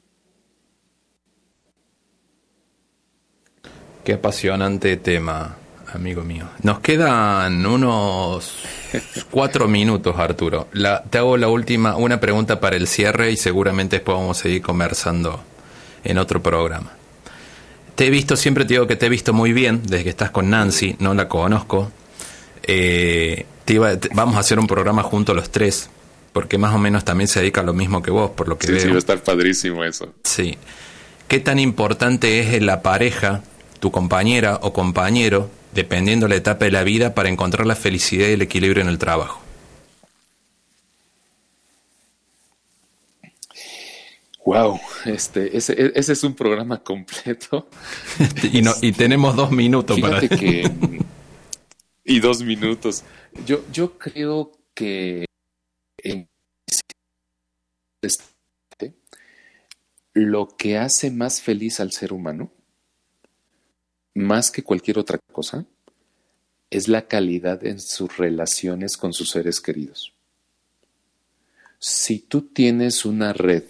Qué 4.05 4.13
apasionante 4.13 4.95
tema 4.95 5.57
amigo 5.93 6.23
mío. 6.23 6.45
Nos 6.63 6.79
quedan 6.79 7.65
unos 7.65 8.57
cuatro 9.31 9.67
minutos, 9.67 10.15
Arturo. 10.17 10.67
La, 10.73 11.03
te 11.03 11.17
hago 11.17 11.37
la 11.37 11.47
última, 11.47 11.95
una 11.95 12.19
pregunta 12.19 12.59
para 12.59 12.75
el 12.75 12.87
cierre 12.87 13.31
y 13.31 13.37
seguramente 13.37 13.97
después 13.97 14.17
vamos 14.17 14.39
a 14.39 14.43
seguir 14.43 14.61
conversando 14.61 15.43
en 16.03 16.17
otro 16.17 16.41
programa. 16.41 16.91
te 17.95 18.07
he 18.07 18.09
visto, 18.09 18.35
siempre 18.35 18.65
te 18.65 18.75
digo 18.75 18.87
que 18.87 18.95
te 18.95 19.07
he 19.07 19.09
visto 19.09 19.33
muy 19.33 19.53
bien 19.53 19.81
desde 19.83 20.03
que 20.03 20.09
estás 20.09 20.31
con 20.31 20.49
Nancy, 20.49 20.95
no 20.99 21.13
la 21.13 21.27
conozco. 21.27 21.91
Eh, 22.63 23.45
vamos 24.13 24.35
a 24.35 24.39
hacer 24.39 24.59
un 24.59 24.67
programa 24.67 25.03
juntos 25.03 25.35
los 25.35 25.49
tres, 25.49 25.89
porque 26.33 26.57
más 26.57 26.73
o 26.73 26.77
menos 26.77 27.03
también 27.03 27.27
se 27.27 27.39
dedica 27.39 27.61
a 27.61 27.63
lo 27.63 27.73
mismo 27.73 28.01
que 28.01 28.11
vos, 28.11 28.31
por 28.31 28.47
lo 28.47 28.57
que 28.57 28.67
sí, 28.67 28.73
veo. 28.73 28.81
Sí, 28.81 28.87
va 28.89 28.95
a 28.95 28.99
estar 28.99 29.23
padrísimo 29.23 29.83
eso. 29.83 30.13
Sí. 30.23 30.57
¿Qué 31.27 31.39
tan 31.39 31.59
importante 31.59 32.39
es 32.39 32.61
la 32.61 32.81
pareja, 32.81 33.41
tu 33.79 33.91
compañera 33.91 34.59
o 34.61 34.71
compañero, 34.71 35.49
dependiendo 35.77 36.27
la 36.27 36.35
etapa 36.35 36.65
de 36.65 36.71
la 36.71 36.83
vida, 36.83 37.13
para 37.13 37.29
encontrar 37.29 37.67
la 37.67 37.75
felicidad 37.75 38.27
y 38.29 38.31
el 38.31 38.41
equilibrio 38.41 38.81
en 38.81 38.89
el 38.89 38.97
trabajo? 38.97 39.39
Wow, 44.43 44.79
este, 45.05 45.55
ese, 45.55 45.73
e, 45.73 45.91
ese 45.93 46.13
es 46.13 46.23
un 46.23 46.33
programa 46.33 46.81
completo. 46.81 47.69
y, 48.51 48.63
no, 48.63 48.73
y 48.81 48.91
tenemos 48.91 49.35
dos 49.35 49.51
minutos 49.51 49.95
Fíjate 49.95 50.29
para. 50.29 50.41
Que, 50.41 50.71
y 52.05 52.19
dos 52.21 52.41
minutos. 52.41 53.03
Yo, 53.45 53.63
yo 53.71 53.99
creo 53.99 54.51
que 54.73 55.25
en 55.99 56.27
lo 60.15 60.47
que 60.57 60.79
hace 60.79 61.11
más 61.11 61.39
feliz 61.39 61.79
al 61.79 61.91
ser 61.91 62.13
humano, 62.13 62.51
más 64.17 64.49
que 64.49 64.63
cualquier 64.63 64.97
otra 64.97 65.19
cosa, 65.31 65.65
es 66.71 66.87
la 66.87 67.07
calidad 67.07 67.63
en 67.65 67.79
sus 67.79 68.17
relaciones 68.17 68.97
con 68.97 69.13
sus 69.13 69.29
seres 69.29 69.61
queridos. 69.61 70.13
Si 71.79 72.19
tú 72.19 72.41
tienes 72.41 73.05
una 73.05 73.31
red 73.31 73.63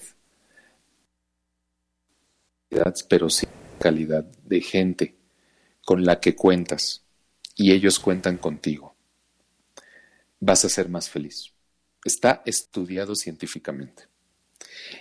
pero 3.09 3.29
sí 3.29 3.47
calidad 3.79 4.23
de 4.43 4.61
gente 4.61 5.15
con 5.83 6.05
la 6.05 6.19
que 6.19 6.35
cuentas 6.35 7.01
y 7.55 7.71
ellos 7.71 7.99
cuentan 7.99 8.37
contigo, 8.37 8.95
vas 10.39 10.63
a 10.65 10.69
ser 10.69 10.89
más 10.89 11.09
feliz. 11.09 11.51
Está 12.03 12.41
estudiado 12.45 13.15
científicamente. 13.15 14.03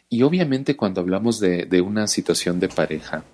Y 0.08 0.22
obviamente 0.22 0.76
cuando 0.76 1.00
hablamos 1.00 1.38
de, 1.38 1.66
de 1.66 1.80
una 1.80 2.06
situación 2.06 2.60
de 2.60 2.68
pareja, 2.68 3.24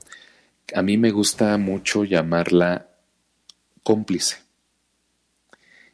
a 0.74 0.82
mí 0.82 0.96
me 0.98 1.10
gusta 1.10 1.56
mucho 1.58 2.04
llamarla 2.04 2.88
cómplice. 3.82 4.36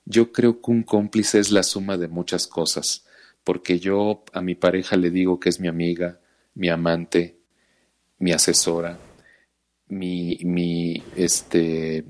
Yo 0.04 0.32
creo 0.32 0.60
que 0.60 0.70
un 0.70 0.82
cómplice 0.82 1.38
es 1.38 1.50
la 1.50 1.62
suma 1.62 1.96
de 1.96 2.08
muchas 2.08 2.46
cosas, 2.46 3.06
porque 3.44 3.78
yo 3.78 4.24
a 4.32 4.40
mi 4.40 4.54
pareja 4.54 4.96
le 4.96 5.10
digo 5.10 5.38
que 5.38 5.50
es 5.50 5.60
mi 5.60 5.68
amiga, 5.68 6.20
mi 6.54 6.68
amante, 6.68 7.36
mi 8.18 8.32
asesora, 8.32 8.98
mi, 9.88 10.38
mi 10.44 11.02
este, 11.14 12.04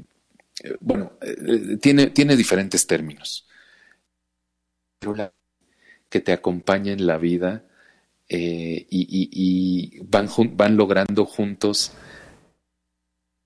bueno, 0.80 1.12
eh, 1.20 1.76
tiene, 1.80 2.08
tiene 2.08 2.36
diferentes 2.36 2.86
términos. 2.86 3.46
Que 6.08 6.20
te 6.20 6.32
acompaña 6.32 6.92
en 6.92 7.06
la 7.06 7.18
vida 7.18 7.64
eh, 8.28 8.86
y, 8.90 9.96
y, 9.98 10.00
van, 10.00 10.28
van 10.56 10.76
logrando 10.76 11.24
juntos 11.24 11.92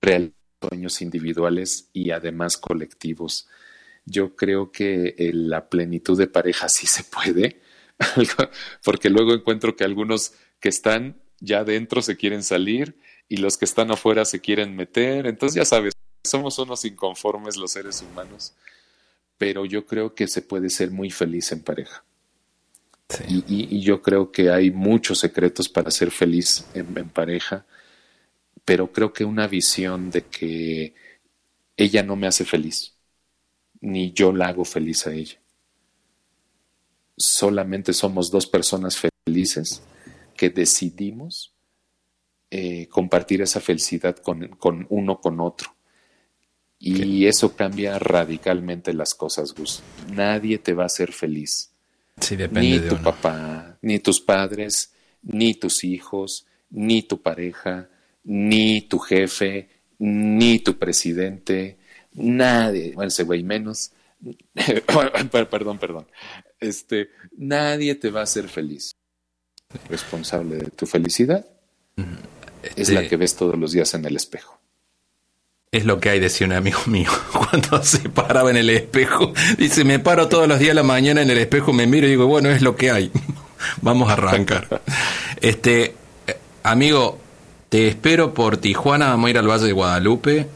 reales 0.03 0.31
sueños 0.61 1.01
individuales 1.01 1.89
y 1.93 2.11
además 2.11 2.57
colectivos. 2.57 3.47
Yo 4.05 4.35
creo 4.35 4.71
que 4.71 5.15
la 5.33 5.69
plenitud 5.69 6.17
de 6.17 6.27
pareja 6.27 6.69
sí 6.69 6.87
se 6.87 7.03
puede, 7.03 7.61
porque 8.83 9.09
luego 9.09 9.33
encuentro 9.33 9.75
que 9.75 9.83
algunos 9.83 10.33
que 10.59 10.69
están 10.69 11.21
ya 11.39 11.63
dentro 11.63 12.01
se 12.01 12.15
quieren 12.15 12.43
salir 12.43 12.97
y 13.27 13.37
los 13.37 13.57
que 13.57 13.65
están 13.65 13.91
afuera 13.91 14.25
se 14.25 14.39
quieren 14.39 14.75
meter. 14.75 15.27
Entonces 15.27 15.55
ya 15.55 15.65
sabes, 15.65 15.93
somos 16.23 16.57
unos 16.59 16.85
inconformes 16.85 17.57
los 17.57 17.71
seres 17.71 18.01
humanos, 18.01 18.53
pero 19.37 19.65
yo 19.65 19.85
creo 19.85 20.13
que 20.15 20.27
se 20.27 20.41
puede 20.41 20.69
ser 20.69 20.91
muy 20.91 21.09
feliz 21.09 21.51
en 21.51 21.61
pareja. 21.61 22.03
Y, 23.27 23.81
yo 23.81 24.01
creo 24.01 24.31
que 24.31 24.49
hay 24.49 24.71
muchos 24.71 25.19
secretos 25.19 25.69
para 25.69 25.91
ser 25.91 26.09
feliz 26.09 26.65
en, 26.73 26.97
en 26.97 27.09
pareja, 27.09 27.65
pero 28.65 28.91
creo 28.91 29.11
que 29.11 29.25
una 29.25 29.47
visión 29.47 30.09
de 30.09 30.23
que 30.23 30.93
ella 31.75 32.03
no 32.03 32.15
me 32.15 32.27
hace 32.27 32.45
feliz, 32.45 32.93
ni 33.81 34.13
yo 34.13 34.31
la 34.31 34.47
hago 34.47 34.63
feliz 34.63 35.05
a 35.07 35.13
ella. 35.13 35.39
Solamente 37.17 37.93
somos 37.93 38.31
dos 38.31 38.47
personas 38.47 38.97
felices 39.25 39.83
que 40.35 40.49
decidimos 40.49 41.53
eh, 42.49 42.87
compartir 42.87 43.41
esa 43.41 43.59
felicidad 43.59 44.15
con, 44.17 44.47
con, 44.49 44.85
uno 44.89 45.19
con 45.19 45.39
otro. 45.39 45.75
Y 46.85 47.27
eso 47.27 47.55
cambia 47.55 47.97
radicalmente 47.97 48.93
las 48.93 49.15
cosas, 49.15 49.53
Gus. 49.53 49.81
Nadie 50.11 50.57
te 50.57 50.73
va 50.73 50.83
a 50.83 50.87
hacer 50.87 51.13
feliz. 51.13 51.71
ni 52.51 52.79
tu 52.79 53.01
papá, 53.01 53.77
ni 53.81 53.99
tus 53.99 54.19
padres, 54.19 54.93
ni 55.21 55.53
tus 55.53 55.85
hijos, 55.85 56.45
ni 56.69 57.01
tu 57.01 57.21
pareja, 57.21 57.89
ni 58.23 58.81
tu 58.81 58.99
jefe, 58.99 59.69
ni 59.99 60.59
tu 60.59 60.77
presidente, 60.77 61.77
nadie, 62.13 62.93
bueno, 62.93 63.07
ese 63.07 63.23
güey 63.23 63.43
menos, 63.43 63.91
perdón, 65.49 65.77
perdón, 65.77 66.07
este, 66.59 67.09
nadie 67.37 67.95
te 67.95 68.09
va 68.09 68.21
a 68.21 68.23
hacer 68.23 68.47
feliz 68.47 68.95
responsable 69.89 70.57
de 70.57 70.69
tu 70.69 70.85
felicidad 70.85 71.45
es 72.75 72.89
la 72.89 73.07
que 73.07 73.17
ves 73.17 73.35
todos 73.35 73.57
los 73.57 73.71
días 73.71 73.93
en 73.93 74.05
el 74.05 74.15
espejo. 74.15 74.59
Es 75.71 75.85
lo 75.85 75.99
que 75.99 76.09
hay, 76.09 76.19
decía 76.19 76.45
un 76.45 76.53
amigo 76.53 76.79
mío, 76.85 77.09
cuando 77.33 77.83
se 77.83 78.07
paraba 78.09 78.51
en 78.51 78.57
el 78.57 78.69
espejo. 78.69 79.33
Dice, 79.57 79.83
me 79.83 79.99
paro 79.99 80.29
todos 80.29 80.47
los 80.47 80.59
días 80.59 80.71
a 80.71 80.75
la 80.75 80.83
mañana 80.83 81.21
en 81.21 81.29
el 81.29 81.37
espejo, 81.39 81.73
me 81.73 81.87
miro 81.87 82.07
y 82.07 82.11
digo, 82.11 82.27
bueno, 82.27 82.49
es 82.49 82.61
lo 82.61 82.75
que 82.75 82.91
hay. 82.91 83.11
Vamos 83.81 84.09
a 84.09 84.13
arrancar. 84.13 84.81
este, 85.41 85.95
amigo, 86.61 87.19
te 87.73 87.87
espero 87.87 88.35
por 88.35 88.57
Tijuana, 88.57 89.07
vamos 89.07 89.25
a 89.25 89.29
ir 89.31 89.37
al 89.39 89.49
Valle 89.49 89.65
de 89.65 89.71
Guadalupe. 89.71 90.47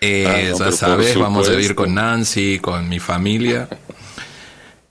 Eh, 0.00 0.52
ah, 0.52 0.58
ya 0.58 0.72
sabes, 0.72 1.16
vamos 1.16 1.48
a 1.48 1.52
vivir 1.52 1.76
con 1.76 1.94
Nancy, 1.94 2.58
con 2.58 2.88
mi 2.88 2.98
familia. 2.98 3.68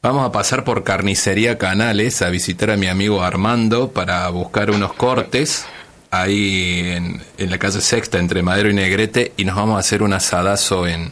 Vamos 0.02 0.26
a 0.26 0.32
pasar 0.32 0.64
por 0.64 0.86
Carnicería 0.86 1.58
Canales 1.58 2.22
a 2.22 2.30
visitar 2.30 2.72
a 2.72 2.78
mi 2.78 2.88
amigo 2.88 3.24
Armando 3.24 3.92
para 3.92 4.30
buscar 4.30 4.72
unos 4.72 4.94
cortes 4.94 5.66
ahí 6.12 6.94
en, 7.38 7.50
la 7.50 7.58
calle 7.58 7.82
Sexta 7.82 8.20
entre 8.20 8.42
Madero 8.42 8.70
y 8.70 8.74
Negrete 8.74 9.34
y 9.36 9.44
nos 9.44 9.58
vamos 9.58 9.76
a 9.76 9.80
hacer 9.80 10.02
un 10.02 10.14
asadazo 10.14 10.88
en, 10.88 11.12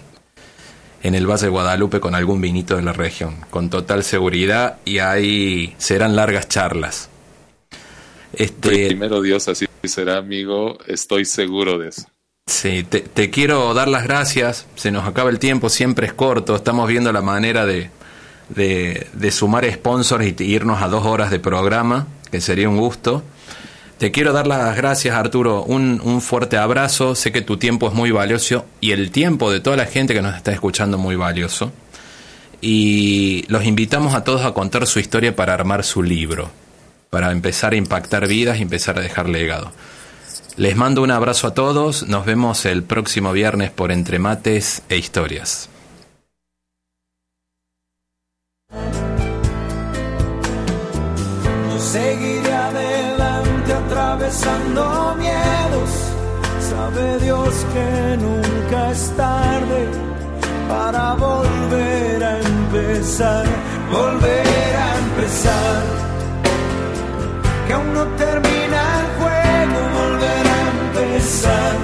en 1.04 1.14
el 1.14 1.30
Valle 1.30 1.48
de 1.48 1.50
Guadalupe 1.50 2.00
con 2.00 2.16
algún 2.16 2.40
vinito 2.40 2.78
de 2.78 2.84
la 2.84 2.94
región, 2.94 3.36
con 3.50 3.70
total 3.70 4.02
seguridad 4.02 4.78
y 4.86 5.00
ahí 5.00 5.76
serán 5.78 6.16
largas 6.16 6.48
charlas. 6.48 7.10
Este, 8.32 8.88
Primero 8.88 9.22
Dios, 9.22 9.46
así 9.50 9.67
será 9.88 10.18
amigo, 10.18 10.78
estoy 10.88 11.26
seguro 11.26 11.78
de 11.78 11.90
eso. 11.90 12.04
Sí, 12.46 12.84
te, 12.84 13.30
quiero 13.30 13.74
dar 13.74 13.90
las 13.90 14.04
gracias, 14.04 14.68
se 14.76 14.92
nos 14.92 15.06
acaba 15.06 15.30
el 15.30 15.40
tiempo, 15.40 15.70
siempre 15.70 16.08
es 16.08 16.14
corto, 16.14 16.56
estamos 16.56 16.88
viendo 16.88 17.12
la 17.12 17.22
manera 17.22 17.66
de 17.66 17.90
de, 18.50 19.32
sumar 19.32 19.72
sponsors 19.72 20.26
y 20.26 20.44
irnos 20.44 20.82
a 20.82 20.88
dos 20.88 21.06
horas 21.06 21.32
de 21.32 21.40
programa, 21.40 22.08
que 22.32 22.42
sería 22.42 22.70
un 22.70 22.78
gusto. 22.78 23.24
Te 23.98 24.12
quiero 24.12 24.32
dar 24.32 24.46
las 24.46 24.76
gracias, 24.78 25.16
Arturo. 25.16 25.64
Un, 25.64 26.00
un, 26.04 26.22
fuerte 26.22 26.58
abrazo. 26.58 27.16
Sé 27.16 27.32
que 27.32 27.42
tu 27.42 27.58
tiempo 27.58 27.88
es 27.88 27.94
muy 27.94 28.12
valioso 28.12 28.66
y 28.80 28.92
el 28.92 29.12
tiempo 29.12 29.52
de 29.52 29.60
toda 29.60 29.76
la 29.76 29.86
gente 29.86 30.14
que 30.14 30.22
nos 30.22 30.36
está 30.36 30.52
escuchando 30.52 30.98
muy 30.98 31.16
valioso. 31.16 31.72
Y 32.62 33.46
los 33.50 33.66
invitamos 33.66 34.14
a 34.14 34.24
todos 34.24 34.46
a 34.46 34.54
contar 34.54 34.86
su 34.86 35.00
historia 35.00 35.36
para 35.36 35.54
armar 35.54 35.84
su 35.84 36.04
libro, 36.04 36.52
para 37.10 37.32
empezar 37.32 37.74
a 37.74 37.78
impactar 37.78 38.28
vidas 38.28 38.60
y 38.60 38.64
empezar 38.64 38.98
a 38.98 39.02
dejar 39.02 39.30
legado. 39.30 39.72
Les 40.58 40.76
mando 40.76 41.04
un 41.04 41.12
abrazo 41.12 41.48
a 41.48 41.54
todos. 41.54 42.08
Nos 42.08 42.26
vemos 42.26 42.66
el 42.66 42.82
próximo 42.84 43.32
viernes 43.32 43.70
por 43.70 43.92
Entre 43.92 44.18
Mates 44.18 44.82
e 44.90 44.98
Historias. 44.98 45.70
Seguiré 51.78 52.52
adelante 52.54 53.74
atravesando 53.74 55.16
miedos. 55.20 55.90
Sabe 56.60 57.20
Dios 57.20 57.54
que 57.74 58.18
nunca 58.18 58.92
es 58.92 59.16
tarde 59.16 59.88
para 60.68 61.14
volver 61.14 62.24
a 62.24 62.40
empezar, 62.40 63.46
volver 63.92 64.76
a 64.76 64.98
empezar 64.98 66.07
que 67.68 67.74
aún 67.74 67.94
no 67.94 68.06
termina 68.16 68.80
el 69.02 69.08
juego, 69.20 69.78
volverá 70.00 70.56
a 70.56 71.10
empezar. 71.12 71.76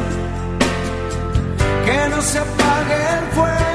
Que 1.86 2.10
no 2.10 2.22
se 2.22 2.40
apague 2.40 2.96
el 3.18 3.26
fuego. 3.36 3.63